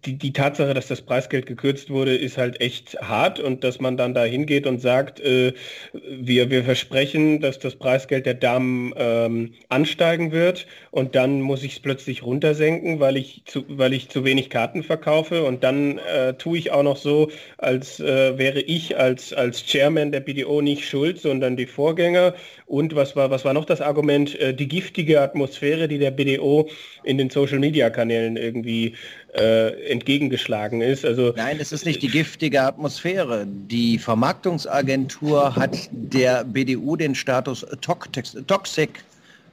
die, 0.04 0.18
die 0.18 0.32
Tatsache, 0.32 0.74
dass 0.74 0.88
das 0.88 1.00
Preisgeld 1.00 1.46
gekürzt 1.46 1.90
wurde, 1.90 2.16
ist 2.16 2.38
halt 2.38 2.60
echt 2.60 2.96
hart 3.00 3.38
und 3.38 3.62
dass 3.62 3.78
man 3.78 3.96
dann 3.96 4.14
da 4.14 4.24
hingeht 4.24 4.66
und 4.66 4.80
sagt, 4.80 5.20
äh, 5.20 5.52
wir, 5.92 6.50
wir 6.50 6.64
versprechen, 6.64 7.40
dass 7.40 7.60
das 7.60 7.76
Preisgeld 7.76 8.26
der 8.26 8.34
Damen 8.34 8.92
ähm, 8.96 9.54
ansteigen 9.68 10.32
wird 10.32 10.66
und 10.90 11.14
dann 11.14 11.40
muss 11.40 11.62
ich 11.62 11.74
es 11.74 11.80
plötzlich 11.80 12.24
runtersenken, 12.24 12.98
weil 12.98 13.16
ich 13.16 13.42
zu, 13.46 13.64
weil 13.68 13.92
ich 13.92 14.08
zu 14.08 14.24
wenig 14.24 14.50
Karten 14.50 14.82
verkaufe 14.82 15.44
und 15.44 15.62
dann 15.62 15.98
äh, 15.98 16.34
tue 16.34 16.58
ich 16.58 16.72
auch 16.72 16.82
noch 16.82 16.96
so, 16.96 17.30
als 17.58 18.00
äh, 18.00 18.36
wäre 18.38 18.60
ich 18.60 18.96
als, 18.98 19.32
als 19.32 19.64
Chairman 19.64 20.10
der 20.10 20.20
BDO 20.20 20.62
nicht 20.62 20.88
schuld, 20.88 21.20
sondern 21.20 21.56
die 21.56 21.66
Vorgänger. 21.66 22.34
Und 22.66 22.94
was 22.94 23.14
war, 23.14 23.30
was 23.30 23.44
war 23.44 23.52
noch 23.52 23.66
das 23.66 23.80
Argument? 23.80 24.38
Äh, 24.40 24.54
die 24.54 24.68
giftige 24.68 25.20
Atmosphäre, 25.20 25.86
die 25.86 25.98
der 25.98 26.10
BDO 26.16 26.68
in 27.02 27.18
den 27.18 27.30
Social-Media-Kanälen 27.30 28.36
irgendwie 28.36 28.94
äh, 29.36 29.90
entgegengeschlagen 29.90 30.80
ist. 30.80 31.04
Also 31.04 31.32
Nein, 31.36 31.58
es 31.60 31.72
ist 31.72 31.84
nicht 31.84 32.02
die 32.02 32.08
giftige 32.08 32.62
Atmosphäre. 32.62 33.46
Die 33.46 33.98
Vermarktungsagentur 33.98 35.54
hat 35.56 35.76
der 35.90 36.44
BDU 36.44 36.96
den 36.96 37.14
Status 37.14 37.66
Toxic 37.80 38.90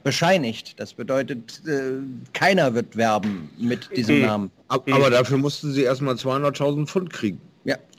bescheinigt. 0.04 0.74
Das 0.78 0.94
bedeutet, 0.94 1.62
äh, 1.66 1.92
keiner 2.32 2.74
wird 2.74 2.96
werben 2.96 3.50
mit 3.58 3.88
diesem 3.96 4.16
Mhm. 4.16 4.22
Namen. 4.22 4.50
Aber 4.68 5.10
dafür 5.10 5.38
mussten 5.38 5.72
sie 5.72 5.82
erstmal 5.82 6.16
200.000 6.16 6.86
Pfund 6.86 7.12
kriegen. 7.12 7.40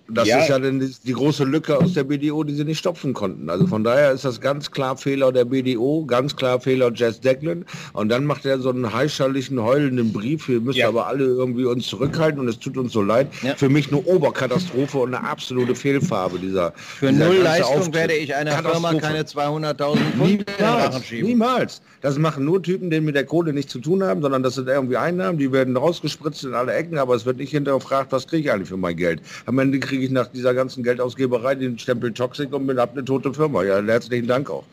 Das 0.10 0.28
Ja. 0.28 0.40
ist 0.40 0.50
ja 0.50 0.60
dann 0.60 0.82
die, 0.82 0.94
die 1.06 1.14
große 1.14 1.46
Lücke 1.46 1.78
aus 1.78 1.94
der 1.94 2.04
BDO, 2.04 2.44
die 2.44 2.54
sie 2.54 2.66
nicht 2.66 2.80
stopfen 2.80 3.14
konnten. 3.14 3.50
Also 3.50 3.68
von 3.68 3.86
daher 3.86 4.12
ist 4.12 4.26
das 4.26 4.42
ganz 4.42 4.70
klar 4.70 4.98
Fehler 4.98 5.32
der 5.32 5.46
BDO, 5.46 6.06
ganz 6.06 6.36
klar 6.36 6.60
Fehler 6.60 6.92
Jess 6.94 7.22
Declan. 7.22 7.66
Und 7.94 8.10
dann 8.10 8.26
macht 8.26 8.46
er 8.46 8.60
so 8.60 8.70
einen 8.70 8.94
heischerlichen, 8.94 9.62
heulenden 9.64 10.12
Brief. 10.12 10.50
Wir 10.50 10.60
müssen 10.60 10.80
Ja. 10.80 10.90
aber 10.90 11.08
alle 11.08 11.24
irgendwie 11.24 11.64
uns 11.66 11.88
zurückhalten 11.88 12.40
und 12.42 12.50
es 12.50 12.60
tut 12.60 12.78
uns 12.78 12.92
so 12.92 13.02
leid. 13.02 13.28
Ja. 13.44 13.56
Für 13.56 13.70
mich 13.70 13.88
eine 13.94 14.02
Oberkatastrophe 14.04 14.98
und 14.98 15.16
eine 15.16 15.26
absolute 15.26 15.74
Fehlfarbe 15.74 16.38
dieser. 16.38 16.74
Für 16.76 17.12
dieser 17.12 17.28
null 17.28 17.38
Leistung 17.38 17.78
Auftritt. 17.78 17.94
werde 17.96 18.14
ich 18.16 18.36
einer 18.36 18.52
Firma 18.62 18.94
keine 18.96 19.24
200.000 19.24 19.98
Pfund 20.18 20.46
Niemals, 20.60 21.12
niemals. 21.12 21.82
Das 22.02 22.18
machen 22.18 22.44
nur 22.44 22.62
Typen, 22.62 22.90
die 22.90 23.00
mit 23.00 23.16
der 23.16 23.26
Kohle 23.26 23.54
nichts 23.54 23.72
zu 23.72 23.80
tun 23.80 24.04
haben, 24.04 24.22
sondern 24.22 24.44
das 24.44 24.56
sind 24.56 24.68
irgendwie 24.68 24.98
Einnahmen, 24.98 25.38
die 25.38 25.52
werden 25.52 25.78
rausgespritzt 25.78 26.44
in 26.44 26.54
alle 26.54 26.74
Ecken, 26.74 26.98
aber 26.98 27.16
es 27.16 27.26
wird 27.26 27.38
nicht 27.38 27.52
hinterfragt, 27.52 28.12
was 28.12 28.28
kriege 28.28 28.50
ich 28.50 28.52
eigentlich 28.54 28.68
für 28.70 28.78
mein 28.78 28.98
Geld. 28.98 29.22
Am 29.46 29.58
Ende 29.60 29.80
kriege 29.80 29.93
ich 30.02 30.12
nach 30.12 30.28
dieser 30.28 30.54
ganzen 30.54 30.84
Geldausgeberei 30.84 31.56
den 31.56 31.78
Stempel 31.78 32.14
Toxic 32.14 32.54
und 32.54 32.68
bin 32.68 32.80
ab 32.80 32.92
eine 32.94 33.06
tote 33.06 33.34
Firma. 33.34 33.64
Ja, 33.64 33.82
herzlichen 33.82 34.28
Dank 34.28 34.50
auch. 34.50 34.64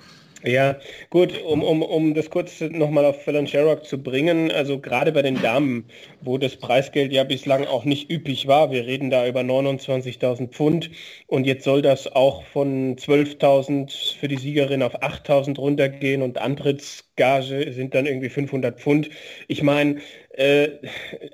Ja, 0.43 0.77
gut, 1.11 1.39
um, 1.43 1.63
um, 1.63 1.83
um 1.83 2.15
das 2.15 2.31
kurz 2.31 2.63
nochmal 2.63 3.05
auf 3.05 3.23
Fallon 3.25 3.47
Sherrock 3.47 3.85
zu 3.85 4.03
bringen, 4.03 4.51
also 4.51 4.79
gerade 4.79 5.13
bei 5.13 5.21
den 5.21 5.41
Damen, 5.43 5.85
wo 6.23 6.39
das 6.39 6.57
Preisgeld 6.57 7.13
ja 7.13 7.25
bislang 7.25 7.67
auch 7.67 7.85
nicht 7.85 8.11
üppig 8.11 8.47
war, 8.47 8.71
wir 8.71 8.87
reden 8.87 9.11
da 9.11 9.27
über 9.27 9.41
29.000 9.41 10.49
Pfund 10.49 10.91
und 11.27 11.45
jetzt 11.45 11.65
soll 11.65 11.83
das 11.83 12.11
auch 12.11 12.43
von 12.45 12.97
12.000 12.97 14.17
für 14.19 14.29
die 14.29 14.39
Siegerin 14.39 14.83
auf 14.83 15.03
8.000 15.03 15.59
runtergehen 15.59 16.23
und 16.23 16.39
Antrittsgage 16.39 17.75
sind 17.75 17.95
dann 17.95 18.07
irgendwie 18.07 18.31
500 18.31 18.81
Pfund. 18.81 19.11
Ich 19.47 19.63
meine, 19.63 19.97
äh, 20.31 20.71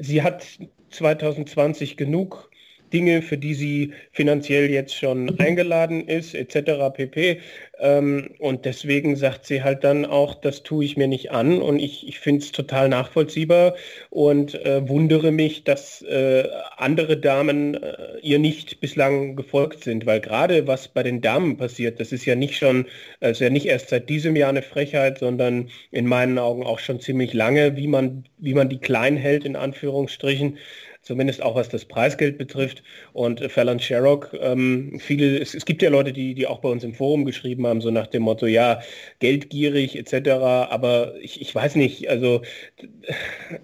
sie 0.01 0.23
hat 0.23 0.45
2020 0.91 1.97
genug 1.97 2.51
Dinge, 2.93 3.23
für 3.23 3.39
die 3.39 3.55
sie 3.55 3.93
finanziell 4.13 4.71
jetzt 4.71 4.95
schon 4.95 5.39
eingeladen 5.39 6.07
ist, 6.09 6.35
etc. 6.35 6.95
pp. 6.95 7.41
Ähm, 7.79 8.31
und 8.39 8.65
deswegen 8.65 9.17
sagt 9.17 9.45
sie 9.45 9.63
halt 9.63 9.85
dann 9.85 10.07
auch, 10.07 10.35
das 10.35 10.63
tue 10.63 10.85
ich 10.85 10.97
mir 10.97 11.09
nicht 11.09 11.31
an. 11.31 11.61
Und 11.61 11.79
ich, 11.79 12.09
ich 12.09 12.21
finde 12.21 12.43
es 12.43 12.53
total 12.53 12.89
nachvollziehbar 12.89 13.75
und 14.11 14.55
äh, 14.65 14.89
wundere 14.89 15.31
mich, 15.31 15.65
dass 15.65 16.03
äh, 16.03 16.49
andere 16.77 17.19
Damen 17.19 17.75
äh, 17.75 18.19
ihr 18.23 18.39
nicht 18.39 18.81
bislang 18.81 19.37
gefolgt 19.37 19.85
sind. 19.85 20.07
Weil 20.07 20.21
gerade 20.21 20.67
was 20.67 20.89
bei 20.89 21.03
den 21.03 21.21
Damen 21.21 21.57
passiert, 21.57 22.01
das 22.01 22.13
ist 22.13 22.25
ja 22.25 22.35
nicht 22.35 22.57
schon, 22.57 22.87
ist 23.21 23.41
ja 23.41 23.51
nicht 23.51 23.67
erst 23.67 23.91
seit 23.91 24.09
diesem 24.09 24.37
Jahr 24.37 24.51
eine 24.51 24.63
Frechheit, 24.63 25.19
sondern 25.19 25.69
in 25.91 26.07
meinen 26.07 26.39
Augen 26.39 26.65
auch 26.65 26.79
schon 26.79 27.01
ziemlich 27.01 27.35
lange, 27.35 27.77
wie 27.77 27.89
man, 27.89 28.25
wie 28.39 28.55
man 28.55 28.69
die 28.69 28.79
klein 28.79 29.17
hält, 29.17 29.45
in 29.45 29.57
Anführungsstrichen 29.57 30.59
zumindest 31.07 31.41
auch 31.41 31.55
was 31.55 31.69
das 31.69 31.85
Preisgeld 31.85 32.37
betrifft. 32.37 32.83
Und 33.13 33.41
äh, 33.41 33.49
Fallon 33.49 33.79
Sherrock, 33.79 34.31
ähm, 34.41 34.99
viele, 35.01 35.39
es, 35.39 35.55
es 35.55 35.65
gibt 35.65 35.81
ja 35.83 35.89
Leute, 35.89 36.13
die, 36.13 36.35
die 36.35 36.47
auch 36.47 36.59
bei 36.59 36.69
uns 36.69 36.83
im 36.85 36.95
Forum 36.95 37.25
geschrieben 37.25 37.67
haben, 37.67 37.81
so 37.81 37.91
nach 37.91 38.09
dem 38.09 38.23
Motto, 38.23 38.47
ja, 38.47 38.81
geldgierig 39.21 39.97
etc. 39.97 40.31
Aber 40.69 41.15
ich, 41.21 41.41
ich 41.41 41.55
weiß 41.55 41.77
nicht, 41.77 42.09
also 42.11 42.43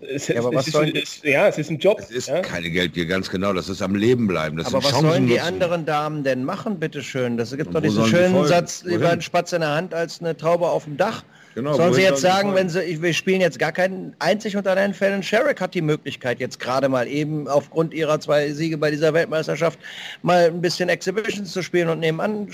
es, 0.01 0.29
Ja, 0.29 0.39
aber 0.41 0.51
es, 0.51 0.55
was 0.57 0.67
ist, 0.69 0.73
sollen- 0.73 0.97
es, 0.97 1.21
ja, 1.25 1.49
es 1.49 1.59
ist 1.59 1.71
ein 1.71 1.79
Job. 1.79 1.99
Es 2.01 2.11
ist 2.11 2.29
ja? 2.29 2.41
keine 2.41 2.71
Geldgier, 2.71 3.07
ganz 3.07 3.29
genau. 3.29 3.53
Das 3.53 3.69
ist 3.69 3.83
am 3.83 3.95
Leben 3.97 4.27
bleiben. 4.29 4.57
Das 4.57 4.67
Aber 4.69 4.81
sind 4.81 4.93
was 4.93 5.01
sollen 5.01 5.27
die 5.27 5.35
Chancen 5.37 5.55
nutzen. 5.59 5.63
anderen 5.65 5.87
Damen 5.87 6.25
denn 6.25 6.45
machen, 6.45 6.79
bitteschön? 6.79 7.37
Das 7.37 7.51
gibt 7.57 7.67
Und 7.69 7.75
doch 7.75 7.83
diesen 7.83 8.07
schönen? 8.07 8.47
Satz, 8.47 8.85
lieber 8.85 9.11
ein 9.11 9.21
Spatz 9.21 9.53
in 9.53 9.61
der 9.61 9.71
Hand 9.75 9.95
als 9.95 10.21
eine 10.21 10.37
Taube 10.37 10.69
auf 10.69 10.85
dem 10.85 10.97
Dach. 10.97 11.25
Genau, 11.55 11.75
sollen 11.75 11.93
sie 11.93 12.03
jetzt 12.03 12.23
sagen, 12.23 12.55
wenn 12.55 12.69
sie, 12.71 13.03
wir 13.03 13.13
spielen 13.13 13.41
jetzt 13.41 13.59
gar 13.59 13.73
keinen 13.73 14.15
einzig 14.19 14.57
unter 14.57 14.75
den 14.75 14.95
Fällen, 14.95 15.23
Sherrick 15.23 15.61
hat 15.61 15.75
die 15.75 15.83
Möglichkeit 15.83 16.41
jetzt 16.41 16.59
gerade 16.59 16.89
mal 16.89 17.07
eben 17.07 17.47
aufgrund 17.47 17.93
ihrer 17.93 18.19
zwei 18.21 18.53
Siege 18.53 18.79
bei 18.79 18.91
dieser 18.91 19.13
Weltmeisterschaft 19.13 19.79
mal 20.23 20.47
ein 20.47 20.63
bisschen 20.63 20.89
Exhibitions 20.89 21.53
zu 21.53 21.63
spielen 21.63 21.91
und 21.91 22.01
nebenan 22.01 22.49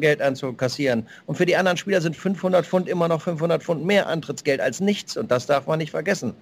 Geld 0.00 0.22
anzukassieren. 0.22 1.06
Und 1.26 1.36
für 1.36 1.46
die 1.46 1.56
anderen 1.56 1.76
Spieler 1.76 2.00
sind 2.00 2.16
500 2.16 2.64
Pfund 2.64 2.88
immer 2.88 3.08
noch 3.08 3.20
500 3.22 3.62
Pfund 3.62 3.84
mehr 3.84 4.06
Antrittsgeld 4.06 4.60
als 4.60 4.80
nichts 4.80 5.16
und 5.16 5.30
das 5.30 5.46
darf 5.46 5.66
man 5.66 5.78
nicht 5.78 5.90
vergessen. 5.90 6.34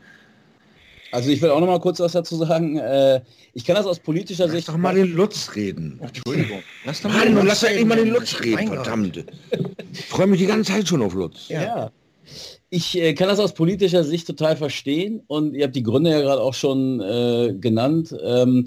Also 1.10 1.30
ich 1.30 1.40
will 1.40 1.50
auch 1.50 1.60
noch 1.60 1.66
mal 1.66 1.80
kurz 1.80 2.00
was 2.00 2.12
dazu 2.12 2.36
sagen. 2.36 2.76
Äh, 2.78 3.20
ich 3.54 3.64
kann 3.64 3.76
das 3.76 3.86
aus 3.86 3.98
politischer 3.98 4.44
Lass 4.44 4.52
Sicht... 4.52 4.68
doch 4.68 4.76
mal 4.76 4.94
den 4.94 5.12
Lutz 5.14 5.54
reden. 5.54 5.98
Entschuldigung. 6.02 6.62
Lass 6.84 7.02
doch 7.02 7.10
Mann, 7.10 7.46
lass 7.46 7.60
doch 7.60 7.68
endlich 7.68 7.86
mal 7.86 7.96
den 7.96 8.10
Lutz 8.10 8.40
reden, 8.40 8.66
Gott. 8.66 8.76
verdammt. 8.76 9.24
Ich 9.92 10.04
freue 10.06 10.26
mich 10.26 10.40
die 10.40 10.46
ganze 10.46 10.72
Zeit 10.72 10.88
schon 10.88 11.02
auf 11.02 11.14
Lutz. 11.14 11.48
Ja. 11.48 11.90
Ich 12.70 12.98
äh, 12.98 13.14
kann 13.14 13.28
das 13.28 13.38
aus 13.38 13.54
politischer 13.54 14.04
Sicht 14.04 14.26
total 14.26 14.56
verstehen 14.56 15.22
und 15.26 15.54
ihr 15.54 15.64
habt 15.64 15.76
die 15.76 15.82
Gründe 15.82 16.10
ja 16.10 16.20
gerade 16.20 16.42
auch 16.42 16.54
schon 16.54 17.00
äh, 17.00 17.54
genannt. 17.58 18.14
Ähm, 18.22 18.66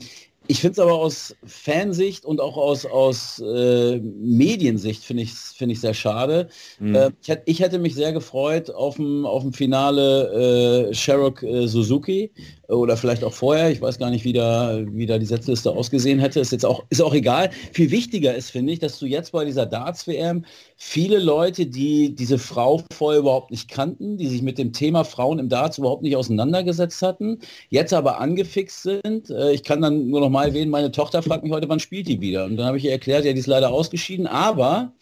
ich 0.51 0.59
finde 0.59 0.73
es 0.73 0.79
aber 0.79 0.95
aus 0.95 1.33
Fansicht 1.45 2.25
und 2.25 2.41
auch 2.41 2.57
aus, 2.57 2.85
aus 2.85 3.39
äh, 3.39 3.99
Mediensicht 3.99 5.01
finde 5.01 5.23
ich 5.23 5.31
es 5.31 5.53
find 5.53 5.71
ich 5.71 5.79
sehr 5.79 5.93
schade. 5.93 6.49
Äh, 6.81 7.11
ich, 7.21 7.29
hätt, 7.29 7.43
ich 7.45 7.59
hätte 7.61 7.79
mich 7.79 7.95
sehr 7.95 8.11
gefreut 8.11 8.69
auf 8.69 8.97
dem 8.97 9.25
auf 9.25 9.43
dem 9.43 9.53
Finale 9.53 10.89
äh, 10.89 10.93
Sherrock 10.93 11.41
äh, 11.41 11.67
Suzuki 11.67 12.31
oder 12.71 12.97
vielleicht 12.97 13.23
auch 13.23 13.33
vorher. 13.33 13.69
Ich 13.69 13.81
weiß 13.81 13.99
gar 13.99 14.09
nicht, 14.09 14.23
wie 14.23 14.33
da, 14.33 14.79
wie 14.85 15.05
da 15.05 15.17
die 15.17 15.25
Setzliste 15.25 15.71
ausgesehen 15.71 16.19
hätte. 16.19 16.39
Ist 16.39 16.51
jetzt 16.51 16.65
auch, 16.65 16.83
ist 16.89 17.01
auch 17.01 17.13
egal. 17.13 17.49
Viel 17.73 17.91
wichtiger 17.91 18.33
ist, 18.33 18.49
finde 18.49 18.73
ich, 18.73 18.79
dass 18.79 18.97
du 18.97 19.05
jetzt 19.05 19.31
bei 19.33 19.45
dieser 19.45 19.65
Darts-WM 19.65 20.45
viele 20.77 21.19
Leute, 21.19 21.65
die 21.65 22.15
diese 22.15 22.37
Frau 22.37 22.81
vorher 22.93 23.19
überhaupt 23.19 23.51
nicht 23.51 23.69
kannten, 23.69 24.17
die 24.17 24.27
sich 24.27 24.41
mit 24.41 24.57
dem 24.57 24.73
Thema 24.73 25.03
Frauen 25.03 25.39
im 25.39 25.49
Darts 25.49 25.77
überhaupt 25.77 26.01
nicht 26.01 26.15
auseinandergesetzt 26.15 27.01
hatten, 27.01 27.39
jetzt 27.69 27.93
aber 27.93 28.19
angefixt 28.19 28.83
sind. 28.83 29.29
Äh, 29.29 29.51
ich 29.51 29.63
kann 29.63 29.81
dann 29.81 30.07
nur 30.07 30.21
noch 30.21 30.29
mal 30.29 30.47
erwähnen, 30.47 30.71
meine 30.71 30.91
Tochter 30.91 31.21
fragt 31.21 31.43
mich 31.43 31.51
heute, 31.51 31.69
wann 31.69 31.79
spielt 31.79 32.07
die 32.07 32.21
wieder? 32.21 32.45
Und 32.45 32.57
dann 32.57 32.65
habe 32.65 32.77
ich 32.77 32.85
ihr 32.85 32.91
erklärt, 32.91 33.25
ja, 33.25 33.33
die 33.33 33.39
ist 33.39 33.47
leider 33.47 33.71
ausgeschieden, 33.71 34.27
aber 34.27 34.93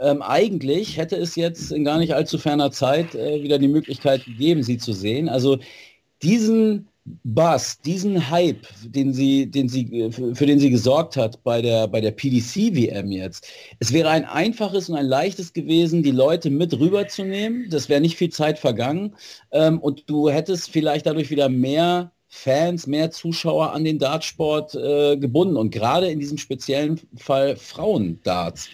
ähm, 0.00 0.22
eigentlich 0.22 0.96
hätte 0.96 1.16
es 1.16 1.36
jetzt 1.36 1.72
in 1.72 1.84
gar 1.84 1.98
nicht 1.98 2.14
allzu 2.14 2.38
ferner 2.38 2.70
Zeit 2.72 3.14
äh, 3.14 3.42
wieder 3.42 3.58
die 3.58 3.68
Möglichkeit 3.68 4.24
gegeben, 4.24 4.62
sie 4.62 4.78
zu 4.78 4.92
sehen. 4.92 5.28
Also 5.28 5.58
diesen 6.22 6.88
Buzz, 7.04 7.80
diesen 7.80 8.30
Hype, 8.30 8.66
den 8.84 9.12
sie, 9.12 9.50
den 9.50 9.68
sie, 9.68 10.02
äh, 10.02 10.12
für, 10.12 10.46
den 10.46 10.60
sie 10.60 10.70
gesorgt 10.70 11.16
hat 11.16 11.42
bei 11.42 11.60
der, 11.60 11.88
bei 11.88 12.00
der 12.00 12.12
PDC-WM 12.12 13.10
jetzt. 13.10 13.48
Es 13.80 13.92
wäre 13.92 14.10
ein 14.10 14.24
einfaches 14.24 14.88
und 14.88 14.96
ein 14.96 15.06
leichtes 15.06 15.52
gewesen, 15.52 16.04
die 16.04 16.12
Leute 16.12 16.50
mit 16.50 16.78
rüberzunehmen. 16.78 17.68
Das 17.70 17.88
wäre 17.88 18.00
nicht 18.00 18.16
viel 18.16 18.30
Zeit 18.30 18.58
vergangen. 18.58 19.16
Ähm, 19.50 19.80
und 19.80 20.08
du 20.08 20.30
hättest 20.30 20.70
vielleicht 20.70 21.06
dadurch 21.06 21.30
wieder 21.30 21.48
mehr 21.48 22.12
Fans, 22.28 22.86
mehr 22.86 23.10
Zuschauer 23.10 23.72
an 23.72 23.84
den 23.84 23.98
Dartsport 23.98 24.74
äh, 24.74 25.16
gebunden. 25.16 25.56
Und 25.56 25.70
gerade 25.70 26.08
in 26.08 26.20
diesem 26.20 26.38
speziellen 26.38 27.00
Fall 27.16 27.56
Frauendarts. 27.56 28.68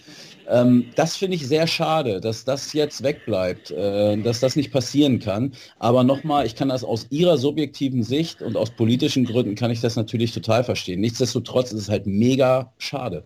Ähm, 0.49 0.91
das 0.95 1.15
finde 1.15 1.35
ich 1.35 1.47
sehr 1.47 1.67
schade, 1.67 2.19
dass 2.19 2.43
das 2.43 2.73
jetzt 2.73 3.03
wegbleibt, 3.03 3.71
äh, 3.71 4.17
dass 4.17 4.39
das 4.39 4.55
nicht 4.55 4.71
passieren 4.71 5.19
kann. 5.19 5.53
Aber 5.77 6.03
nochmal, 6.03 6.45
ich 6.45 6.55
kann 6.55 6.69
das 6.69 6.83
aus 6.83 7.07
Ihrer 7.09 7.37
subjektiven 7.37 8.03
Sicht 8.03 8.41
und 8.41 8.57
aus 8.57 8.71
politischen 8.71 9.25
Gründen 9.25 9.55
kann 9.55 9.71
ich 9.71 9.81
das 9.81 9.95
natürlich 9.95 10.31
total 10.31 10.63
verstehen. 10.63 11.01
Nichtsdestotrotz 11.01 11.71
ist 11.71 11.81
es 11.81 11.89
halt 11.89 12.07
mega 12.07 12.73
schade. 12.77 13.23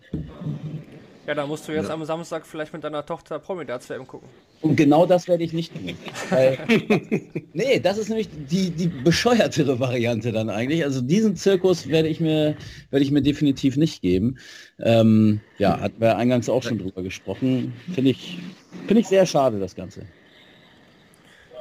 Ja, 1.26 1.34
da 1.34 1.46
musst 1.46 1.66
du 1.66 1.72
jetzt 1.72 1.90
am 1.90 2.04
Samstag 2.04 2.44
vielleicht 2.44 2.74
mit 2.74 2.84
deiner 2.84 3.04
Tochter 3.04 3.38
Promi-Darts 3.38 3.88
WM 3.88 4.06
gucken. 4.06 4.28
Und 4.60 4.76
genau 4.76 5.06
das 5.06 5.26
werde 5.26 5.42
ich 5.42 5.54
nicht 5.54 5.72
tun. 5.74 5.96
Weil, 6.28 6.58
nee, 7.54 7.80
das 7.80 7.96
ist 7.96 8.08
nämlich 8.08 8.28
die, 8.30 8.70
die 8.70 8.88
bescheuertere 8.88 9.80
Variante 9.80 10.32
dann 10.32 10.50
eigentlich. 10.50 10.84
Also 10.84 11.00
diesen 11.00 11.34
Zirkus 11.36 11.88
werde 11.88 12.08
ich 12.08 12.20
mir, 12.20 12.56
werde 12.90 13.04
ich 13.04 13.10
mir 13.10 13.22
definitiv 13.22 13.76
nicht 13.76 14.02
geben. 14.02 14.38
Ähm, 14.78 15.40
ja, 15.56 15.80
hatten 15.80 16.00
wir 16.00 16.16
eingangs 16.16 16.50
auch 16.50 16.62
schon 16.62 16.78
drüber 16.78 17.02
gesprochen. 17.02 17.72
Finde 17.94 18.10
ich, 18.10 18.38
finde 18.86 19.00
ich 19.00 19.08
sehr 19.08 19.24
schade, 19.24 19.58
das 19.58 19.74
Ganze. 19.74 20.02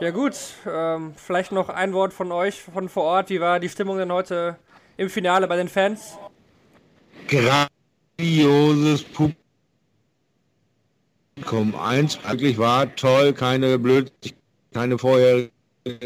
Ja 0.02 0.12
gut, 0.12 0.36
ähm, 0.70 1.14
vielleicht 1.16 1.54
noch 1.54 1.70
ein 1.70 1.94
Wort 1.94 2.12
von 2.12 2.34
euch 2.34 2.62
von 2.62 2.90
vor 2.90 3.04
Ort. 3.04 3.30
Wie 3.30 3.40
war 3.40 3.62
die 3.62 3.70
Stimmung 3.70 3.98
denn 3.98 4.12
heute 4.12 4.58
im 4.98 5.10
Finale 5.10 5.48
bei 5.48 5.56
den 5.56 5.70
Fans? 5.70 6.18
Grandioses 7.28 9.04
Publikum. 9.04 9.43
Eins 11.80 12.20
wirklich 12.28 12.58
war 12.58 12.96
toll, 12.96 13.34
keine 13.34 13.80
blöd, 13.80 14.12
keine 14.74 14.98
vorher 14.98 15.50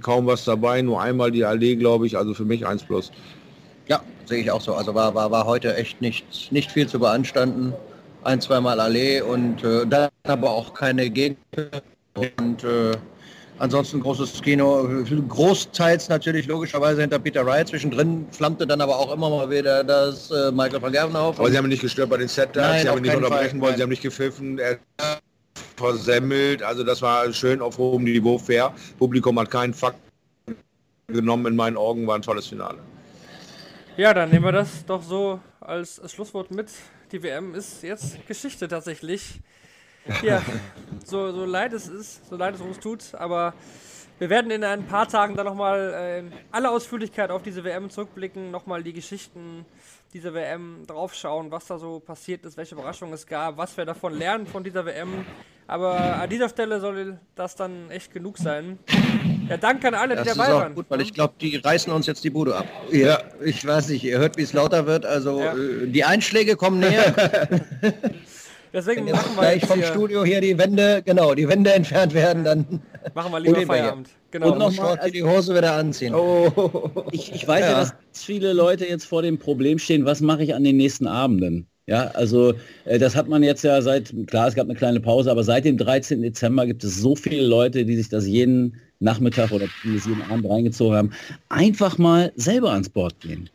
kaum 0.02 0.26
was 0.26 0.46
dabei, 0.46 0.82
nur 0.82 1.02
einmal 1.02 1.32
die 1.32 1.46
Allee, 1.46 1.76
glaube 1.76 2.08
ich, 2.08 2.18
also 2.18 2.34
für 2.34 2.46
mich 2.46 2.66
eins 2.66 2.84
plus. 2.84 3.12
Ja, 3.88 4.02
sehe 4.26 4.42
ich 4.42 4.52
auch 4.52 4.62
so. 4.62 4.74
Also 4.74 4.94
war, 4.96 5.14
war, 5.16 5.32
war 5.32 5.46
heute 5.46 5.76
echt 5.76 6.02
nicht, 6.02 6.52
nicht 6.52 6.72
viel 6.72 6.88
zu 6.88 7.00
beanstanden. 7.00 7.74
Ein, 8.24 8.42
zweimal 8.42 8.80
Allee 8.80 9.22
und 9.22 9.64
äh, 9.64 9.86
dann 9.86 10.10
aber 10.24 10.50
auch 10.50 10.74
keine 10.74 11.10
Gegner. 11.10 11.38
Und 12.16 12.64
äh, 12.64 12.98
Ansonsten 13.60 14.02
großes 14.02 14.42
Kino, 14.42 14.88
großteils 15.28 16.10
natürlich 16.10 16.46
logischerweise 16.46 17.02
hinter 17.02 17.18
Peter 17.18 17.46
Wright. 17.46 17.68
Zwischendrin 17.68 18.28
flammte 18.32 18.68
dann 18.68 18.82
aber 18.82 18.98
auch 18.98 19.12
immer 19.12 19.30
mal 19.30 19.50
wieder 19.50 19.84
das 19.84 20.30
äh, 20.30 20.52
Michael 20.52 20.82
van 20.82 20.92
Gerven 20.92 21.16
auf. 21.16 21.40
Aber 21.40 21.50
sie 21.50 21.58
haben 21.58 21.66
ihn 21.66 21.70
nicht 21.70 21.82
gestört 21.82 22.10
bei 22.10 22.18
den 22.18 22.28
set 22.28 22.56
Nein, 22.56 22.82
sie 22.82 22.90
haben 22.90 22.98
ihn 22.98 23.04
nicht 23.04 23.16
unterbrechen 23.16 23.50
Fall, 23.50 23.62
wollen, 23.62 23.72
nein. 23.72 23.78
sie 23.78 23.84
haben 23.84 23.90
nicht 23.90 24.04
gepfiffen, 24.04 24.60
er 24.60 24.78
versemmelt, 25.76 26.62
also 26.64 26.84
das 26.84 27.02
war 27.02 27.32
schön 27.34 27.62
auf 27.62 27.78
hohem 27.78 28.04
Niveau 28.04 28.38
fair. 28.38 28.74
Publikum 29.00 29.40
hat 29.40 29.50
keinen 29.50 29.74
Fakt 29.74 30.00
genommen, 31.08 31.48
in 31.48 31.56
meinen 31.56 31.78
Augen 31.78 32.06
war 32.06 32.16
ein 32.16 32.22
tolles 32.22 32.48
Finale. 32.48 32.80
Ja, 33.96 34.14
dann 34.14 34.30
nehmen 34.30 34.46
wir 34.46 34.52
das 34.52 34.86
doch 34.86 35.02
so 35.02 35.40
als 35.60 36.00
Schlusswort 36.12 36.52
mit. 36.52 36.70
Die 37.12 37.24
WM 37.24 37.56
ist 37.56 37.82
jetzt 37.84 38.28
Geschichte 38.28 38.68
tatsächlich. 38.68 39.40
Ja, 40.24 40.42
so, 41.06 41.32
so 41.32 41.46
leid 41.46 41.74
es 41.74 41.88
ist, 41.88 42.28
so 42.30 42.36
leid 42.36 42.56
es 42.56 42.62
uns 42.62 42.80
tut, 42.80 43.04
aber 43.14 43.54
wir 44.20 44.30
werden 44.30 44.50
in 44.52 44.64
ein 44.64 44.86
paar 44.88 45.08
Tagen 45.08 45.36
dann 45.36 45.46
nochmal 45.46 45.94
äh, 45.96 46.20
in 46.20 46.32
aller 46.52 46.72
Ausführlichkeit 46.72 47.30
auf 47.30 47.44
diese 47.44 47.64
WM 47.64 47.90
zurückblicken, 47.90 48.50
nochmal 48.52 48.84
die 48.84 48.94
Geschichten 48.94 49.66
dieser 50.14 50.34
WM 50.34 50.86
draufschauen, 50.88 51.52
was 51.52 51.66
da 51.68 51.78
so 51.78 52.00
passiert 52.00 52.46
ist, 52.46 52.58
welche 52.58 52.76
Überraschungen 52.76 53.14
es 53.14 53.28
gab, 53.28 53.58
was 53.58 53.76
wir 53.78 53.86
davon 53.86 54.18
lernen 54.18 54.48
von 54.48 54.64
dieser 54.64 54.86
WM. 54.86 55.26
Aber 55.70 55.98
an 56.22 56.30
dieser 56.30 56.48
Stelle 56.48 56.80
soll 56.80 57.20
das 57.36 57.56
dann 57.56 57.92
echt 57.92 58.14
genug 58.14 58.38
sein. 58.38 58.80
Ja, 59.50 59.58
danke 59.58 59.90
an 59.90 59.96
alle, 59.96 60.16
die 60.16 60.24
Das 60.24 60.28
ist 60.30 60.38
dabei 60.38 60.54
auch 60.54 60.62
waren. 60.62 60.76
gut, 60.76 60.86
weil 60.88 61.02
ich 61.02 61.14
glaube, 61.14 61.34
die 61.42 61.58
reißen 61.58 61.92
uns 61.92 62.08
jetzt 62.08 62.24
die 62.24 62.30
Bude 62.30 62.56
ab. 62.56 62.66
Ja, 62.90 63.20
ich 63.44 63.66
weiß 63.68 63.90
nicht, 63.90 64.04
ihr 64.06 64.18
hört, 64.18 64.38
wie 64.38 64.44
es 64.44 64.54
lauter 64.54 64.86
wird. 64.88 65.06
Also 65.06 65.42
Ja. 65.42 65.54
äh, 65.54 65.88
die 65.88 66.06
Einschläge 66.06 66.56
kommen 66.56 66.80
näher. 66.80 67.14
Deswegen 68.74 69.06
Wenn 69.06 69.14
machen 69.14 69.26
jetzt 69.28 69.36
wir 69.36 69.42
gleich 69.42 69.66
vom 69.66 69.80
hier, 69.80 69.88
Studio 69.88 70.26
hier 70.26 70.42
die 70.42 70.58
Wände, 70.58 71.02
genau, 71.06 71.34
die 71.34 71.48
Wände 71.48 71.74
entfernt 71.74 72.14
werden, 72.14 72.44
dann 72.44 72.82
machen 73.14 73.32
wir 73.32 73.40
lieber. 73.42 73.62
Feierabend. 73.62 74.10
Genau. 74.32 74.52
Und 74.52 74.60
noch 74.60 74.68
muss 74.68 74.78
mal, 74.78 74.98
Shorty 74.98 75.12
die 75.12 75.24
Hose 75.24 75.56
wieder 75.56 75.74
anziehen. 75.74 76.14
Ich, 77.12 77.34
ich 77.34 77.48
weiß 77.48 77.62
ja. 77.62 77.72
Ja. 77.72 77.80
dass 77.80 77.92
ganz 77.92 78.24
viele 78.24 78.54
Leute 78.54 78.86
jetzt 78.86 79.06
vor 79.06 79.22
dem 79.22 79.38
Problem 79.38 79.80
stehen, 79.80 80.06
was 80.06 80.22
mache 80.22 80.44
ich 80.44 80.54
an 80.54 80.64
den 80.64 80.78
nächsten 80.78 81.08
Abenden? 81.08 81.68
Ja, 81.86 82.12
also 82.16 82.54
äh, 82.84 83.00
das 83.00 83.16
hat 83.16 83.30
man 83.30 83.44
jetzt 83.44 83.64
ja 83.64 83.82
seit, 83.82 84.14
klar, 84.28 84.50
es 84.50 84.56
gab 84.56 84.66
eine 84.66 84.76
kleine 84.76 85.00
Pause, 85.00 85.32
aber 85.32 85.44
seit 85.44 85.64
dem 85.64 85.78
13. 85.78 86.22
Dezember 86.22 86.66
gibt 86.66 86.84
es 86.84 86.98
so 87.00 87.16
viele 87.16 87.46
Leute, 87.48 87.86
die 87.86 87.96
sich 87.96 88.10
das 88.10 88.28
jeden 88.28 88.82
Nachmittag 89.00 89.52
oder 89.52 89.68
zumindest 89.82 90.08
jeden 90.08 90.22
Abend 90.24 90.50
reingezogen 90.50 90.98
haben. 90.98 91.12
Einfach 91.48 91.98
mal 91.98 92.34
selber 92.36 92.72
ans 92.72 92.90
Board 92.90 93.18
gehen. 93.22 93.50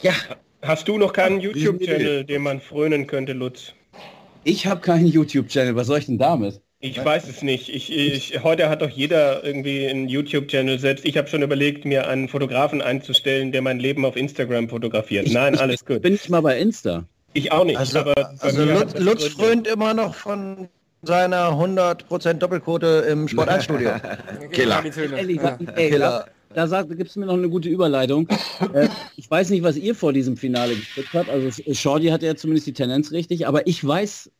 Ja, 0.00 0.14
Hast 0.62 0.86
du 0.86 0.96
noch 0.96 1.12
keinen. 1.12 1.40
YouTube-Channel, 1.40 2.24
den 2.24 2.42
man 2.42 2.60
frönen 2.60 3.08
könnte, 3.08 3.32
Lutz? 3.32 3.74
Ich 4.44 4.66
habe 4.66 4.80
keinen 4.80 5.06
YouTube-Channel, 5.06 5.76
was 5.76 5.86
soll 5.86 5.98
ich 5.98 6.06
denn 6.06 6.18
damit? 6.18 6.60
Ich 6.84 7.02
weiß 7.02 7.28
es 7.28 7.42
nicht. 7.42 7.68
Ich, 7.68 7.96
ich, 7.96 8.42
heute 8.42 8.68
hat 8.68 8.82
doch 8.82 8.88
jeder 8.88 9.44
irgendwie 9.44 9.86
einen 9.86 10.08
YouTube-Channel. 10.08 10.80
Selbst 10.80 11.04
ich 11.04 11.16
habe 11.16 11.28
schon 11.28 11.42
überlegt, 11.42 11.84
mir 11.84 12.08
einen 12.08 12.26
Fotografen 12.26 12.82
einzustellen, 12.82 13.52
der 13.52 13.62
mein 13.62 13.78
Leben 13.78 14.04
auf 14.04 14.16
Instagram 14.16 14.68
fotografiert. 14.68 15.30
Nein, 15.30 15.56
alles 15.56 15.84
gut. 15.84 16.02
Bin 16.02 16.14
ich 16.14 16.28
mal 16.28 16.40
bei 16.40 16.58
Insta. 16.58 17.04
Ich 17.34 17.52
auch 17.52 17.64
nicht. 17.64 17.78
also, 17.78 18.00
also 18.40 18.64
Lutz, 18.64 18.98
Lutz 18.98 19.26
frönt 19.28 19.68
immer 19.68 19.94
noch 19.94 20.16
von 20.16 20.68
seiner 21.02 21.50
100% 21.50 22.34
Doppelquote 22.34 23.06
im 23.08 23.28
Sport 23.28 23.48
1 23.48 23.64
Studio. 23.64 23.90
Killer. 24.50 24.82
Ey, 25.76 25.90
Killer. 25.90 26.26
Da, 26.54 26.66
sagt, 26.66 26.96
gibt's 26.96 27.16
mir 27.16 27.26
noch 27.26 27.34
eine 27.34 27.48
gute 27.48 27.68
Überleitung. 27.68 28.28
äh, 28.72 28.88
ich 29.16 29.30
weiß 29.30 29.50
nicht, 29.50 29.62
was 29.62 29.76
ihr 29.76 29.94
vor 29.94 30.12
diesem 30.12 30.36
Finale 30.36 30.76
gekriegt 30.76 31.14
habt. 31.14 31.28
Also 31.28 31.50
Shorty 31.72 32.08
hatte 32.08 32.26
ja 32.26 32.34
zumindest 32.36 32.66
die 32.66 32.72
Tendenz 32.72 33.12
richtig, 33.12 33.46
aber 33.46 33.66
ich 33.66 33.84
weiß, 33.86 34.30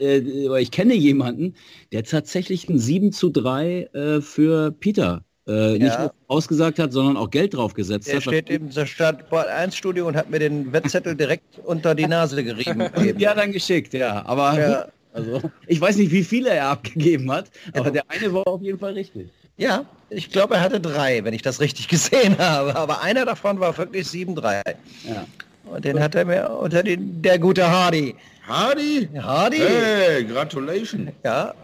äh, 0.00 0.60
ich 0.60 0.70
kenne 0.70 0.94
jemanden, 0.94 1.54
der 1.92 2.04
tatsächlich 2.04 2.68
ein 2.68 2.78
7 2.78 3.12
zu 3.12 3.30
3 3.30 3.88
äh, 3.92 4.20
für 4.20 4.72
Peter 4.72 5.24
äh, 5.46 5.72
nicht 5.72 5.94
Ja. 5.94 6.00
nur 6.02 6.14
ausgesagt 6.28 6.78
hat, 6.78 6.92
sondern 6.92 7.16
auch 7.16 7.30
Geld 7.30 7.54
drauf 7.54 7.74
gesetzt 7.74 8.08
Er 8.08 8.16
hat. 8.16 8.22
steht 8.22 8.48
im 8.50 8.70
Sport 8.70 9.48
1 9.48 9.76
Studio 9.76 10.08
und 10.08 10.16
hat 10.16 10.30
mir 10.30 10.38
den 10.38 10.72
Wettzettel 10.72 11.14
direkt 11.14 11.58
unter 11.64 11.94
die 11.94 12.06
Nase 12.06 12.42
gerieben. 12.42 12.88
ja, 13.18 13.34
dann 13.34 13.52
geschickt, 13.52 13.92
ja. 13.92 14.24
Aber 14.24 14.58
Ja. 14.58 14.86
also, 15.12 15.42
ich 15.66 15.80
weiß 15.80 15.96
nicht, 15.96 16.12
wie 16.12 16.24
viele 16.24 16.50
er 16.50 16.68
abgegeben 16.68 17.30
hat, 17.30 17.50
aber 17.74 17.90
der 17.90 18.04
eine 18.08 18.32
war 18.32 18.46
auf 18.46 18.62
jeden 18.62 18.78
Fall 18.78 18.94
richtig. 18.94 19.28
Ja, 19.56 19.84
ich 20.10 20.30
glaube, 20.30 20.54
er 20.56 20.60
hatte 20.60 20.80
drei, 20.80 21.24
wenn 21.24 21.34
ich 21.34 21.42
das 21.42 21.60
richtig 21.60 21.88
gesehen 21.94 22.38
habe. 22.38 22.76
Aber 22.76 23.02
einer 23.02 23.24
davon 23.24 23.60
war 23.60 23.76
wirklich 23.76 24.06
7-3. 24.08 24.62
Ja. 25.04 25.26
Und 25.64 25.84
den 25.84 26.00
hat 26.00 26.14
er 26.14 26.24
mir 26.24 26.50
unter 26.50 26.82
den, 26.82 27.22
der 27.22 27.38
gute 27.38 27.68
Hardy. 27.70 28.14
Hardy? 28.46 29.08
Hardy? 29.16 29.58
Hey, 29.58 30.24
Gratulation. 30.24 31.10
Ja, 31.24 31.54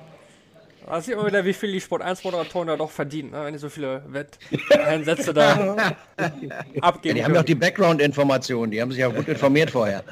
Da 0.86 1.00
sieht 1.02 1.16
man 1.16 1.26
wieder, 1.26 1.44
wie 1.44 1.52
viel 1.52 1.70
die 1.72 1.80
Sport 1.80 2.00
1 2.02 2.24
Moderatoren 2.24 2.68
da 2.68 2.76
doch 2.76 2.90
verdienen, 2.90 3.30
ne? 3.32 3.44
wenn 3.44 3.52
die 3.52 3.58
so 3.58 3.68
viele 3.68 4.02
Wetteinsätze 4.08 5.34
da 5.34 5.76
abgeben. 6.80 7.16
die 7.16 7.24
haben 7.24 7.34
ja 7.34 7.40
auch 7.40 7.44
die. 7.44 7.54
Background-Informationen. 7.54 8.70
Die 8.72 8.80
haben 8.80 8.90
sich 8.90 9.00
ja 9.00 9.08
gut 9.08 9.28
informiert 9.28 9.70
vorher. 9.70 10.02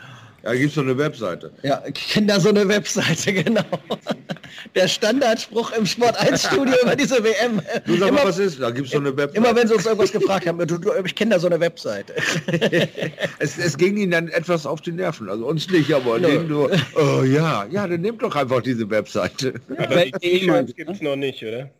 Ja, 0.44 0.52
gibt 0.54 0.68
es 0.68 0.74
so 0.74 0.82
eine 0.82 0.96
Webseite. 0.96 1.50
Ja, 1.62 1.82
ich 1.86 1.94
kenne 1.94 2.28
da 2.28 2.40
so 2.40 2.50
eine 2.50 2.66
Webseite, 2.68 3.32
genau. 3.44 3.64
Der 4.74 4.86
Standardspruch 4.86 5.72
im 5.72 5.84
Sport 5.84 6.16
1 6.16 6.44
Studio 6.46 6.74
über 6.82 6.94
diese 6.94 7.22
WM. 7.22 7.60
Du 7.86 7.96
sag 7.96 8.12
mal, 8.12 8.20
Immer, 8.20 8.24
was 8.24 8.38
ist? 8.38 8.60
Da 8.60 8.70
gibt 8.70 8.86
es 8.86 8.92
so 8.92 8.98
eine 8.98 9.16
Webseite. 9.16 9.36
immer 9.36 9.54
wenn 9.54 9.66
sie 9.66 9.74
uns 9.74 9.84
irgendwas 9.84 10.12
gefragt 10.12 10.46
haben, 10.46 10.58
du, 10.58 10.78
du, 10.78 10.92
ich 11.04 11.14
kenne 11.14 11.32
da 11.32 11.40
so 11.40 11.48
eine 11.48 11.60
Webseite. 11.60 12.14
Es, 13.40 13.56
es 13.58 13.76
ging 13.76 13.96
ihnen 13.96 14.10
dann 14.10 14.28
etwas 14.28 14.66
auf 14.66 14.80
die 14.80 14.90
Nerven. 14.90 15.28
Also 15.28 15.46
uns 15.46 15.70
nicht, 15.70 15.92
aber 15.92 16.18
denen 16.18 16.48
nur, 16.48 16.70
oh 16.96 17.22
ja, 17.22 17.66
ja, 17.70 17.86
dann 17.86 18.00
nehmt 18.00 18.22
doch 18.22 18.34
einfach 18.34 18.62
diese 18.62 18.88
Webseite. 18.90 19.54
Aber 19.76 20.04
die 20.04 20.46
du, 20.46 20.64
gibt 20.64 20.90
es 20.90 21.00
noch 21.00 21.16
nicht, 21.16 21.42
oder? 21.44 21.70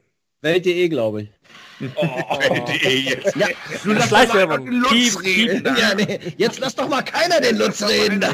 Welt.de, 0.41 0.89
glaube 0.89 1.22
ich. 1.22 1.28
Die 1.80 3.05
jetzt. 3.09 3.36
Ja, 3.36 3.47
Du 3.84 3.93
lass 3.93 4.09
Schleichwerbung. 4.09 4.57
doch 4.59 4.64
mal 4.64 4.70
den 4.70 4.80
Lutz 4.80 5.22
Piep, 5.22 5.24
reden. 5.24 5.76
ja 5.78 5.95
nee, 5.95 6.18
jetzt 6.36 6.59
lass 6.59 6.74
doch 6.74 6.89
mal 6.89 7.03
keiner 7.03 7.41
den 7.41 7.57
Lutz 7.57 7.80
reden. 7.82 8.18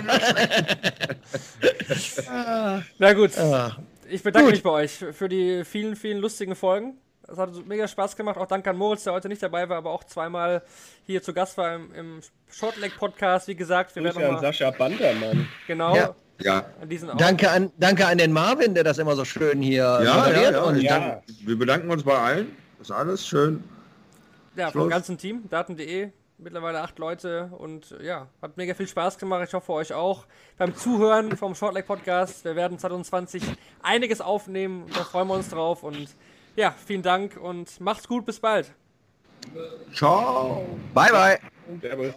Na 2.99 3.13
gut, 3.13 3.37
Ah, 3.39 3.77
ich 4.09 4.23
bedanke 4.23 4.47
Gut. 4.47 4.55
mich 4.55 4.63
bei 4.63 4.71
euch 4.71 4.93
für 4.93 5.29
die 5.29 5.65
vielen, 5.65 5.97
vielen 5.97 6.19
lustigen 6.19 6.55
Folgen. 6.55 6.99
Es 7.27 7.39
hat 7.39 7.51
mega 7.67 7.89
Spaß 7.89 8.17
gemacht. 8.17 8.37
Auch 8.37 8.47
danke 8.47 8.69
an 8.71 8.77
Moritz, 8.77 9.05
der 9.05 9.15
heute 9.15 9.29
nicht 9.29 9.43
dabei 9.43 9.67
war, 9.69 9.79
aber 9.79 9.91
auch 9.91 10.05
zweimal 10.05 10.63
hier 11.07 11.23
zu 11.23 11.33
Gast 11.33 11.57
war 11.57 11.75
im, 11.75 11.93
im 11.95 12.21
Shortleg 12.51 12.97
Podcast. 12.99 13.49
Wie 13.49 13.55
gesagt, 13.55 13.95
wir 13.97 14.03
Grüße 14.03 14.17
werden 14.17 14.27
an 14.29 14.35
nochmal 14.35 14.53
Sascha 14.53 14.71
Bandermann. 14.71 15.49
genau 15.67 15.97
Ja. 15.97 16.15
Ja, 16.41 16.67
an 16.81 17.17
danke, 17.19 17.51
an, 17.51 17.71
danke 17.79 18.07
an 18.07 18.19
den 18.19 18.33
Marvin, 18.33 18.75
der 18.75 18.83
das 18.85 18.99
immer 18.99 19.15
so 19.15 19.25
schön 19.25 19.63
hier 19.63 19.83
ja, 19.83 20.03
ja, 20.03 20.15
moderiert. 20.17 20.53
ja. 20.53 20.63
Und 20.63 20.85
danke- 20.85 21.23
wir 21.45 21.59
bedanken 21.59 21.91
uns 21.91 22.03
bei 22.03 22.19
allen. 22.19 22.57
Ist 22.81 22.91
alles 22.91 23.27
schön. 23.27 23.63
Ja, 24.57 24.71
vom 24.71 24.83
Schluss. 24.83 24.91
ganzen 24.91 25.17
Team, 25.19 25.49
daten.de, 25.49 26.11
mittlerweile 26.39 26.81
acht 26.81 26.99
Leute 26.99 27.51
und 27.57 27.97
ja, 28.03 28.27
hat 28.43 28.57
mega 28.57 28.75
viel 28.75 28.87
Spaß 28.89 29.19
gemacht. 29.19 29.45
Ich 29.49 29.55
hoffe 29.55 29.73
euch 29.73 29.93
auch 29.93 30.27
beim 30.59 30.75
Zuhören 30.77 31.37
vom 31.37 31.55
Shortleg 31.55 31.87
Podcast. 31.87 32.45
Wir 32.45 32.57
werden 32.57 32.79
2020 32.79 33.43
einiges 33.83 34.21
aufnehmen, 34.21 34.87
da 34.95 35.05
freuen 35.05 35.29
wir 35.29 35.35
uns 35.35 35.49
drauf 35.51 35.83
und 35.83 36.09
ja, 36.57 36.75
vielen 36.87 37.03
Dank 37.03 37.37
und 37.37 37.81
macht's 37.81 38.07
gut, 38.07 38.27
bis 38.27 38.39
bald. 38.39 38.71
Ciao. 39.93 40.67
Bye, 40.95 41.11
bye. 41.11 41.39
Servus. 41.81 42.15